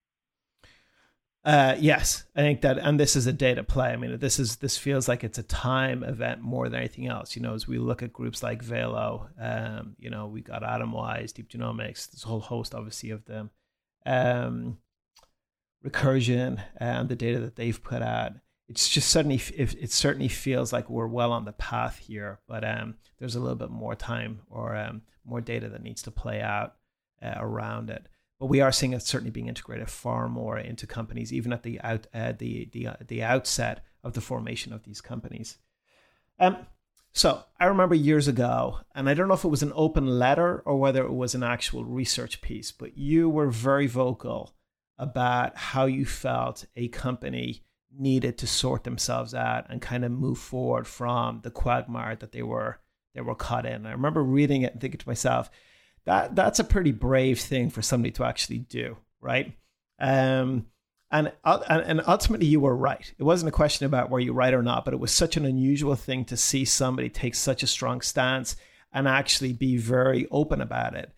Uh, 1.42 1.74
yes, 1.79 2.24
I 2.37 2.40
think 2.40 2.61
that, 2.61 2.79
and 2.79 3.00
this 3.00 3.16
is 3.16 3.26
a 3.26 3.33
data 3.33 3.64
play. 3.64 3.88
I 3.88 3.96
mean, 3.96 4.18
this 4.18 4.38
is 4.38 4.57
this 4.57 4.76
feels 4.76 5.09
like 5.09 5.24
it's 5.24 5.38
a 5.38 5.42
time 5.42 6.05
event 6.05 6.42
more 6.42 6.68
than 6.68 6.81
anything 6.81 7.07
else. 7.07 7.35
You 7.35 7.40
know, 7.40 7.55
as 7.55 7.66
we 7.66 7.79
look 7.79 8.03
at 8.03 8.12
groups 8.12 8.42
like 8.42 8.62
Valo, 8.62 9.29
um, 9.40 9.96
you 9.98 10.11
know, 10.11 10.26
we 10.26 10.43
got 10.43 10.62
Atomwise, 10.62 11.32
Deep 11.32 11.49
Genomics, 11.49 12.11
this 12.11 12.24
whole 12.24 12.41
host, 12.41 12.74
obviously, 12.74 13.11
of 13.11 13.24
them, 13.24 13.51
um, 14.05 14.78
Recursion, 15.84 16.62
and 16.76 17.09
the 17.09 17.16
data 17.16 17.41
that 17.41 17.57
they've 17.57 17.82
put 17.82 18.03
out. 18.03 18.32
It's 18.68 18.88
just 18.88 19.09
suddenly, 19.09 19.41
it, 19.57 19.74
it 19.80 19.93
certainly 19.93 20.28
feels 20.28 20.74
like 20.74 20.91
we're 20.91 21.09
well 21.09 21.32
on 21.32 21.47
the 21.47 21.53
path 21.53 21.99
here, 21.99 22.38
but 22.47 22.62
um, 22.64 22.97
there's 23.18 23.34
a 23.34 23.41
little 23.41 23.57
bit 23.57 23.70
more 23.70 23.97
time 23.97 24.43
or 24.49 24.76
um, 24.76 25.03
more 25.25 25.41
data 25.41 25.68
that 25.68 25.83
needs 25.83 26.03
to 26.03 26.11
play 26.11 26.41
out 26.41 26.75
uh, 27.23 27.35
around 27.37 27.91
it 27.91 28.09
but 28.41 28.47
we 28.47 28.62
are 28.62 28.73
seeing 28.73 28.95
it 28.95 29.03
certainly 29.03 29.31
being 29.31 29.49
integrated 29.49 29.91
far 29.91 30.27
more 30.27 30.59
into 30.59 30.87
companies, 30.87 31.31
even 31.33 31.53
at 31.53 31.62
the 31.62 31.79
out 31.83 32.07
uh, 32.14 32.33
the 32.37 32.71
the 32.73 32.89
uh, 32.89 32.97
the 33.07 33.23
outset 33.23 33.85
of 34.03 34.14
the 34.14 34.23
formation 34.23 34.73
of 34.73 34.83
these 34.83 35.03
companies. 35.03 35.59
Um, 36.41 36.57
so 37.12 37.45
I 37.59 37.66
remember 37.66 37.95
years 37.95 38.29
ago, 38.29 38.79
and 38.95 39.11
I 39.11 39.14
don't 39.14 39.29
know 39.29 39.35
if 39.35 39.45
it 39.45 39.49
was 39.49 39.62
an 39.62 39.75
open 39.75 40.07
letter 40.07 40.61
or 40.64 40.79
whether 40.79 41.05
it 41.05 41.12
was 41.12 41.35
an 41.35 41.43
actual 41.43 41.85
research 41.85 42.41
piece, 42.41 42.73
but 42.73 42.97
you 42.97 43.29
were 43.29 43.51
very 43.51 43.87
vocal 43.87 44.55
about 44.97 45.57
how 45.57 45.85
you 45.85 46.07
felt 46.07 46.64
a 46.77 46.89
company 46.89 47.62
needed 47.93 48.39
to 48.39 48.47
sort 48.47 48.85
themselves 48.85 49.35
out 49.35 49.66
and 49.68 49.83
kind 49.83 50.05
of 50.05 50.12
move 50.12 50.39
forward 50.39 50.87
from 50.87 51.41
the 51.43 51.51
quagmire 51.51 52.16
that 52.16 52.33
they 52.33 52.43
were 52.43 52.79
they 53.15 53.21
were 53.21 53.35
cut 53.35 53.67
in. 53.67 53.87
I 53.87 53.93
remember 53.93 54.23
reading 54.23 54.63
it 54.63 54.73
and 54.73 54.81
thinking 54.81 54.99
to 54.99 55.09
myself, 55.09 55.51
that 56.05 56.35
that's 56.35 56.59
a 56.59 56.65
pretty 56.65 56.93
brave 56.93 57.41
thing 57.41 57.71
for 57.71 57.83
somebody 57.83 58.13
to 58.13 58.25
actually 58.25 58.59
do, 58.59 58.97
right? 59.21 59.53
Um, 59.99 60.67
and, 61.13 61.33
and 61.45 62.03
ultimately, 62.07 62.47
you 62.47 62.61
were 62.61 62.77
right. 62.77 63.13
It 63.19 63.25
wasn't 63.25 63.49
a 63.49 63.53
question 63.53 63.85
about 63.85 64.11
were 64.11 64.21
you 64.21 64.33
right 64.33 64.55
or 64.55 64.63
not, 64.63 64.85
but 64.85 64.95
it 64.95 65.01
was 65.01 65.11
such 65.11 65.37
an 65.37 65.45
unusual 65.45 65.97
thing 65.97 66.25
to 66.27 66.37
see 66.37 66.65
somebody 66.65 67.09
take 67.09 67.35
such 67.35 67.63
a 67.63 67.67
strong 67.67 68.01
stance 68.01 68.57
and 68.93 69.09
actually 69.09 69.53
be 69.53 69.77
very 69.77 70.29
open 70.31 70.61
about 70.61 70.95
it. 70.95 71.13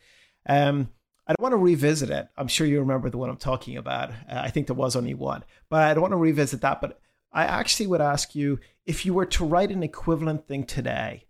Um, 0.48 0.88
I 1.26 1.32
don't 1.32 1.42
want 1.42 1.52
to 1.52 1.58
revisit 1.58 2.10
it. 2.10 2.28
I'm 2.36 2.48
sure 2.48 2.66
you 2.66 2.80
remember 2.80 3.10
the 3.10 3.18
one 3.18 3.30
I'm 3.30 3.36
talking 3.36 3.76
about. 3.76 4.10
Uh, 4.10 4.40
I 4.42 4.50
think 4.50 4.66
there 4.66 4.74
was 4.74 4.96
only 4.96 5.14
one, 5.14 5.44
but 5.68 5.82
I 5.82 5.94
don't 5.94 6.02
want 6.02 6.12
to 6.12 6.16
revisit 6.16 6.62
that. 6.62 6.80
But 6.80 6.98
I 7.32 7.44
actually 7.44 7.86
would 7.86 8.00
ask 8.00 8.34
you 8.34 8.60
if 8.86 9.06
you 9.06 9.14
were 9.14 9.26
to 9.26 9.44
write 9.44 9.70
an 9.70 9.82
equivalent 9.82 10.48
thing 10.48 10.64
today 10.64 11.26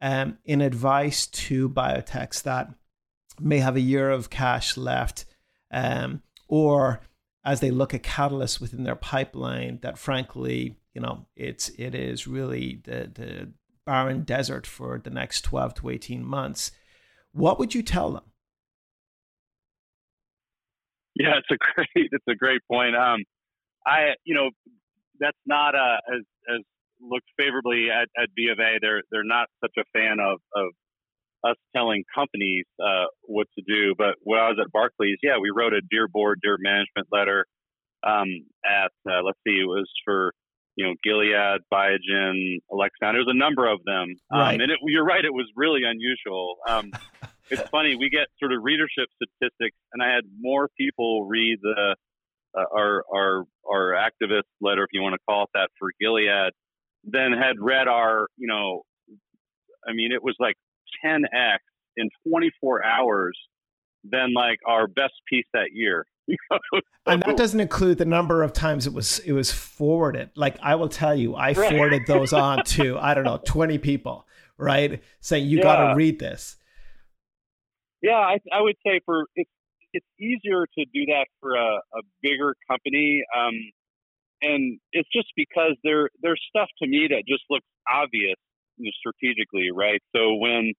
um, 0.00 0.38
in 0.44 0.60
advice 0.60 1.26
to 1.26 1.68
biotechs 1.68 2.42
that 2.42 2.68
may 3.40 3.58
have 3.58 3.76
a 3.76 3.80
year 3.80 4.10
of 4.10 4.30
cash 4.30 4.76
left, 4.76 5.24
um, 5.70 6.22
or 6.48 7.00
as 7.44 7.60
they 7.60 7.70
look 7.70 7.94
at 7.94 8.02
catalysts 8.02 8.60
within 8.60 8.84
their 8.84 8.96
pipeline, 8.96 9.78
that 9.82 9.98
frankly, 9.98 10.76
you 10.94 11.00
know, 11.00 11.26
it's 11.36 11.70
it 11.70 11.94
is 11.94 12.26
really 12.26 12.80
the 12.84 13.10
the 13.12 13.52
barren 13.86 14.22
desert 14.22 14.66
for 14.66 14.98
the 14.98 15.10
next 15.10 15.42
twelve 15.42 15.74
to 15.74 15.90
eighteen 15.90 16.24
months. 16.24 16.72
What 17.32 17.58
would 17.58 17.74
you 17.74 17.82
tell 17.82 18.10
them? 18.10 18.24
Yeah, 21.14 21.34
it's 21.38 21.48
a 21.50 21.56
great 21.74 22.08
it's 22.12 22.24
a 22.28 22.34
great 22.34 22.60
point. 22.70 22.96
Um, 22.96 23.24
I 23.86 24.14
you 24.24 24.34
know 24.34 24.50
that's 25.20 25.38
not 25.46 25.74
uh, 25.74 25.98
as 26.14 26.24
as 26.54 26.62
looked 27.00 27.28
favorably 27.38 27.88
at, 27.90 28.08
at 28.20 28.34
B 28.34 28.48
of 28.52 28.58
A. 28.58 28.78
They're 28.80 29.02
they're 29.10 29.24
not 29.24 29.48
such 29.62 29.74
a 29.78 29.84
fan 29.92 30.18
of 30.20 30.40
of 30.54 30.72
us 31.44 31.56
telling 31.74 32.04
companies 32.14 32.66
uh, 32.82 33.06
what 33.22 33.46
to 33.56 33.64
do. 33.66 33.94
But 33.96 34.16
when 34.22 34.40
I 34.40 34.48
was 34.48 34.58
at 34.60 34.72
Barclays, 34.72 35.18
yeah, 35.22 35.38
we 35.40 35.50
wrote 35.54 35.72
a 35.72 35.80
dear 35.90 36.08
board, 36.08 36.40
dear 36.42 36.56
management 36.58 37.08
letter. 37.12 37.46
Um, 38.06 38.28
at 38.64 38.92
uh, 39.10 39.22
let's 39.24 39.38
see, 39.46 39.58
it 39.60 39.66
was 39.66 39.88
for 40.04 40.32
you 40.76 40.86
know 40.86 40.94
Gilead, 41.02 41.60
Biogen, 41.72 42.58
Alexion. 42.70 43.12
There 43.12 43.24
was 43.24 43.30
a 43.30 43.38
number 43.38 43.66
of 43.66 43.80
them, 43.84 44.14
um, 44.32 44.40
right. 44.40 44.60
and 44.60 44.70
it, 44.70 44.78
you're 44.84 45.04
right, 45.04 45.24
it 45.24 45.32
was 45.32 45.46
really 45.56 45.82
unusual. 45.84 46.56
Um, 46.68 46.92
it's 47.50 47.68
funny 47.70 47.96
we 47.96 48.10
get 48.10 48.28
sort 48.38 48.52
of 48.52 48.60
readership 48.62 49.08
statistics, 49.16 49.76
and 49.92 50.02
I 50.02 50.14
had 50.14 50.24
more 50.38 50.68
people 50.78 51.26
read 51.26 51.58
the 51.62 51.96
uh, 52.56 52.64
our 52.72 53.04
our 53.12 53.44
our 53.68 53.92
activist 53.92 54.48
letter, 54.60 54.84
if 54.84 54.90
you 54.92 55.02
want 55.02 55.14
to 55.14 55.20
call 55.28 55.44
it 55.44 55.50
that, 55.54 55.70
for 55.78 55.88
Gilead, 56.00 56.52
than 57.04 57.32
had 57.32 57.56
read 57.60 57.88
our 57.88 58.28
you 58.36 58.46
know, 58.46 58.82
I 59.86 59.92
mean, 59.92 60.12
it 60.12 60.22
was 60.22 60.36
like 60.38 60.56
10x 61.04 61.58
in 61.96 62.08
24 62.28 62.84
hours 62.84 63.38
than 64.04 64.32
like 64.34 64.58
our 64.66 64.86
best 64.86 65.14
piece 65.28 65.46
that 65.52 65.70
year. 65.72 66.06
and 67.06 67.22
that 67.22 67.36
doesn't 67.36 67.60
include 67.60 67.96
the 67.98 68.04
number 68.04 68.42
of 68.42 68.52
times 68.52 68.86
it 68.86 68.92
was 68.92 69.18
it 69.20 69.32
was 69.32 69.50
forwarded. 69.50 70.30
Like 70.34 70.58
I 70.62 70.74
will 70.74 70.88
tell 70.88 71.14
you, 71.14 71.34
I 71.34 71.54
forwarded 71.54 72.02
those 72.06 72.32
on 72.32 72.64
to 72.64 72.98
I 72.98 73.14
don't 73.14 73.24
know 73.24 73.40
20 73.44 73.78
people, 73.78 74.26
right? 74.56 75.02
Saying 75.20 75.46
you 75.46 75.58
yeah. 75.58 75.62
got 75.62 75.88
to 75.88 75.94
read 75.94 76.18
this. 76.18 76.56
Yeah, 78.02 78.12
I, 78.12 78.38
I 78.52 78.60
would 78.60 78.76
say 78.86 79.00
for 79.04 79.26
it's 79.34 79.50
it's 79.92 80.06
easier 80.20 80.66
to 80.66 80.84
do 80.92 81.06
that 81.06 81.26
for 81.40 81.54
a, 81.54 81.76
a 81.76 82.02
bigger 82.22 82.54
company, 82.68 83.22
um, 83.36 83.54
and 84.42 84.78
it's 84.92 85.08
just 85.12 85.28
because 85.36 85.76
there 85.82 86.10
there's 86.22 86.40
stuff 86.48 86.68
to 86.82 86.88
me 86.88 87.08
that 87.10 87.24
just 87.26 87.44
looks 87.50 87.66
obvious 87.90 88.36
strategically, 89.00 89.70
right? 89.74 90.00
So 90.14 90.34
when 90.36 90.72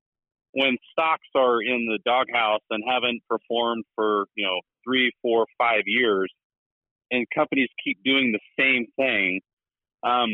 when 0.54 0.78
stocks 0.92 1.28
are 1.36 1.62
in 1.62 1.86
the 1.86 2.00
doghouse 2.06 2.64
and 2.70 2.84
haven't 2.88 3.22
performed 3.30 3.84
for 3.96 4.26
you 4.36 4.46
know 4.46 4.62
three, 4.86 5.12
four, 5.22 5.46
five 5.58 5.84
years, 5.86 6.32
and 7.12 7.26
companies 7.36 7.70
keep 7.84 7.98
doing 8.04 8.34
the 8.34 8.42
same 8.58 8.88
thing, 8.96 9.42
um, 10.04 10.30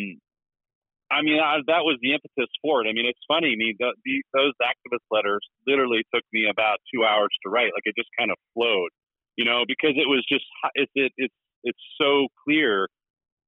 I 1.11 1.21
mean, 1.21 1.39
I, 1.39 1.61
that 1.67 1.85
was 1.85 1.97
the 2.01 2.13
impetus 2.13 2.49
for 2.61 2.81
it. 2.81 2.89
I 2.89 2.93
mean, 2.93 3.05
it's 3.05 3.21
funny. 3.27 3.53
I 3.53 3.57
mean, 3.57 3.75
the, 3.77 3.93
the, 4.03 4.23
those 4.33 4.53
activist 4.57 5.05
letters 5.11 5.41
literally 5.67 6.01
took 6.13 6.23
me 6.33 6.47
about 6.49 6.77
two 6.93 7.05
hours 7.05 7.29
to 7.43 7.49
write. 7.49 7.71
Like 7.75 7.85
it 7.85 7.95
just 7.97 8.09
kind 8.17 8.31
of 8.31 8.37
flowed, 8.53 8.89
you 9.35 9.45
know, 9.45 9.63
because 9.67 9.93
it 9.95 10.07
was 10.07 10.25
just 10.27 10.45
it's 10.75 10.91
it, 10.95 11.11
it's 11.17 11.35
it's 11.63 11.83
so 11.99 12.27
clear 12.45 12.87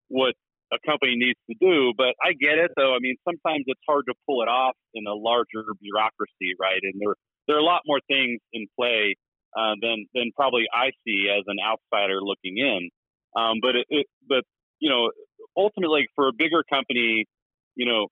what 0.09 0.35
a 0.71 0.77
company 0.85 1.15
needs 1.15 1.39
to 1.49 1.55
do. 1.59 1.93
But 1.97 2.15
I 2.23 2.33
get 2.33 2.59
it, 2.59 2.71
though. 2.75 2.93
I 2.93 2.99
mean, 2.99 3.15
sometimes 3.23 3.63
it's 3.67 3.81
hard 3.87 4.05
to 4.07 4.15
pull 4.27 4.41
it 4.41 4.49
off 4.49 4.75
in 4.93 5.07
a 5.07 5.13
larger 5.13 5.63
bureaucracy, 5.79 6.55
right? 6.59 6.79
And 6.81 6.99
there 6.99 7.15
there 7.47 7.55
are 7.55 7.59
a 7.59 7.65
lot 7.65 7.81
more 7.85 7.99
things 8.07 8.39
in 8.53 8.67
play 8.77 9.15
uh, 9.57 9.75
than 9.81 10.05
than 10.13 10.31
probably 10.35 10.65
I 10.73 10.91
see 11.05 11.27
as 11.31 11.43
an 11.47 11.57
outsider 11.63 12.19
looking 12.21 12.57
in. 12.57 12.89
Um, 13.35 13.59
but 13.61 13.75
it, 13.75 13.85
it, 13.89 14.07
but 14.27 14.43
you 14.79 14.89
know, 14.89 15.11
ultimately 15.55 16.07
for 16.15 16.27
a 16.27 16.33
bigger 16.37 16.63
company, 16.69 17.25
you 17.75 17.85
know, 17.85 18.07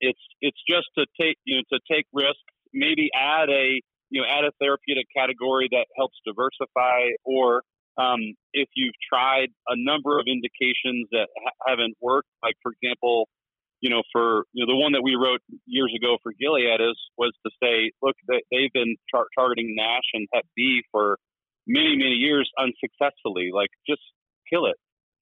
it's 0.00 0.20
it's 0.40 0.58
just 0.68 0.88
to 0.98 1.06
take 1.20 1.36
you 1.44 1.56
know 1.56 1.62
to 1.72 1.80
take 1.90 2.06
risks, 2.12 2.42
maybe 2.72 3.08
add 3.14 3.48
a 3.48 3.80
you 4.10 4.20
know 4.20 4.26
add 4.28 4.44
a 4.44 4.52
therapeutic 4.60 5.06
category 5.16 5.68
that 5.70 5.86
helps 5.96 6.16
diversify, 6.26 7.16
or 7.24 7.62
um, 7.98 8.20
if 8.52 8.68
you've 8.74 8.94
tried 9.06 9.48
a 9.68 9.76
number 9.76 10.18
of 10.18 10.26
indications 10.26 11.08
that 11.12 11.28
ha- 11.36 11.74
haven't 11.74 11.96
worked, 12.00 12.28
like 12.42 12.54
for 12.62 12.72
example, 12.72 13.28
you 13.80 13.90
know, 13.90 14.02
for 14.12 14.44
you 14.52 14.64
know 14.64 14.72
the 14.72 14.78
one 14.78 14.92
that 14.92 15.02
we 15.02 15.14
wrote 15.14 15.40
years 15.66 15.92
ago 15.96 16.16
for 16.22 16.32
Gilead 16.38 16.80
is 16.80 16.96
was 17.18 17.32
to 17.44 17.50
say, 17.62 17.92
look, 18.02 18.16
they, 18.28 18.42
they've 18.50 18.72
been 18.72 18.96
tar- 19.10 19.28
targeting 19.36 19.74
NASH 19.76 20.08
and 20.14 20.26
Hep 20.32 20.46
B 20.56 20.82
for 20.90 21.18
many 21.66 21.96
many 21.96 22.16
years 22.16 22.50
unsuccessfully. 22.58 23.50
Like, 23.52 23.70
just 23.86 24.02
kill 24.48 24.66
it 24.66 24.76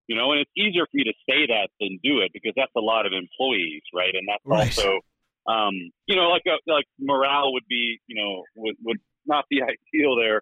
you 0.09 0.17
know, 0.17 0.33
and 0.33 0.41
it's 0.41 0.51
easier 0.57 0.89
for 0.91 0.97
you 0.97 1.05
to 1.05 1.17
say 1.29 1.47
that 1.53 1.69
than 1.79 2.01
do 2.03 2.21
it 2.25 2.33
because 2.33 2.53
that's 2.57 2.73
a 2.77 2.81
lot 2.81 3.05
of 3.05 3.13
employees, 3.13 3.83
right? 3.95 4.15
And 4.17 4.27
that's 4.27 4.43
right. 4.45 4.67
also, 4.67 5.01
um, 5.47 5.75
you 6.09 6.17
know, 6.17 6.33
like 6.33 6.49
a, 6.49 6.57
like 6.67 6.87
morale 6.99 7.53
would 7.53 7.69
be, 7.69 8.01
you 8.09 8.17
know, 8.17 8.43
would, 8.57 8.77
would 8.83 8.99
not 9.27 9.45
be 9.51 9.61
ideal 9.63 10.17
there, 10.17 10.41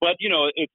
but 0.00 0.16
you 0.18 0.28
know, 0.28 0.50
it's 0.52 0.56
it's 0.56 0.72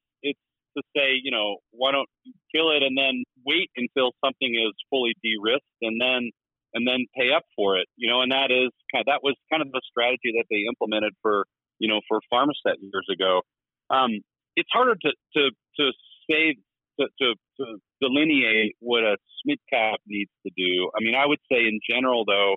to 0.77 0.83
say, 0.95 1.19
you 1.21 1.31
know, 1.31 1.57
why 1.71 1.91
don't 1.91 2.09
you 2.23 2.33
kill 2.53 2.71
it 2.71 2.83
and 2.83 2.97
then 2.97 3.23
wait 3.45 3.69
until 3.75 4.11
something 4.23 4.53
is 4.55 4.73
fully 4.89 5.13
de-risked 5.23 5.81
and 5.81 5.99
then 5.99 6.31
and 6.73 6.87
then 6.87 7.03
pay 7.17 7.33
up 7.35 7.43
for 7.55 7.75
it, 7.77 7.87
you 7.97 8.09
know, 8.09 8.21
and 8.21 8.31
that 8.31 8.47
is 8.47 8.71
kind 8.95 9.03
of, 9.03 9.07
that 9.11 9.19
was 9.21 9.35
kind 9.51 9.61
of 9.61 9.67
the 9.73 9.81
strategy 9.83 10.31
that 10.39 10.45
they 10.49 10.63
implemented 10.67 11.11
for 11.21 11.45
you 11.79 11.89
know 11.89 11.99
for 12.07 12.19
Pharmasset 12.31 12.77
years 12.79 13.07
ago. 13.11 13.41
Um, 13.89 14.21
it's 14.55 14.69
harder 14.71 14.95
to 14.95 15.11
to 15.35 15.49
to 15.77 15.91
say 16.29 16.55
to, 16.99 17.07
to, 17.19 17.35
to 17.59 17.65
delineate 18.01 18.75
what 18.79 19.03
a 19.03 19.17
SMID 19.41 19.57
cap 19.71 19.99
needs 20.07 20.31
to 20.45 20.51
do. 20.55 20.89
I 20.95 21.03
mean, 21.03 21.15
I 21.15 21.25
would 21.25 21.39
say 21.51 21.59
in 21.59 21.79
general, 21.89 22.25
though, 22.25 22.55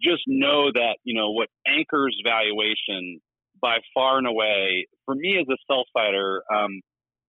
just 0.00 0.22
know 0.26 0.70
that, 0.72 0.96
you 1.04 1.14
know, 1.18 1.30
what 1.30 1.48
anchors 1.66 2.16
valuation 2.24 3.20
by 3.60 3.78
far 3.94 4.18
and 4.18 4.26
away, 4.26 4.86
for 5.04 5.14
me 5.14 5.38
as 5.40 5.46
a 5.48 5.56
sell 5.66 5.84
sider, 5.96 6.42
um, 6.54 6.80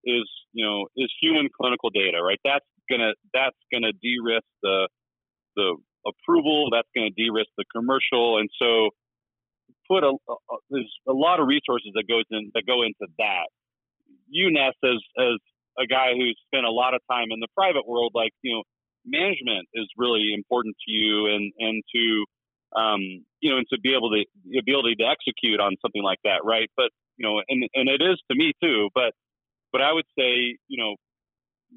is, 0.07 0.27
you 0.53 0.65
know, 0.65 0.87
is 0.95 1.11
human 1.21 1.49
clinical 1.51 1.91
data, 1.91 2.23
right? 2.23 2.39
That's 2.43 2.65
gonna, 2.89 3.11
that's 3.33 3.59
gonna 3.71 3.91
de-risk 4.01 4.47
the, 4.63 4.87
the 5.55 5.75
approval. 6.07 6.69
That's 6.71 6.87
gonna 6.95 7.11
de-risk 7.11 7.51
the 7.57 7.65
commercial. 7.75 8.39
And 8.39 8.49
so 8.57 8.89
put 9.87 10.03
a, 10.03 10.11
a, 10.11 10.35
there's 10.69 10.93
a 11.07 11.13
lot 11.13 11.39
of 11.39 11.47
resources 11.47 11.91
that 11.95 12.07
goes 12.07 12.25
in, 12.31 12.51
that 12.55 12.63
go 12.65 12.83
into 12.83 13.07
that. 13.19 13.47
UNES 14.31 14.75
as, 14.83 14.99
as 15.19 15.39
a 15.79 15.87
guy 15.87 16.11
who's 16.15 16.37
spent 16.47 16.65
a 16.65 16.71
lot 16.71 16.93
of 16.93 17.01
time 17.09 17.31
in 17.31 17.39
the 17.39 17.47
private 17.55 17.87
world, 17.87 18.11
like 18.13 18.31
you 18.41 18.53
know, 18.55 18.63
management 19.05 19.67
is 19.73 19.87
really 19.97 20.33
important 20.33 20.75
to 20.85 20.91
you, 20.91 21.27
and 21.27 21.53
and 21.59 21.83
to 21.95 22.25
um, 22.75 23.01
you 23.39 23.49
know, 23.49 23.57
and 23.57 23.67
to 23.71 23.79
be 23.79 23.95
able 23.95 24.11
to 24.11 24.25
the 24.45 24.59
ability 24.59 24.95
to 24.95 25.05
execute 25.07 25.59
on 25.59 25.75
something 25.81 26.03
like 26.03 26.19
that, 26.23 26.43
right? 26.43 26.69
But 26.75 26.91
you 27.17 27.25
know, 27.25 27.41
and 27.47 27.63
and 27.73 27.87
it 27.89 28.01
is 28.01 28.19
to 28.29 28.37
me 28.37 28.53
too. 28.61 28.89
But 28.93 29.13
but 29.77 29.85
I 29.85 29.93
would 29.93 30.09
say, 30.17 30.57
you 30.67 30.77
know, 30.81 30.95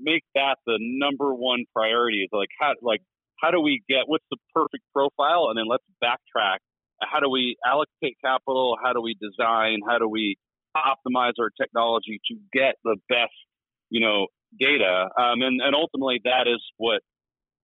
make 0.00 0.24
that 0.34 0.56
the 0.66 0.78
number 0.80 1.34
one 1.34 1.64
priority. 1.74 2.18
Is 2.22 2.30
like 2.32 2.48
how 2.58 2.72
like 2.80 3.02
how 3.40 3.50
do 3.50 3.60
we 3.60 3.82
get 3.88 4.04
what's 4.06 4.24
the 4.30 4.38
perfect 4.54 4.84
profile, 4.94 5.48
and 5.50 5.58
then 5.58 5.66
let's 5.68 5.84
backtrack. 6.02 6.58
How 7.02 7.20
do 7.20 7.28
we 7.28 7.56
allocate 7.66 8.16
capital? 8.24 8.76
How 8.82 8.92
do 8.92 9.00
we 9.00 9.16
design? 9.20 9.80
How 9.88 9.98
do 9.98 10.08
we 10.08 10.36
optimize 10.76 11.32
our 11.40 11.50
technology 11.60 12.20
to 12.30 12.36
get 12.52 12.76
the 12.84 12.96
best 13.08 13.32
you 13.90 14.00
know, 14.00 14.28
data. 14.58 15.10
Um, 15.18 15.42
and, 15.42 15.60
and 15.60 15.74
ultimately 15.74 16.20
that 16.24 16.46
is 16.46 16.62
what, 16.78 17.02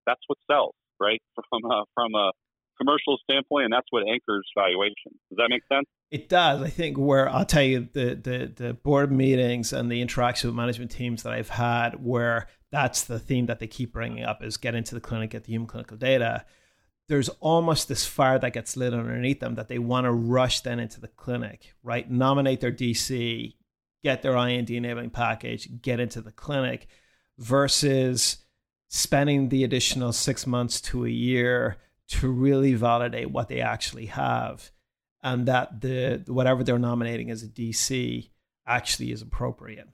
that's 0.05 0.21
what 0.27 0.39
sells, 0.51 0.75
right? 1.01 1.23
From 1.49 1.65
a, 1.71 1.85
from 1.95 2.15
a 2.15 2.33
commercial 2.79 3.17
standpoint, 3.23 3.65
and 3.65 3.73
that's 3.73 3.87
what 3.91 4.03
anchors 4.07 4.47
valuation. 4.59 5.17
Does 5.31 5.39
that 5.39 5.49
make 5.49 5.63
sense? 5.73 5.87
It 6.11 6.29
does. 6.29 6.63
I 6.63 6.69
think 6.69 6.97
where 6.99 7.29
I'll 7.29 7.45
tell 7.45 7.63
you 7.63 7.89
the, 7.93 8.15
the, 8.15 8.53
the 8.55 8.75
board 8.75 9.11
meetings 9.11 9.73
and 9.73 9.91
the 9.91 10.01
interaction 10.01 10.49
with 10.49 10.57
management 10.57 10.93
teams 10.93 11.25
that 11.25 11.33
I've 11.33 11.49
had 11.49 12.05
where 12.05 12.47
that's 12.71 13.03
the 13.05 13.19
theme 13.19 13.47
that 13.47 13.59
they 13.59 13.67
keep 13.67 13.93
bringing 13.93 14.23
up 14.25 14.43
is 14.43 14.57
get 14.57 14.77
into 14.77 14.95
the 14.95 15.01
clinic, 15.01 15.31
get 15.31 15.45
the 15.45 15.53
human 15.53 15.67
clinical 15.67 15.97
data. 15.97 16.45
there's 17.09 17.29
almost 17.41 17.89
this 17.89 18.07
fire 18.07 18.39
that 18.39 18.53
gets 18.53 18.77
lit 18.77 18.93
underneath 18.93 19.41
them 19.41 19.55
that 19.57 19.69
they 19.69 19.79
want 19.79 20.05
to 20.05 20.13
rush 20.13 20.61
then 20.61 20.81
into 20.81 21.01
the 21.01 21.09
clinic, 21.09 21.75
right? 21.83 22.11
Nominate 22.11 22.61
their 22.61 22.73
DC, 22.73 23.55
get 24.03 24.23
their 24.23 24.37
IND 24.37 24.71
enabling 24.71 25.11
package, 25.11 25.69
get 25.83 26.01
into 26.01 26.21
the 26.21 26.33
clinic 26.33 26.87
versus 27.39 28.39
spending 28.89 29.49
the 29.49 29.65
additional 29.65 30.13
six 30.13 30.47
months 30.47 30.81
to 30.81 31.05
a 31.05 31.11
year 31.11 31.77
to 32.09 32.29
really 32.29 32.75
validate 32.75 33.31
what 33.31 33.49
they 33.49 33.61
actually 33.61 34.07
have 34.07 34.71
and 35.27 35.47
that 35.47 35.81
the 35.81 36.23
whatever 36.29 36.63
they're 36.63 36.79
nominating 36.79 37.33
as 37.33 37.43
a 37.43 37.49
DC 37.49 38.31
actually 38.65 39.11
is 39.11 39.23
appropriate. 39.23 39.89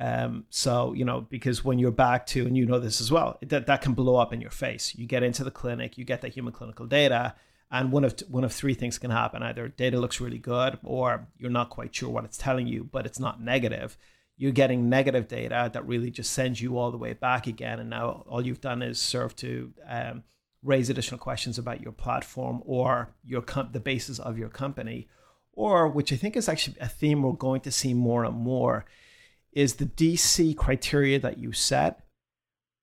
Um, 0.00 0.44
so 0.48 0.92
you 0.92 1.04
know 1.04 1.22
because 1.22 1.64
when 1.64 1.80
you're 1.80 1.90
back 1.90 2.24
to 2.26 2.46
and 2.46 2.56
you 2.56 2.66
know 2.66 2.78
this 2.78 3.00
as 3.00 3.10
well 3.10 3.38
that 3.42 3.66
that 3.66 3.82
can 3.82 3.94
blow 3.94 4.16
up 4.16 4.32
in 4.32 4.40
your 4.40 4.50
face. 4.50 4.94
You 4.94 5.06
get 5.06 5.24
into 5.24 5.42
the 5.42 5.50
clinic, 5.50 5.98
you 5.98 6.04
get 6.04 6.20
the 6.20 6.28
human 6.28 6.52
clinical 6.52 6.86
data, 6.86 7.34
and 7.68 7.90
one 7.90 8.04
of 8.04 8.14
one 8.28 8.44
of 8.44 8.52
three 8.52 8.74
things 8.74 8.96
can 8.96 9.10
happen: 9.10 9.42
either 9.42 9.66
data 9.66 9.98
looks 9.98 10.20
really 10.20 10.38
good, 10.38 10.78
or 10.84 11.26
you're 11.36 11.50
not 11.50 11.70
quite 11.70 11.92
sure 11.92 12.10
what 12.10 12.24
it's 12.24 12.38
telling 12.38 12.68
you, 12.68 12.84
but 12.84 13.06
it's 13.06 13.18
not 13.18 13.42
negative. 13.42 13.98
You're 14.36 14.52
getting 14.52 14.88
negative 14.88 15.26
data 15.26 15.68
that 15.72 15.86
really 15.86 16.10
just 16.10 16.32
sends 16.32 16.60
you 16.60 16.78
all 16.78 16.92
the 16.92 16.98
way 16.98 17.14
back 17.14 17.48
again, 17.48 17.80
and 17.80 17.90
now 17.90 18.24
all 18.28 18.46
you've 18.46 18.60
done 18.60 18.82
is 18.82 19.00
serve 19.00 19.34
to 19.36 19.72
um, 19.88 20.22
raise 20.66 20.90
additional 20.90 21.18
questions 21.18 21.58
about 21.58 21.80
your 21.80 21.92
platform 21.92 22.62
or 22.66 23.14
your 23.24 23.42
com- 23.42 23.70
the 23.72 23.80
basis 23.80 24.18
of 24.18 24.38
your 24.38 24.48
company, 24.48 25.08
or 25.52 25.88
which 25.88 26.12
I 26.12 26.16
think 26.16 26.36
is 26.36 26.48
actually 26.48 26.76
a 26.80 26.88
theme 26.88 27.22
we're 27.22 27.32
going 27.32 27.60
to 27.62 27.70
see 27.70 27.94
more 27.94 28.24
and 28.24 28.36
more, 28.36 28.84
is 29.52 29.74
the 29.74 29.86
DC 29.86 30.56
criteria 30.56 31.18
that 31.20 31.38
you 31.38 31.52
set 31.52 32.04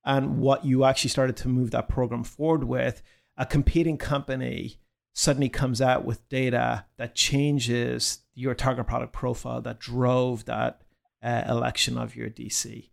and 0.06 0.40
what 0.40 0.66
you 0.66 0.84
actually 0.84 1.10
started 1.10 1.38
to 1.38 1.48
move 1.48 1.72
that 1.72 1.88
program 1.88 2.24
forward 2.24 2.64
with. 2.64 3.04
A 3.38 3.46
competing 3.46 3.98
company 3.98 4.80
suddenly 5.14 5.50
comes 5.50 5.82
out 5.82 6.06
with 6.06 6.28
data 6.30 6.86
that 6.98 7.16
changes 7.16 8.20
your 8.34 8.56
target 8.56 8.88
product 8.88 9.14
profile 9.14 9.62
that 9.62 9.80
drove 9.80 10.46
that 10.46 10.82
uh, 11.22 11.44
election 11.48 11.98
of 11.98 12.16
your 12.16 12.30
DC. 12.30 12.90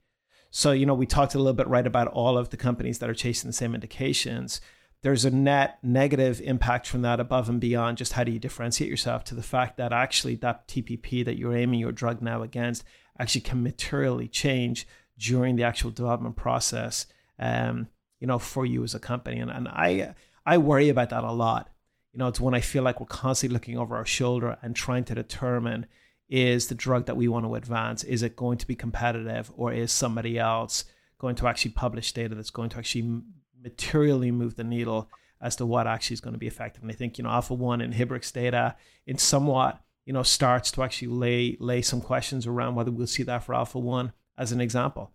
So, 0.50 0.72
you 0.72 0.84
know, 0.84 0.94
we 0.94 1.06
talked 1.06 1.34
a 1.34 1.38
little 1.38 1.54
bit 1.54 1.68
right 1.68 1.86
about 1.86 2.08
all 2.08 2.36
of 2.36 2.50
the 2.50 2.56
companies 2.56 2.98
that 2.98 3.08
are 3.08 3.14
chasing 3.14 3.48
the 3.48 3.54
same 3.54 3.74
indications. 3.74 4.60
There's 5.02 5.24
a 5.24 5.30
net 5.30 5.78
negative 5.82 6.40
impact 6.42 6.86
from 6.86 7.02
that 7.02 7.20
above 7.20 7.48
and 7.48 7.60
beyond 7.60 7.98
just 7.98 8.12
how 8.12 8.24
do 8.24 8.32
you 8.32 8.38
differentiate 8.38 8.90
yourself 8.90 9.24
to 9.24 9.34
the 9.34 9.42
fact 9.42 9.78
that 9.78 9.92
actually 9.92 10.34
that 10.36 10.68
TPP 10.68 11.24
that 11.24 11.38
you're 11.38 11.56
aiming 11.56 11.80
your 11.80 11.92
drug 11.92 12.20
now 12.20 12.42
against 12.42 12.84
actually 13.18 13.40
can 13.40 13.62
materially 13.62 14.28
change 14.28 14.86
during 15.18 15.56
the 15.56 15.64
actual 15.64 15.90
development 15.90 16.36
process, 16.36 17.06
um, 17.38 17.88
you 18.18 18.26
know, 18.26 18.38
for 18.38 18.66
you 18.66 18.82
as 18.82 18.94
a 18.94 18.98
company. 18.98 19.38
And, 19.38 19.50
and 19.50 19.68
I, 19.68 20.14
I 20.44 20.58
worry 20.58 20.88
about 20.88 21.10
that 21.10 21.24
a 21.24 21.32
lot. 21.32 21.70
You 22.12 22.18
know, 22.18 22.28
it's 22.28 22.40
when 22.40 22.54
I 22.54 22.60
feel 22.60 22.82
like 22.82 23.00
we're 23.00 23.06
constantly 23.06 23.54
looking 23.54 23.78
over 23.78 23.96
our 23.96 24.06
shoulder 24.06 24.58
and 24.62 24.74
trying 24.74 25.04
to 25.04 25.14
determine 25.14 25.86
is 26.28 26.68
the 26.68 26.74
drug 26.74 27.06
that 27.06 27.16
we 27.16 27.26
want 27.26 27.44
to 27.44 27.54
advance 27.56 28.04
is 28.04 28.22
it 28.22 28.36
going 28.36 28.56
to 28.56 28.66
be 28.66 28.76
competitive 28.76 29.50
or 29.56 29.72
is 29.72 29.90
somebody 29.90 30.38
else 30.38 30.84
going 31.18 31.34
to 31.34 31.48
actually 31.48 31.72
publish 31.72 32.12
data 32.12 32.34
that's 32.34 32.50
going 32.50 32.70
to 32.70 32.78
actually 32.78 33.20
materially 33.62 34.30
move 34.30 34.56
the 34.56 34.64
needle 34.64 35.10
as 35.40 35.56
to 35.56 35.66
what 35.66 35.86
actually 35.86 36.14
is 36.14 36.20
going 36.20 36.34
to 36.34 36.38
be 36.38 36.46
effective. 36.46 36.82
And 36.82 36.90
i 36.90 36.94
think 36.94 37.18
you 37.18 37.24
know 37.24 37.30
alpha 37.30 37.54
1 37.54 37.80
inhibrx 37.80 38.32
data 38.32 38.76
in 39.06 39.18
somewhat 39.18 39.80
you 40.04 40.12
know 40.12 40.22
starts 40.22 40.70
to 40.72 40.82
actually 40.82 41.08
lay 41.08 41.56
lay 41.60 41.82
some 41.82 42.00
questions 42.00 42.46
around 42.46 42.74
whether 42.74 42.90
we'll 42.90 43.06
see 43.06 43.22
that 43.24 43.44
for 43.44 43.54
alpha 43.54 43.78
1 43.78 44.12
as 44.38 44.52
an 44.52 44.60
example. 44.60 45.12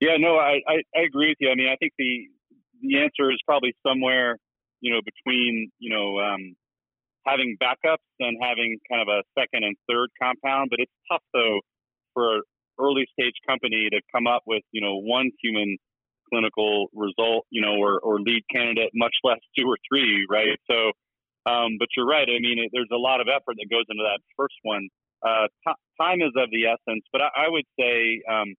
Yeah 0.00 0.16
no 0.18 0.36
I, 0.36 0.60
I 0.68 0.82
i 0.94 1.00
agree 1.06 1.28
with 1.28 1.38
you. 1.40 1.50
I 1.50 1.54
mean 1.54 1.68
i 1.68 1.76
think 1.76 1.92
the 1.98 2.26
the 2.82 2.98
answer 3.00 3.30
is 3.30 3.40
probably 3.46 3.74
somewhere 3.86 4.38
you 4.80 4.92
know 4.92 5.00
between 5.04 5.70
you 5.78 5.90
know 5.90 6.18
um 6.18 6.56
having 7.26 7.56
backups 7.60 8.06
and 8.20 8.38
having 8.40 8.78
kind 8.88 9.02
of 9.02 9.08
a 9.08 9.22
second 9.38 9.64
and 9.64 9.76
third 9.88 10.08
compound. 10.20 10.70
But 10.70 10.78
it's 10.80 10.92
tough 11.10 11.22
though 11.34 11.60
for 12.14 12.36
an 12.36 12.42
early 12.80 13.06
stage 13.12 13.34
company 13.46 13.88
to 13.90 14.00
come 14.14 14.26
up 14.26 14.42
with 14.46 14.62
you 14.72 14.80
know 14.80 14.96
one 14.96 15.30
human 15.42 15.76
clinical 16.32 16.88
result, 16.94 17.46
you 17.50 17.60
know, 17.60 17.76
or, 17.76 17.98
or 18.00 18.20
lead 18.20 18.42
candidate, 18.50 18.90
much 18.94 19.14
less 19.24 19.38
two 19.58 19.66
or 19.66 19.76
three, 19.88 20.26
right? 20.30 20.58
So, 20.70 20.92
um, 21.50 21.76
but 21.78 21.88
you're 21.96 22.06
right. 22.06 22.28
I 22.28 22.38
mean, 22.40 22.58
it, 22.58 22.70
there's 22.72 22.90
a 22.92 22.98
lot 22.98 23.20
of 23.20 23.28
effort 23.28 23.56
that 23.56 23.68
goes 23.70 23.84
into 23.88 24.02
that 24.02 24.20
first 24.36 24.54
one. 24.62 24.88
Uh, 25.24 25.46
t- 25.66 25.82
time 26.00 26.20
is 26.20 26.32
of 26.36 26.50
the 26.50 26.66
essence, 26.66 27.04
but 27.12 27.22
I, 27.22 27.46
I 27.46 27.48
would 27.48 27.64
say, 27.78 28.22
um, 28.30 28.54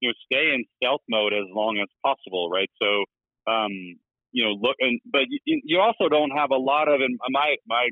you 0.00 0.08
know, 0.08 0.14
stay 0.24 0.54
in 0.54 0.64
stealth 0.76 1.02
mode 1.08 1.32
as 1.32 1.46
long 1.52 1.78
as 1.82 1.88
possible, 2.04 2.48
right? 2.50 2.70
So, 2.80 3.04
um, 3.50 3.72
you 4.32 4.44
know, 4.44 4.52
look, 4.60 4.76
and 4.78 5.00
but 5.10 5.22
you, 5.28 5.60
you 5.64 5.80
also 5.80 6.08
don't 6.08 6.30
have 6.30 6.50
a 6.50 6.56
lot 6.56 6.88
of, 6.88 7.00
and 7.00 7.18
my 7.30 7.56
my 7.66 7.88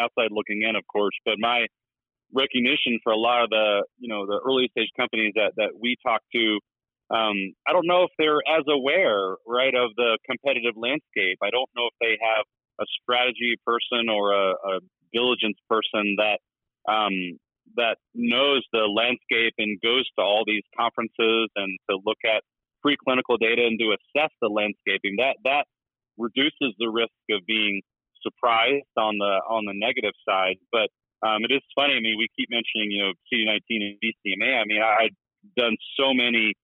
outside 0.00 0.30
looking 0.30 0.62
in, 0.68 0.74
of 0.76 0.82
course, 0.90 1.14
but 1.24 1.34
my 1.38 1.66
recognition 2.32 2.98
for 3.02 3.12
a 3.12 3.16
lot 3.16 3.44
of 3.44 3.50
the 3.50 3.84
you 3.98 4.08
know 4.08 4.26
the 4.26 4.40
early 4.44 4.68
stage 4.70 4.88
companies 4.96 5.32
that 5.36 5.52
that 5.56 5.70
we 5.80 5.96
talk 6.04 6.20
to 6.34 6.58
um, 7.10 7.36
I 7.66 7.72
don't 7.72 7.86
know 7.86 8.04
if 8.04 8.10
they're 8.18 8.42
as 8.48 8.64
aware 8.68 9.36
right 9.46 9.74
of 9.74 9.90
the 9.96 10.18
competitive 10.28 10.74
landscape 10.76 11.38
I 11.42 11.50
don't 11.50 11.70
know 11.76 11.88
if 11.88 11.96
they 12.00 12.18
have 12.20 12.44
a 12.80 12.86
strategy 13.02 13.56
person 13.66 14.08
or 14.08 14.32
a, 14.32 14.52
a 14.52 14.80
diligence 15.12 15.58
person 15.68 16.16
that 16.18 16.38
um, 16.90 17.38
that 17.76 17.96
knows 18.14 18.62
the 18.72 18.84
landscape 18.84 19.54
and 19.58 19.80
goes 19.80 20.04
to 20.18 20.22
all 20.22 20.44
these 20.46 20.64
conferences 20.78 21.48
and 21.56 21.78
to 21.88 21.96
look 22.04 22.18
at 22.24 22.42
preclinical 22.84 23.38
data 23.40 23.64
and 23.64 23.78
to 23.80 23.96
assess 23.96 24.30
the 24.42 24.48
landscaping 24.48 25.16
that 25.18 25.36
that 25.44 25.64
reduces 26.18 26.76
the 26.78 26.90
risk 26.90 27.16
of 27.30 27.40
being 27.46 27.80
surprised 28.22 28.94
on 28.96 29.18
the 29.18 29.34
on 29.48 29.64
the 29.64 29.74
negative 29.74 30.14
side. 30.28 30.56
But 30.72 30.88
um, 31.26 31.44
it 31.44 31.52
is 31.52 31.62
funny. 31.74 31.94
I 31.94 32.00
mean, 32.00 32.16
we 32.18 32.28
keep 32.36 32.48
mentioning 32.50 32.90
you 32.90 33.04
know 33.04 33.12
CD19 33.32 33.60
and 33.84 33.96
BCMA. 34.00 34.60
I 34.60 34.64
mean, 34.66 34.82
I, 34.82 35.08
I've 35.08 35.16
done 35.56 35.76
so 35.98 36.12
many 36.12 36.54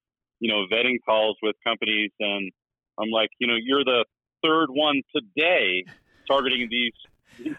you 0.41 0.51
know 0.51 0.65
vetting 0.73 0.97
calls 1.07 1.37
with 1.43 1.55
companies, 1.65 2.11
and 2.19 2.51
I'm 2.99 3.11
like, 3.11 3.31
you 3.39 3.47
know, 3.47 3.57
you're 3.63 3.85
the 3.85 4.05
third 4.43 4.69
one 4.71 5.03
today 5.15 5.85
targeting 6.27 6.69
these, 6.71 6.93
these 7.39 7.55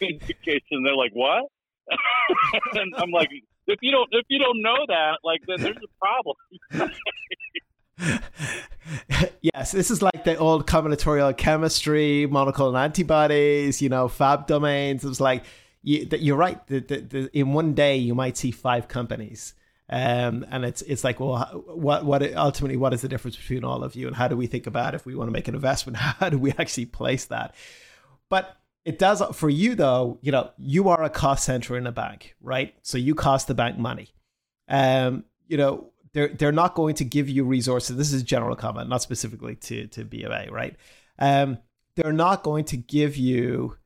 indications. 0.00 0.84
They're 0.84 0.96
like, 0.96 1.12
what? 1.12 1.44
and 2.74 2.92
I'm 2.96 3.10
like, 3.10 3.28
if 3.66 3.78
you 3.80 3.90
don't 3.92 4.08
if 4.12 4.26
you 4.28 4.38
don't 4.38 4.62
know 4.62 4.76
that, 4.88 5.18
like, 5.24 5.40
then 5.46 5.60
there's 5.60 5.76
a 5.76 5.88
problem. 6.00 6.36
yes, 9.40 9.72
this 9.72 9.90
is 9.90 10.02
like 10.02 10.24
the 10.24 10.36
old 10.36 10.66
combinatorial 10.66 11.36
chemistry, 11.36 12.26
monoclonal 12.30 12.78
antibodies, 12.78 13.80
you 13.80 13.88
know, 13.88 14.08
fab 14.08 14.46
domains. 14.46 15.04
It 15.04 15.08
was 15.08 15.20
like, 15.20 15.44
you, 15.82 16.06
you're 16.12 16.36
right. 16.36 16.64
The, 16.66 16.80
the, 16.80 17.00
the, 17.00 17.38
in 17.38 17.52
one 17.52 17.74
day, 17.74 17.96
you 17.96 18.14
might 18.14 18.36
see 18.36 18.50
five 18.50 18.88
companies. 18.88 19.54
Um, 19.88 20.44
and 20.50 20.64
it's 20.64 20.82
it's 20.82 21.04
like, 21.04 21.20
well, 21.20 21.64
what 21.66 22.04
what 22.04 22.34
ultimately 22.34 22.76
what 22.76 22.92
is 22.92 23.02
the 23.02 23.08
difference 23.08 23.36
between 23.36 23.64
all 23.64 23.84
of 23.84 23.94
you, 23.94 24.06
and 24.06 24.16
how 24.16 24.28
do 24.28 24.36
we 24.36 24.46
think 24.46 24.66
about 24.66 24.94
if 24.94 25.06
we 25.06 25.14
want 25.14 25.28
to 25.28 25.32
make 25.32 25.48
an 25.48 25.54
investment? 25.54 25.96
How 25.96 26.28
do 26.28 26.38
we 26.38 26.52
actually 26.52 26.86
place 26.86 27.26
that? 27.26 27.54
But 28.28 28.56
it 28.84 28.98
does 28.98 29.22
for 29.34 29.48
you 29.48 29.74
though. 29.74 30.18
You 30.22 30.32
know, 30.32 30.50
you 30.58 30.88
are 30.88 31.02
a 31.04 31.10
cost 31.10 31.44
center 31.44 31.76
in 31.76 31.86
a 31.86 31.92
bank, 31.92 32.34
right? 32.40 32.74
So 32.82 32.98
you 32.98 33.14
cost 33.14 33.46
the 33.46 33.54
bank 33.54 33.78
money. 33.78 34.08
Um, 34.68 35.24
you 35.46 35.56
know, 35.56 35.92
they're 36.12 36.28
they're 36.28 36.52
not 36.52 36.74
going 36.74 36.96
to 36.96 37.04
give 37.04 37.28
you 37.28 37.44
resources. 37.44 37.96
This 37.96 38.12
is 38.12 38.22
general 38.22 38.56
comment, 38.56 38.88
not 38.88 39.02
specifically 39.02 39.54
to 39.56 39.86
to 39.88 40.04
BOA, 40.04 40.46
right? 40.50 40.74
Um, 41.18 41.58
they're 41.94 42.12
not 42.12 42.42
going 42.42 42.64
to 42.66 42.76
give 42.76 43.16
you 43.16 43.76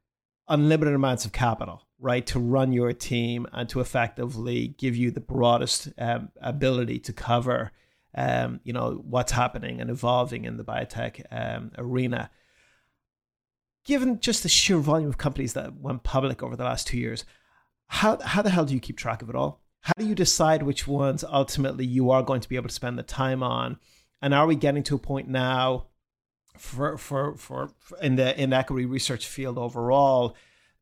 unlimited 0.49 0.95
amounts 0.95 1.25
of 1.25 1.33
capital, 1.33 1.83
right, 2.01 2.27
to 2.27 2.39
run 2.39 2.73
your 2.73 2.93
team 2.93 3.47
and 3.53 3.69
to 3.69 3.81
effectively 3.81 4.69
give 4.79 4.97
you 4.97 5.11
the 5.11 5.21
broadest 5.21 5.89
um, 5.99 6.31
ability 6.41 6.99
to 7.01 7.13
cover, 7.13 7.73
um, 8.15 8.61
you 8.65 8.73
know, 8.73 9.03
what's 9.05 9.33
happening 9.33 9.81
and 9.81 9.91
evolving 9.91 10.45
in 10.45 10.57
the 10.57 10.65
biotech 10.65 11.23
um, 11.31 11.73
arena. 11.77 12.31
Given 13.85 14.21
just 14.21 14.43
the 14.43 14.49
sheer 14.49 14.79
volume 14.79 15.09
of 15.09 15.19
companies 15.19 15.53
that 15.55 15.77
went 15.77 16.03
public 16.03 16.43
over 16.43 16.57
the 16.57 16.65
last 16.65 16.87
two 16.87 16.99
years, 16.99 17.25
how 17.87 18.19
how 18.21 18.43
the 18.43 18.51
hell 18.51 18.65
do 18.65 18.75
you 18.75 18.81
keep 18.81 18.97
track 18.97 19.21
of 19.23 19.29
it 19.29 19.37
all? 19.37 19.61
how 19.83 19.93
do 19.99 20.07
you 20.07 20.15
decide 20.15 20.63
which 20.63 20.87
ones 20.87 21.25
ultimately 21.25 21.87
you 21.87 22.11
are 22.11 22.23
going 22.23 22.41
to 22.41 22.49
be 22.49 22.57
able 22.57 22.69
to 22.69 22.75
spend 22.75 22.99
the 22.99 23.03
time 23.03 23.43
on? 23.43 23.79
And 24.21 24.35
are 24.35 24.47
we 24.47 24.55
getting 24.55 24.83
to 24.85 24.97
a 24.97 24.99
point 24.99 25.29
now 25.29 25.87
for 26.59 26.99
for 26.99 27.37
for, 27.37 27.71
in 28.03 28.17
the 28.17 28.39
in 28.41 28.51
the 28.51 28.57
equity 28.57 28.85
research 28.85 29.27
field 29.27 29.57
overall 29.57 30.37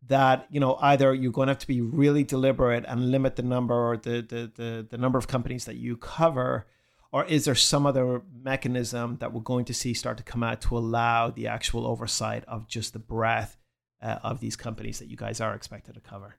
that 0.08 0.46
you 0.50 0.60
know 0.60 0.76
either 0.80 1.14
you're 1.14 1.32
going 1.32 1.46
to 1.46 1.52
have 1.52 1.58
to 1.58 1.66
be 1.66 1.80
really 1.80 2.24
deliberate 2.24 2.84
and 2.86 3.10
limit 3.10 3.36
the 3.36 3.42
number 3.42 3.74
or 3.74 3.96
the 3.96 4.20
the 4.22 4.50
the, 4.54 4.86
the 4.90 4.98
number 4.98 5.18
of 5.18 5.28
companies 5.28 5.64
that 5.64 5.76
you 5.76 5.96
cover 5.96 6.66
or 7.10 7.24
is 7.24 7.46
there 7.46 7.54
some 7.54 7.86
other 7.86 8.22
mechanism 8.42 9.16
that 9.20 9.32
we're 9.32 9.40
going 9.40 9.64
to 9.64 9.74
see 9.74 9.94
start 9.94 10.18
to 10.18 10.22
come 10.22 10.42
out 10.42 10.60
to 10.60 10.76
allow 10.76 11.30
the 11.30 11.46
actual 11.46 11.86
oversight 11.86 12.44
of 12.46 12.68
just 12.68 12.92
the 12.92 12.98
breadth 12.98 13.56
uh, 14.02 14.18
of 14.22 14.40
these 14.40 14.56
companies 14.56 14.98
that 14.98 15.08
you 15.08 15.16
guys 15.16 15.40
are 15.40 15.54
expected 15.54 15.94
to 15.94 16.00
cover 16.00 16.36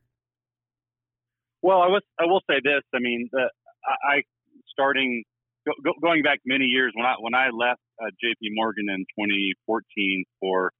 well, 1.62 1.82
I 1.82 1.88
was 1.88 2.02
I 2.20 2.26
will 2.26 2.42
say 2.50 2.60
this. 2.64 2.84
I 2.94 3.00
mean, 3.00 3.30
the, 3.32 3.50
I 3.86 4.24
starting 4.70 5.24
go, 5.66 5.94
going 6.02 6.24
back 6.24 6.40
many 6.46 6.66
years 6.66 6.94
when 6.96 7.06
I 7.06 7.16
when 7.20 7.34
I 7.34 7.50
left 7.50 7.82
uh, 8.02 8.08
J.P. 8.22 8.52
Morgan 8.54 8.88
in 8.90 9.06
2014 9.18 10.24
for 10.40 10.72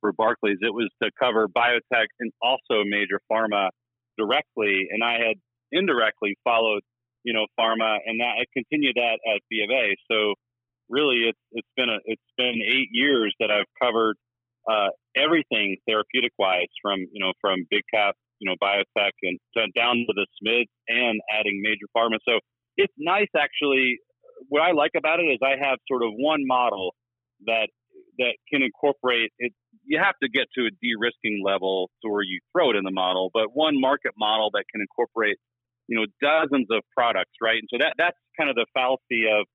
for 0.00 0.12
Barclays, 0.12 0.58
it 0.60 0.72
was 0.72 0.90
to 1.02 1.10
cover 1.20 1.48
biotech 1.48 2.06
and 2.20 2.32
also 2.42 2.84
major 2.84 3.20
pharma 3.30 3.70
directly, 4.16 4.88
and 4.90 5.02
I 5.02 5.12
had 5.12 5.36
indirectly 5.72 6.36
followed 6.44 6.82
you 7.24 7.32
know 7.32 7.46
pharma, 7.58 7.98
and 8.06 8.20
that 8.20 8.34
I 8.40 8.44
continued 8.54 8.96
that 8.96 9.18
at 9.26 9.40
B 9.50 9.64
of 9.64 9.70
A. 9.70 9.94
So 10.10 10.34
really, 10.88 11.28
it's 11.28 11.38
it's 11.52 11.68
been 11.76 11.88
a 11.88 11.98
it's 12.04 12.30
been 12.36 12.60
eight 12.62 12.88
years 12.92 13.34
that 13.40 13.50
I've 13.50 13.68
covered 13.80 14.16
uh, 14.70 14.88
everything 15.16 15.76
therapeutic 15.86 16.32
wise, 16.38 16.72
from 16.82 17.00
you 17.12 17.20
know 17.24 17.32
from 17.40 17.66
big 17.70 17.82
cap 17.92 18.14
you 18.40 18.48
know 18.48 18.56
biotech 18.62 19.12
and 19.22 19.38
down 19.74 19.96
to 20.06 20.12
the 20.14 20.26
SMIDs 20.42 20.70
and 20.88 21.20
adding 21.32 21.60
major 21.62 21.86
pharma. 21.96 22.18
So 22.26 22.40
it's 22.76 22.92
nice 22.98 23.30
actually. 23.36 23.98
What 24.48 24.62
I 24.62 24.70
like 24.70 24.92
about 24.96 25.18
it 25.18 25.24
is 25.24 25.38
I 25.42 25.58
have 25.58 25.78
sort 25.88 26.02
of 26.02 26.10
one 26.14 26.46
model 26.46 26.94
that 27.46 27.68
that 28.18 28.34
can 28.50 28.62
incorporate 28.62 29.30
it. 29.38 29.52
You 29.88 29.98
have 29.98 30.14
to 30.22 30.28
get 30.28 30.52
to 30.54 30.68
a 30.68 30.72
de-risking 30.84 31.40
level 31.40 31.88
to 32.04 32.12
where 32.12 32.22
you 32.22 32.38
throw 32.52 32.70
it 32.70 32.76
in 32.76 32.84
the 32.84 32.92
model, 32.92 33.30
but 33.32 33.56
one 33.56 33.80
market 33.80 34.12
model 34.20 34.52
that 34.52 34.68
can 34.70 34.84
incorporate, 34.84 35.40
you 35.88 35.96
know, 35.96 36.04
dozens 36.20 36.68
of 36.70 36.84
products, 36.92 37.32
right? 37.40 37.56
And 37.56 37.68
so 37.72 37.80
that 37.80 37.96
that's 37.96 38.20
kind 38.36 38.52
of 38.52 38.56
the 38.56 38.68
fallacy 38.76 39.24
of 39.24 39.48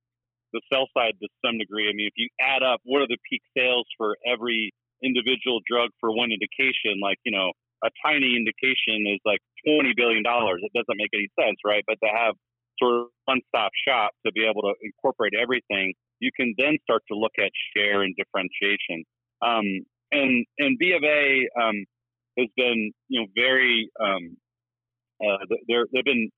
the 0.53 0.61
sell 0.73 0.89
side 0.97 1.13
to 1.21 1.27
some 1.45 1.57
degree. 1.61 1.86
I 1.86 1.93
mean, 1.93 2.09
if 2.09 2.17
you 2.17 2.29
add 2.41 2.65
up 2.65 2.81
what 2.84 3.01
are 3.05 3.09
the 3.09 3.21
peak 3.29 3.41
sales 3.57 3.86
for 3.97 4.17
every 4.25 4.73
individual 5.05 5.61
drug 5.69 5.93
for 6.01 6.09
one 6.09 6.34
indication, 6.34 6.97
like 6.97 7.21
you 7.25 7.31
know, 7.31 7.53
a 7.86 7.89
tiny 8.01 8.34
indication 8.34 9.05
is 9.05 9.21
like 9.25 9.39
twenty 9.61 9.93
billion 9.95 10.23
dollars. 10.25 10.65
It 10.65 10.73
doesn't 10.73 10.97
make 10.97 11.13
any 11.13 11.29
sense, 11.38 11.61
right? 11.65 11.84
But 11.86 12.01
to 12.01 12.09
have 12.09 12.34
sort 12.81 13.05
of 13.05 13.07
one-stop 13.25 13.71
shop 13.88 14.11
to 14.25 14.31
be 14.31 14.45
able 14.49 14.61
to 14.63 14.73
incorporate 14.81 15.34
everything, 15.38 15.93
you 16.19 16.31
can 16.36 16.55
then 16.57 16.77
start 16.81 17.03
to 17.11 17.15
look 17.17 17.34
at 17.38 17.51
share 17.75 18.01
and 18.01 18.15
differentiation. 18.17 19.05
Um, 19.45 19.86
and 20.14 20.45
and 20.59 20.78
B 20.78 20.93
of 20.93 21.03
A 21.03 21.47
um, 21.61 21.86
has 22.38 22.47
been 22.55 22.91
you 23.09 23.22
know 23.22 23.28
very 23.36 23.89
um, 23.99 24.38
uh, 25.22 25.38
they're, 25.68 25.86
they've 25.93 26.05
been 26.05 26.30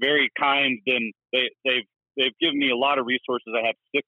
very 0.00 0.30
kind 0.38 0.78
and 0.86 1.12
they, 1.32 1.50
they've 1.64 1.88
they've 2.16 2.38
given 2.40 2.58
me 2.58 2.70
a 2.70 2.76
lot 2.76 2.98
of 2.98 3.06
resources. 3.06 3.52
I 3.56 3.66
have 3.66 3.76
six 3.94 4.06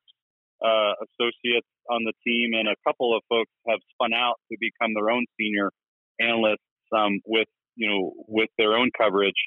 uh, 0.65 0.93
associates 1.05 1.69
on 1.91 2.05
the 2.05 2.13
team, 2.25 2.53
and 2.55 2.69
a 2.69 2.77
couple 2.87 3.17
of 3.17 3.23
folks 3.29 3.51
have 3.69 3.81
spun 3.95 4.13
out 4.13 4.37
to 4.51 4.57
become 4.61 4.95
their 4.95 5.11
own 5.11 5.25
senior 5.39 5.71
analysts 6.21 6.65
um, 6.97 7.21
with 7.27 7.49
you 7.77 7.89
know 7.89 8.13
with 8.29 8.51
their 8.59 8.75
own 8.75 8.91
coverage. 8.97 9.41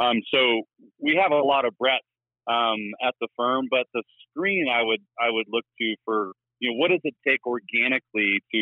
Um, 0.00 0.16
so 0.32 0.62
we 1.00 1.18
have 1.20 1.30
a 1.32 1.42
lot 1.42 1.64
of 1.64 1.76
breadth 1.78 2.02
um, 2.48 2.78
at 3.02 3.14
the 3.20 3.28
firm, 3.36 3.66
but 3.70 3.86
the 3.94 4.02
screen 4.30 4.66
I 4.68 4.82
would 4.82 5.00
I 5.18 5.30
would 5.30 5.46
look 5.48 5.64
to 5.80 5.94
for 6.04 6.32
you 6.64 6.72
know 6.72 6.76
what 6.80 6.88
does 6.88 7.04
it 7.04 7.12
take 7.28 7.44
organically 7.44 8.40
to 8.40 8.60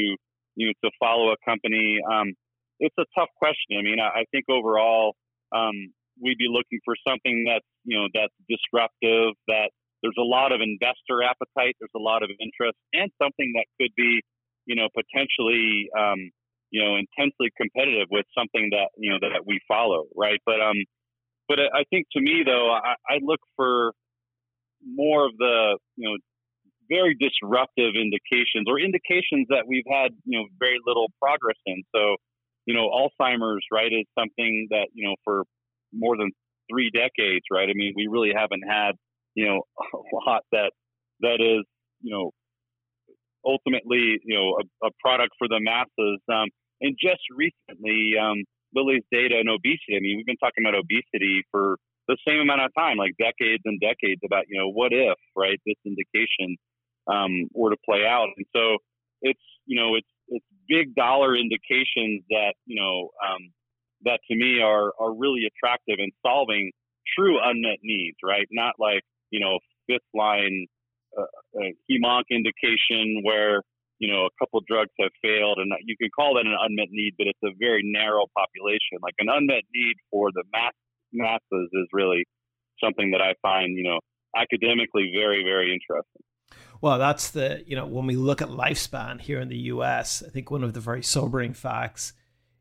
you 0.59 0.67
know 0.67 0.75
to 0.83 0.91
follow 0.99 1.31
a 1.31 1.39
company. 1.47 2.03
Um, 2.03 2.35
it's 2.81 2.99
a 2.99 3.07
tough 3.15 3.31
question. 3.39 3.79
I 3.79 3.83
mean, 3.83 4.01
I, 4.03 4.21
I 4.21 4.25
think 4.33 4.51
overall 4.51 5.15
um, 5.55 5.95
we'd 6.21 6.39
be 6.39 6.51
looking 6.51 6.83
for 6.85 6.99
something 7.07 7.47
that's 7.47 7.69
you 7.85 7.95
know 7.95 8.11
that's 8.11 8.35
disruptive. 8.51 9.39
That 9.47 9.71
there's 10.03 10.19
a 10.19 10.27
lot 10.27 10.51
of 10.51 10.59
investor 10.59 11.23
appetite. 11.23 11.79
There's 11.79 11.95
a 11.95 12.03
lot 12.03 12.27
of 12.27 12.31
interest, 12.43 12.75
and 12.93 13.07
something 13.23 13.55
that 13.55 13.71
could 13.79 13.95
be 13.97 14.21
you 14.67 14.75
know 14.75 14.91
potentially 14.91 15.87
um, 15.95 16.35
you 16.75 16.83
know 16.83 16.99
intensely 16.99 17.55
competitive 17.55 18.11
with 18.11 18.27
something 18.35 18.75
that 18.75 18.91
you 18.99 19.15
know 19.15 19.23
that 19.23 19.47
we 19.47 19.63
follow, 19.71 20.11
right? 20.19 20.43
But 20.43 20.59
um, 20.59 20.83
but 21.47 21.63
I 21.63 21.87
think 21.87 22.11
to 22.19 22.21
me 22.21 22.43
though, 22.43 22.75
I, 22.75 22.99
I 23.07 23.23
look 23.23 23.41
for 23.55 23.95
more 24.83 25.27
of 25.27 25.39
the 25.39 25.79
you 25.95 26.11
know 26.11 26.19
very 26.93 27.17
disruptive 27.17 27.97
indications 27.97 28.69
or 28.69 28.79
indications 28.79 29.49
that 29.49 29.65
we've 29.67 29.89
had 29.89 30.13
you 30.25 30.39
know 30.39 30.45
very 30.59 30.79
little 30.85 31.09
progress 31.21 31.57
in. 31.65 31.83
So 31.95 32.17
you 32.67 32.75
know 32.75 32.93
Alzheimer's 32.93 33.65
right 33.73 33.93
is 33.93 34.05
something 34.19 34.69
that 34.71 34.89
you 34.93 35.09
know 35.09 35.17
for 35.25 35.45
more 35.93 36.17
than 36.17 36.31
three 36.71 36.91
decades, 36.93 37.45
right? 37.51 37.69
I 37.69 37.73
mean, 37.75 37.95
we 37.97 38.07
really 38.07 38.33
haven't 38.37 38.63
had 38.69 38.93
you 39.35 39.47
know 39.47 39.63
a 39.79 40.17
lot 40.27 40.43
that 40.53 40.73
that 41.21 41.41
is 41.41 41.65
you 42.03 42.13
know 42.13 42.31
ultimately 43.45 44.21
you 44.23 44.37
know 44.37 44.61
a, 44.61 44.89
a 44.89 44.91
product 45.01 45.33
for 45.39 45.49
the 45.49 45.61
masses. 45.61 46.21
Um, 46.29 46.49
and 46.83 46.97
just 47.01 47.23
recently, 47.31 48.19
um, 48.21 48.43
Lilly's 48.75 49.07
data 49.13 49.39
and 49.39 49.49
obesity. 49.49 49.95
I 49.95 50.01
mean, 50.01 50.17
we've 50.19 50.27
been 50.27 50.43
talking 50.43 50.67
about 50.67 50.75
obesity 50.75 51.47
for 51.53 51.77
the 52.09 52.19
same 52.27 52.41
amount 52.41 52.63
of 52.63 52.75
time, 52.77 52.99
like 52.99 53.15
decades 53.23 53.63
and 53.65 53.79
decades, 53.81 54.21
about 54.27 54.45
you 54.49 54.59
know 54.59 54.69
what 54.69 54.93
if 54.93 55.17
right 55.37 55.59
this 55.65 55.79
indication 55.87 56.59
um, 57.07 57.49
were 57.53 57.71
to 57.71 57.77
play 57.85 58.05
out, 58.07 58.29
and 58.37 58.47
so 58.55 58.79
it's 59.23 59.41
you 59.67 59.81
know 59.81 59.95
it's 59.95 60.09
it's 60.29 60.47
big 60.69 60.95
dollar 60.95 61.37
indications 61.37 62.23
that 62.31 62.55
you 62.67 62.81
know 62.81 63.11
um, 63.27 63.53
that 64.05 64.21
to 64.29 64.37
me 64.37 64.61
are 64.61 64.93
are 64.99 65.15
really 65.15 65.45
attractive 65.47 65.97
in 65.99 66.11
solving 66.25 66.73
true 67.17 67.39
unmet 67.43 67.79
needs, 67.83 68.17
right? 68.23 68.47
Not 68.51 68.75
like 68.79 69.03
you 69.31 69.41
know 69.41 69.59
fifth 69.87 70.09
line 70.15 70.67
uh, 71.19 71.25
hemonc 71.91 72.25
indication 72.31 73.23
where 73.23 73.63
you 74.03 74.11
know, 74.11 74.27
a 74.27 74.35
couple 74.43 74.59
drugs 74.67 74.91
have 74.99 75.15
failed, 75.23 75.63
and 75.63 75.71
you 75.87 75.95
can 75.97 76.11
call 76.11 76.35
that 76.35 76.43
an 76.43 76.59
unmet 76.59 76.91
need, 76.91 77.15
but 77.17 77.31
it's 77.31 77.39
a 77.47 77.55
very 77.55 77.87
narrow 77.87 78.27
population. 78.35 78.99
Like 79.01 79.15
an 79.23 79.31
unmet 79.31 79.63
need 79.73 79.95
for 80.11 80.35
the 80.35 80.43
mass 80.51 80.75
masses 81.13 81.71
is 81.71 81.87
really 81.93 82.27
something 82.83 83.13
that 83.13 83.23
I 83.23 83.39
find, 83.43 83.79
you 83.79 83.85
know, 83.85 84.01
academically 84.35 85.15
very, 85.15 85.47
very 85.47 85.71
interesting. 85.71 86.27
Well, 86.83 86.99
that's 86.99 87.31
the, 87.31 87.63
you 87.65 87.77
know, 87.77 87.87
when 87.87 88.07
we 88.07 88.17
look 88.17 88.43
at 88.43 88.49
lifespan 88.49 89.21
here 89.21 89.41
in 89.41 89.49
the 89.49 89.57
US, 89.57 90.21
I 90.27 90.31
think 90.31 90.51
one 90.51 90.65
of 90.65 90.75
the 90.75 90.81
very 90.81 91.03
sobering 91.03 91.55
facts 91.55 92.13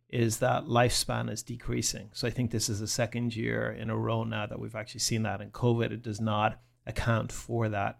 is 0.10 0.38
that 0.38 0.66
lifespan 0.66 1.32
is 1.32 1.42
decreasing. 1.42 2.12
So 2.14 2.28
I 2.28 2.30
think 2.30 2.52
this 2.52 2.70
is 2.70 2.80
the 2.80 2.88
second 2.88 3.36
year 3.36 3.72
in 3.72 3.90
a 3.90 3.98
row 3.98 4.24
now 4.24 4.46
that 4.46 4.60
we've 4.60 4.76
actually 4.76 5.00
seen 5.00 5.24
that. 5.24 5.42
And 5.42 5.52
COVID, 5.52 5.92
it 5.92 6.04
does 6.04 6.22
not 6.22 6.60
account 6.86 7.32
for 7.32 7.68
that. 7.70 8.00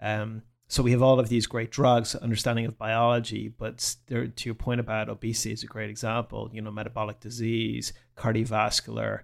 Um, 0.00 0.42
so 0.66 0.82
we 0.82 0.90
have 0.90 1.02
all 1.02 1.20
of 1.20 1.28
these 1.28 1.46
great 1.46 1.70
drugs, 1.70 2.16
understanding 2.16 2.66
of 2.66 2.76
biology, 2.76 3.46
but 3.46 3.94
there, 4.08 4.26
to 4.26 4.48
your 4.48 4.56
point 4.56 4.80
about 4.80 5.08
obesity 5.08 5.52
is 5.52 5.62
a 5.62 5.66
great 5.66 5.90
example. 5.90 6.50
You 6.52 6.62
know, 6.62 6.72
metabolic 6.72 7.20
disease, 7.20 7.92
cardiovascular. 8.16 9.20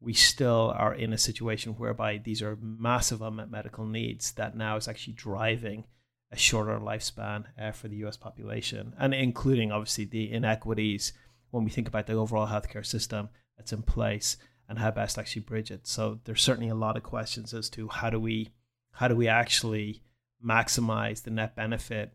We 0.00 0.14
still 0.14 0.72
are 0.76 0.94
in 0.94 1.12
a 1.12 1.18
situation 1.18 1.74
whereby 1.74 2.18
these 2.18 2.42
are 2.42 2.56
massive 2.60 3.20
unmet 3.20 3.50
medical 3.50 3.86
needs 3.86 4.32
that 4.32 4.56
now 4.56 4.76
is 4.76 4.88
actually 4.88 5.12
driving 5.14 5.84
a 6.32 6.36
shorter 6.36 6.78
lifespan 6.78 7.44
uh, 7.60 7.72
for 7.72 7.88
the 7.88 7.96
U.S. 7.96 8.16
population, 8.16 8.94
and 8.98 9.12
including 9.12 9.72
obviously 9.72 10.04
the 10.04 10.32
inequities 10.32 11.12
when 11.50 11.64
we 11.64 11.70
think 11.70 11.88
about 11.88 12.06
the 12.06 12.14
overall 12.14 12.46
healthcare 12.46 12.86
system 12.86 13.28
that's 13.56 13.72
in 13.72 13.82
place 13.82 14.36
and 14.68 14.78
how 14.78 14.90
best 14.90 15.16
to 15.16 15.20
actually 15.20 15.42
bridge 15.42 15.70
it. 15.70 15.86
So 15.86 16.20
there's 16.24 16.42
certainly 16.42 16.70
a 16.70 16.74
lot 16.74 16.96
of 16.96 17.02
questions 17.02 17.52
as 17.52 17.68
to 17.70 17.88
how 17.88 18.08
do 18.08 18.20
we 18.20 18.52
how 18.92 19.08
do 19.08 19.16
we 19.16 19.28
actually 19.28 20.02
maximize 20.44 21.22
the 21.22 21.30
net 21.30 21.56
benefit 21.56 22.14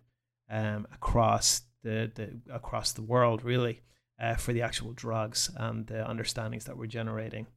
um, 0.49 0.87
across 0.93 1.61
the, 1.83 2.11
the 2.15 2.53
across 2.53 2.93
the 2.93 3.01
world, 3.01 3.43
really, 3.43 3.81
uh, 4.19 4.35
for 4.35 4.53
the 4.53 4.61
actual 4.61 4.93
drugs 4.93 5.49
and 5.55 5.87
the 5.87 6.07
understandings 6.07 6.65
that 6.65 6.77
we're 6.77 6.87
generating. 6.87 7.47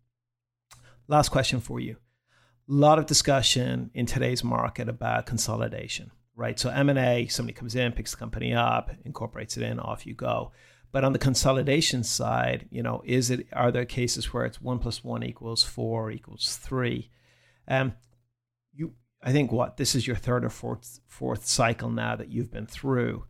Last 1.09 1.31
question 1.31 1.61
for 1.61 1.81
you: 1.81 1.97
a 2.69 2.73
lot 2.73 2.99
of 2.99 3.07
discussion 3.07 3.91
in 3.95 4.05
today's 4.07 4.45
market 4.45 4.89
about 4.89 5.27
consolidation, 5.27 6.11
right? 6.37 6.59
So 6.61 6.69
M 6.69 6.91
and 6.91 6.99
A, 6.99 7.27
somebody 7.29 7.55
comes 7.55 7.75
in, 7.75 7.93
picks 7.93 8.11
the 8.11 8.19
company 8.19 8.53
up, 8.53 8.91
incorporates 9.05 9.57
it 9.57 9.63
in, 9.63 9.81
off 9.81 10.07
you 10.07 10.15
go. 10.15 10.53
But 10.93 11.05
on 11.05 11.13
the 11.13 11.19
consolidation 11.19 12.03
side, 12.05 12.67
you 12.71 12.83
know, 12.83 13.03
is 13.05 13.31
it 13.31 13.47
are 13.53 13.73
there 13.73 13.85
cases 13.85 14.33
where 14.33 14.45
it's 14.45 14.61
one 14.61 14.79
plus 14.79 15.03
one 15.03 15.23
equals 15.23 15.65
four 15.65 16.11
equals 16.11 16.59
three? 16.63 17.11
Um, 17.67 17.95
you 18.75 18.93
I 19.23 19.33
think 19.33 19.51
what 19.51 19.79
this 19.79 19.95
is 19.95 20.07
your 20.07 20.17
third 20.17 20.45
or 20.45 20.51
fourth 20.51 21.01
fourth 21.07 21.47
cycle 21.47 21.91
now 21.91 22.17
that 22.17 22.31
you've 22.31 22.53
been 22.53 22.67
through. 22.67 23.25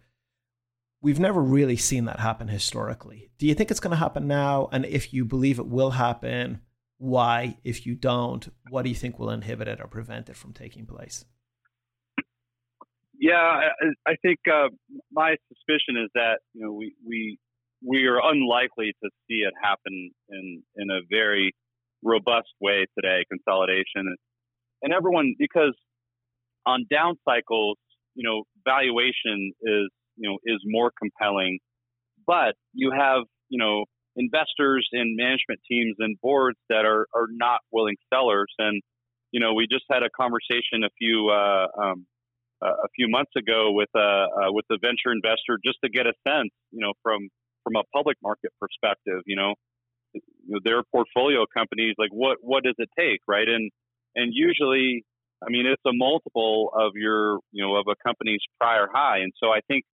We've 1.00 1.20
never 1.20 1.40
really 1.40 1.76
seen 1.76 2.06
that 2.06 2.18
happen 2.18 2.48
historically. 2.48 3.30
Do 3.38 3.46
you 3.46 3.54
think 3.54 3.70
it's 3.70 3.78
going 3.78 3.92
to 3.92 3.96
happen 3.96 4.26
now? 4.26 4.68
And 4.72 4.84
if 4.84 5.12
you 5.14 5.24
believe 5.24 5.60
it 5.60 5.68
will 5.68 5.92
happen, 5.92 6.60
why? 6.98 7.58
If 7.64 7.86
you 7.86 7.94
don't, 7.94 8.48
what 8.70 8.82
do 8.82 8.88
you 8.88 8.94
think 8.94 9.18
will 9.18 9.30
inhibit 9.30 9.68
it 9.68 9.80
or 9.80 9.86
prevent 9.86 10.28
it 10.28 10.36
from 10.36 10.52
taking 10.52 10.84
place? 10.84 11.24
Yeah, 13.20 13.34
I, 13.34 14.12
I 14.12 14.16
think 14.22 14.38
uh, 14.46 14.68
my 15.10 15.36
suspicion 15.48 15.96
is 16.02 16.10
that 16.14 16.38
you 16.54 16.64
know 16.64 16.72
we 16.72 16.94
we 17.06 17.38
we 17.84 18.06
are 18.06 18.20
unlikely 18.22 18.94
to 19.02 19.10
see 19.26 19.42
it 19.46 19.54
happen 19.62 20.10
in 20.28 20.62
in 20.76 20.90
a 20.90 21.00
very 21.10 21.52
robust 22.02 22.48
way 22.60 22.86
today. 22.96 23.24
Consolidation 23.30 24.14
and 24.82 24.92
everyone 24.92 25.34
because 25.38 25.74
on 26.66 26.86
down 26.90 27.16
cycles, 27.28 27.76
you 28.14 28.28
know, 28.28 28.44
valuation 28.64 29.52
is 29.62 29.90
you 30.16 30.28
know 30.28 30.38
is 30.44 30.60
more 30.64 30.92
compelling, 30.98 31.58
but 32.26 32.54
you 32.72 32.92
have 32.96 33.24
you 33.48 33.58
know 33.58 33.84
investors 34.18 34.86
and 34.92 35.16
management 35.16 35.60
teams 35.70 35.96
and 35.98 36.20
boards 36.20 36.58
that 36.68 36.84
are 36.84 37.06
are 37.14 37.28
not 37.30 37.60
willing 37.72 37.96
sellers 38.12 38.52
and 38.58 38.82
you 39.32 39.40
know, 39.40 39.54
we 39.54 39.66
just 39.70 39.84
had 39.90 40.02
a 40.02 40.10
conversation 40.10 40.84
a 40.84 40.90
few 40.98 41.28
uh, 41.28 41.66
um, 41.80 42.06
a 42.62 42.88
few 42.96 43.08
months 43.08 43.32
ago 43.36 43.70
with 43.72 43.88
a 43.94 43.98
uh, 43.98 44.02
uh, 44.02 44.52
with 44.52 44.64
a 44.70 44.78
venture 44.80 45.12
investor 45.12 45.58
just 45.64 45.78
to 45.84 45.90
get 45.90 46.06
a 46.06 46.12
sense, 46.26 46.50
you 46.70 46.80
know, 46.80 46.92
from 47.02 47.28
from 47.64 47.76
a 47.76 47.82
public 47.94 48.16
market 48.22 48.50
perspective, 48.60 49.22
you 49.26 49.36
know, 49.36 49.54
you 50.14 50.20
know, 50.46 50.58
their 50.64 50.82
portfolio 50.90 51.44
companies, 51.54 51.94
like 51.98 52.10
what 52.10 52.38
what 52.40 52.64
does 52.64 52.74
it 52.78 52.88
take, 52.98 53.20
right? 53.28 53.48
And 53.48 53.70
and 54.16 54.32
usually, 54.34 55.04
I 55.42 55.50
mean, 55.50 55.66
it's 55.66 55.82
a 55.86 55.92
multiple 55.92 56.70
of 56.74 56.92
your 56.94 57.38
you 57.52 57.64
know 57.64 57.76
of 57.76 57.86
a 57.88 57.96
company's 58.04 58.40
prior 58.58 58.88
high, 58.92 59.18
and 59.18 59.32
so 59.42 59.48
I 59.48 59.60
think 59.68 59.84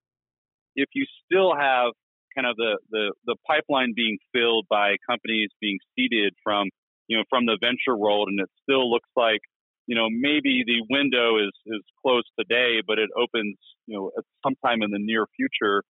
if 0.76 0.88
you 0.94 1.06
still 1.26 1.54
have 1.54 1.92
kind 2.34 2.46
of 2.46 2.56
the 2.56 2.78
the 2.90 3.12
the 3.26 3.36
pipeline 3.46 3.92
being 3.94 4.18
filled 4.32 4.66
by 4.68 4.96
companies 5.08 5.50
being 5.60 5.78
seeded 5.94 6.34
from 6.42 6.68
you 7.08 7.16
know 7.16 7.24
from 7.30 7.46
the 7.46 7.58
venture 7.60 7.96
world, 7.96 8.28
and 8.28 8.40
it 8.40 8.50
still 8.64 8.90
looks 8.90 9.08
like 9.16 9.40
you 9.86 9.94
know, 9.94 10.08
maybe 10.10 10.64
the 10.66 10.82
window 10.88 11.38
is, 11.38 11.52
is 11.66 11.82
closed 12.04 12.28
today, 12.38 12.80
but 12.86 12.98
it 12.98 13.10
opens, 13.16 13.56
you 13.86 13.96
know, 13.96 14.10
at 14.16 14.24
sometime 14.42 14.82
in 14.82 14.90
the 14.90 14.98
near 14.98 15.26
future, 15.36 15.82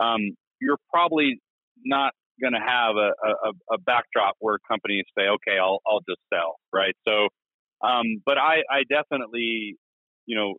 um, 0.00 0.20
you're 0.60 0.78
probably 0.90 1.40
not 1.84 2.12
going 2.40 2.54
to 2.54 2.60
have 2.60 2.96
a, 2.96 3.12
a, 3.26 3.74
a, 3.74 3.78
backdrop 3.78 4.34
where 4.40 4.58
companies 4.68 5.04
say, 5.16 5.24
okay, 5.24 5.58
I'll, 5.60 5.80
I'll 5.86 6.00
just 6.08 6.20
sell, 6.32 6.56
right? 6.72 6.94
So, 7.06 7.28
um, 7.86 8.22
but 8.24 8.38
I, 8.38 8.62
I 8.70 8.82
definitely, 8.88 9.76
you 10.26 10.36
know, 10.36 10.54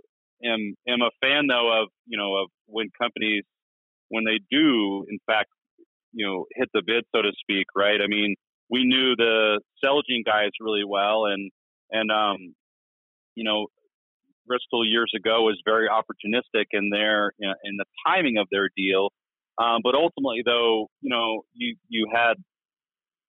am, 0.47 0.75
am 0.87 1.01
a 1.01 1.09
fan 1.21 1.47
though 1.47 1.81
of, 1.81 1.89
you 2.05 2.17
know, 2.17 2.35
of 2.35 2.49
when 2.67 2.89
companies, 3.01 3.43
when 4.15 4.23
they 4.23 4.39
do, 4.49 5.05
in 5.09 5.19
fact, 5.27 5.49
you 6.13 6.25
know, 6.25 6.45
hit 6.55 6.69
the 6.73 6.81
bid, 6.85 7.03
so 7.13 7.21
to 7.21 7.31
speak, 7.39 7.67
right? 7.75 7.99
I 8.01 8.07
mean, 8.07 8.35
we 8.69 8.85
knew 8.85 9.15
the 9.15 9.59
Celgene 9.83 10.25
guys 10.25 10.49
really 10.59 10.85
well 10.87 11.25
and, 11.25 11.51
and 11.91 12.09
um, 12.09 12.55
you 13.35 13.43
know, 13.43 13.67
Bristol 14.47 14.85
years 14.85 15.11
ago 15.15 15.43
was 15.43 15.59
very 15.65 15.87
opportunistic 15.89 16.65
in 16.71 16.89
their 16.89 17.33
you 17.37 17.47
know, 17.47 17.55
in 17.63 17.77
the 17.77 17.85
timing 18.07 18.37
of 18.37 18.47
their 18.51 18.69
deal. 18.75 19.09
Um, 19.57 19.81
but 19.83 19.95
ultimately, 19.95 20.43
though, 20.45 20.87
you 21.01 21.09
know, 21.09 21.41
you 21.53 21.75
you 21.89 22.07
had 22.13 22.33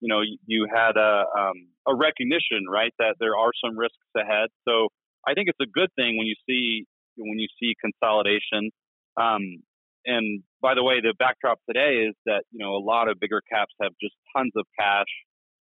you 0.01 0.09
know 0.09 0.21
you 0.47 0.69
had 0.73 0.97
a 0.97 1.25
um, 1.39 1.69
a 1.89 1.95
recognition, 1.95 2.67
right, 2.71 2.93
that 2.99 3.17
there 3.21 3.37
are 3.37 3.53
some 3.65 3.79
risks 3.79 3.97
ahead. 4.17 4.49
So 4.69 4.89
I 5.27 5.35
think 5.35 5.49
it's 5.49 5.61
a 5.63 5.71
good 5.71 5.89
thing 5.97 6.17
when 6.19 6.27
you 6.27 6.35
see 6.49 6.87
when 7.17 7.39
you 7.39 7.49
see 7.61 7.75
consolidation. 7.81 8.71
Um, 9.17 9.63
and 10.07 10.43
by 10.63 10.75
the 10.75 10.83
way, 10.83 11.01
the 11.01 11.15
backdrop 11.19 11.59
today 11.69 12.07
is 12.09 12.15
that 12.27 12.45
you 12.51 12.65
know 12.65 12.75
a 12.75 12.83
lot 12.83 13.09
of 13.09 13.19
bigger 13.21 13.43
caps 13.53 13.75
have 13.83 13.93
just 14.01 14.15
tons 14.37 14.53
of 14.57 14.65
cash 14.79 15.11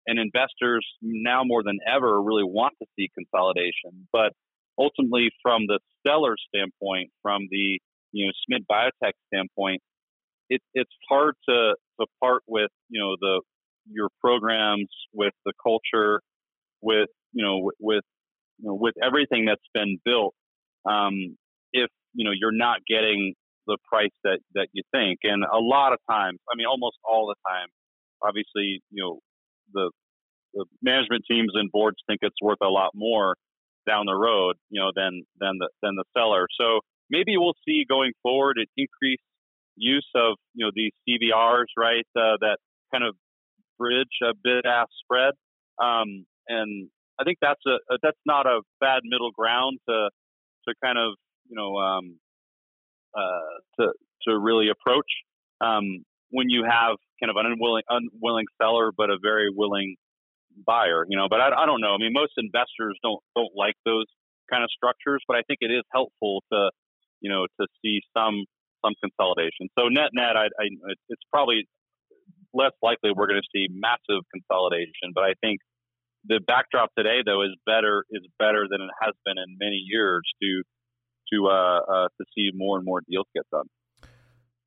and 0.05 0.19
investors 0.19 0.85
now 1.01 1.43
more 1.45 1.63
than 1.63 1.79
ever 1.87 2.21
really 2.21 2.43
want 2.43 2.73
to 2.81 2.87
see 2.97 3.09
consolidation. 3.15 4.07
But 4.11 4.33
ultimately, 4.77 5.29
from 5.41 5.63
the 5.67 5.79
seller 6.05 6.35
standpoint, 6.53 7.11
from 7.21 7.47
the 7.49 7.79
you 8.11 8.27
know 8.27 8.31
SMID 8.43 8.65
biotech 8.69 9.13
standpoint, 9.33 9.81
it, 10.49 10.61
it's 10.73 10.91
hard 11.09 11.35
to 11.49 11.75
to 11.99 12.07
part 12.21 12.43
with 12.47 12.71
you 12.89 12.99
know 12.99 13.15
the 13.19 13.41
your 13.89 14.09
programs, 14.21 14.89
with 15.13 15.33
the 15.45 15.53
culture, 15.61 16.21
with 16.81 17.09
you 17.31 17.43
know 17.43 17.71
with 17.79 18.03
you 18.59 18.69
know, 18.69 18.75
with 18.75 18.95
everything 19.01 19.45
that's 19.45 19.61
been 19.73 19.99
built. 20.03 20.33
Um, 20.85 21.37
if 21.71 21.89
you 22.13 22.25
know 22.25 22.31
you're 22.37 22.55
not 22.55 22.79
getting 22.87 23.33
the 23.67 23.77
price 23.87 24.13
that 24.23 24.39
that 24.55 24.67
you 24.73 24.83
think, 24.91 25.19
and 25.23 25.43
a 25.43 25.59
lot 25.59 25.93
of 25.93 25.99
times, 26.09 26.39
I 26.51 26.55
mean, 26.55 26.67
almost 26.67 26.97
all 27.03 27.27
the 27.27 27.35
time, 27.49 27.67
obviously, 28.21 28.81
you 28.89 29.03
know, 29.03 29.19
the, 29.73 29.91
the 30.53 30.65
management 30.81 31.25
teams 31.29 31.51
and 31.53 31.71
boards 31.71 31.97
think 32.07 32.19
it's 32.21 32.41
worth 32.41 32.59
a 32.61 32.69
lot 32.69 32.91
more 32.93 33.35
down 33.87 34.05
the 34.05 34.15
road, 34.15 34.55
you 34.69 34.79
know, 34.81 34.91
than 34.95 35.23
than 35.39 35.57
the 35.59 35.69
than 35.81 35.95
the 35.95 36.05
seller. 36.17 36.47
So 36.59 36.79
maybe 37.09 37.37
we'll 37.37 37.57
see 37.67 37.85
going 37.87 38.13
forward 38.21 38.57
an 38.57 38.65
increased 38.77 39.23
use 39.75 40.07
of 40.15 40.37
you 40.53 40.65
know 40.65 40.71
these 40.73 40.91
CVRs, 41.07 41.71
right? 41.77 42.07
Uh, 42.15 42.37
that 42.41 42.57
kind 42.91 43.03
of 43.03 43.15
bridge 43.77 44.21
a 44.23 44.33
bid 44.43 44.65
ask 44.65 44.89
spread, 45.03 45.33
um, 45.81 46.25
and 46.47 46.89
I 47.19 47.23
think 47.23 47.39
that's 47.41 47.61
a, 47.67 47.93
a, 47.93 47.97
that's 48.01 48.19
not 48.25 48.45
a 48.45 48.61
bad 48.79 49.01
middle 49.03 49.31
ground 49.31 49.79
to 49.89 50.09
to 50.67 50.75
kind 50.83 50.97
of 50.97 51.15
you 51.49 51.55
know 51.55 51.77
um, 51.77 52.19
uh, 53.15 53.55
to 53.79 53.91
to 54.27 54.37
really 54.37 54.69
approach. 54.69 55.09
Um, 55.61 56.03
when 56.29 56.49
you 56.49 56.65
have 56.65 56.97
kind 57.21 57.29
of 57.29 57.37
an 57.37 57.45
unwilling 57.45 57.83
unwilling 57.89 58.45
seller 58.59 58.91
but 58.95 59.09
a 59.09 59.17
very 59.21 59.49
willing 59.53 59.95
buyer, 60.65 61.05
you 61.07 61.17
know. 61.17 61.27
But 61.29 61.41
I, 61.41 61.63
I 61.63 61.65
don't 61.65 61.81
know. 61.81 61.93
I 61.93 61.97
mean, 61.97 62.13
most 62.13 62.33
investors 62.37 62.97
don't 63.03 63.21
don't 63.35 63.53
like 63.55 63.75
those 63.85 64.05
kind 64.49 64.63
of 64.63 64.69
structures, 64.75 65.21
but 65.27 65.37
I 65.37 65.41
think 65.47 65.59
it 65.61 65.71
is 65.71 65.83
helpful 65.91 66.43
to 66.51 66.69
you 67.21 67.29
know 67.29 67.47
to 67.59 67.67
see 67.81 68.01
some 68.15 68.45
some 68.83 68.93
consolidation. 69.01 69.69
So 69.77 69.87
net 69.87 70.11
net, 70.13 70.35
I, 70.35 70.49
I 70.59 70.65
it's 71.09 71.23
probably 71.31 71.65
less 72.53 72.73
likely 72.81 73.11
we're 73.15 73.27
going 73.27 73.41
to 73.41 73.51
see 73.53 73.67
massive 73.71 74.21
consolidation, 74.29 75.13
but 75.13 75.23
I 75.23 75.33
think 75.41 75.59
the 76.25 76.39
backdrop 76.45 76.89
today 76.97 77.21
though 77.25 77.41
is 77.41 77.55
better 77.65 78.05
is 78.11 78.23
better 78.39 78.67
than 78.69 78.81
it 78.81 78.93
has 79.01 79.13
been 79.25 79.37
in 79.37 79.57
many 79.59 79.81
years 79.85 80.23
to 80.41 80.63
to 81.33 81.47
uh, 81.47 81.79
uh, 81.79 82.07
to 82.17 82.25
see 82.35 82.51
more 82.53 82.77
and 82.77 82.85
more 82.85 83.01
deals 83.09 83.27
get 83.33 83.49
done. 83.51 83.65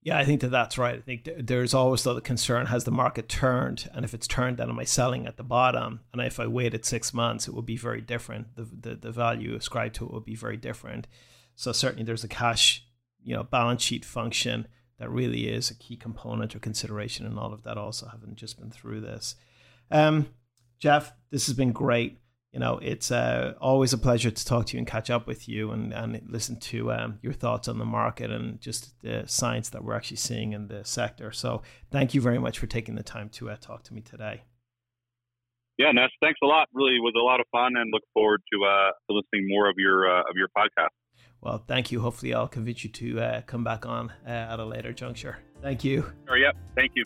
Yeah, 0.03 0.19
I 0.19 0.25
think 0.25 0.41
that 0.43 0.51
that's 0.53 0.79
right. 0.79 0.97
I 0.97 1.01
think 1.01 1.29
there's 1.37 1.75
always 1.75 2.05
the 2.05 2.21
concern: 2.21 2.67
has 2.67 2.85
the 2.85 2.91
market 2.91 3.29
turned? 3.29 3.91
And 3.93 4.05
if 4.05 4.15
it's 4.15 4.27
turned, 4.27 4.59
then 4.59 4.71
am 4.71 4.79
I 4.79 4.85
selling 4.85 5.27
at 5.27 5.37
the 5.37 5.43
bottom? 5.43 6.01
And 6.13 6.23
if 6.23 6.39
I 6.39 6.47
waited 6.47 6.85
six 6.85 7.13
months, 7.13 7.49
it 7.49 7.55
would 7.55 7.67
be 7.67 7.77
very 7.77 8.01
different. 8.01 8.55
The 8.55 8.65
the, 8.65 8.95
the 8.95 9.11
value 9.11 9.55
ascribed 9.55 9.97
to 9.97 10.05
it 10.07 10.13
would 10.13 10.25
be 10.25 10.37
very 10.37 10.57
different. 10.57 11.07
So 11.57 11.73
certainly, 11.73 12.05
there's 12.05 12.25
a 12.25 12.29
cash, 12.29 12.87
you 13.23 13.35
know, 13.35 13.43
balance 13.43 13.83
sheet 13.83 14.05
function 14.05 14.69
that 14.99 15.11
really 15.11 15.49
is 15.49 15.71
a 15.71 15.75
key 15.75 15.97
component 15.97 16.55
or 16.55 16.59
consideration 16.59 17.27
in 17.27 17.37
all 17.37 17.53
of 17.53 17.65
that. 17.65 17.77
Also, 17.77 18.07
having 18.07 18.35
just 18.35 18.61
been 18.61 18.71
through 18.71 19.01
this, 19.01 19.35
um, 19.91 20.29
Geoff, 20.79 21.13
this 21.31 21.47
has 21.47 21.57
been 21.57 21.73
great 21.73 22.21
you 22.57 22.61
know, 22.61 22.79
it's 22.81 23.11
uh, 23.11 23.53
always 23.61 23.93
a 23.93 23.99
pleasure 23.99 24.31
to 24.31 24.45
talk 24.47 24.65
to 24.65 24.77
you 24.77 24.79
and 24.79 24.87
catch 24.87 25.11
up 25.11 25.27
with 25.27 25.47
you 25.47 25.73
and, 25.73 25.93
and 25.93 26.23
listen 26.27 26.59
to 26.61 26.91
um, 26.91 27.19
your 27.21 27.35
thoughts 27.35 27.69
on 27.69 27.77
the 27.77 27.85
market 27.85 28.31
and 28.31 28.63
just 28.63 28.99
the 29.03 29.25
science 29.27 29.69
that 29.69 29.85
we're 29.85 29.95
actually 29.95 30.17
seeing 30.17 30.55
in 30.55 30.69
the 30.69 30.83
sector. 30.83 31.33
So, 31.33 31.61
thank 31.91 32.15
you 32.15 32.23
very 32.23 32.39
much 32.39 32.59
for 32.59 32.67
taking 32.67 32.95
the 32.95 33.03
time 33.03 33.29
to 33.35 33.51
uh, 33.51 33.57
talk 33.61 33.83
to 33.83 33.93
me 33.93 34.01
today. 34.01 34.45
Yeah, 35.77 35.93
Ness, 35.93 36.09
thanks 36.23 36.41
a 36.43 36.47
lot. 36.47 36.69
Really 36.73 36.99
was 36.99 37.13
a 37.15 37.23
lot 37.23 37.41
of 37.41 37.47
fun, 37.53 37.77
and 37.77 37.93
look 37.93 38.05
forward 38.15 38.41
to, 38.51 38.65
uh, 38.65 38.93
to 39.07 39.15
listening 39.15 39.51
more 39.51 39.69
of 39.69 39.75
your 39.77 40.11
uh, 40.11 40.21
of 40.21 40.37
your 40.37 40.49
podcast. 40.57 40.89
Well, 41.43 41.63
thank 41.69 41.93
you. 41.93 42.01
Hopefully, 42.01 42.33
I'll 42.33 42.49
convince 42.49 42.85
you 42.85 42.89
to 42.89 43.21
uh, 43.21 43.41
come 43.43 43.65
back 43.65 43.85
on 43.85 44.11
uh, 44.27 44.31
at 44.31 44.61
a 44.61 44.65
later 44.65 44.95
juncture. 44.95 45.37
Thank 45.61 45.85
you. 45.85 46.11
Sure. 46.27 46.39
Yep. 46.39 46.57
Thank 46.75 46.93
you. 46.95 47.05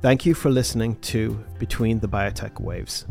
Thank 0.00 0.24
you 0.24 0.34
for 0.34 0.48
listening 0.48 0.94
to 1.00 1.44
Between 1.58 1.98
the 1.98 2.08
Biotech 2.08 2.60
Waves. 2.60 3.04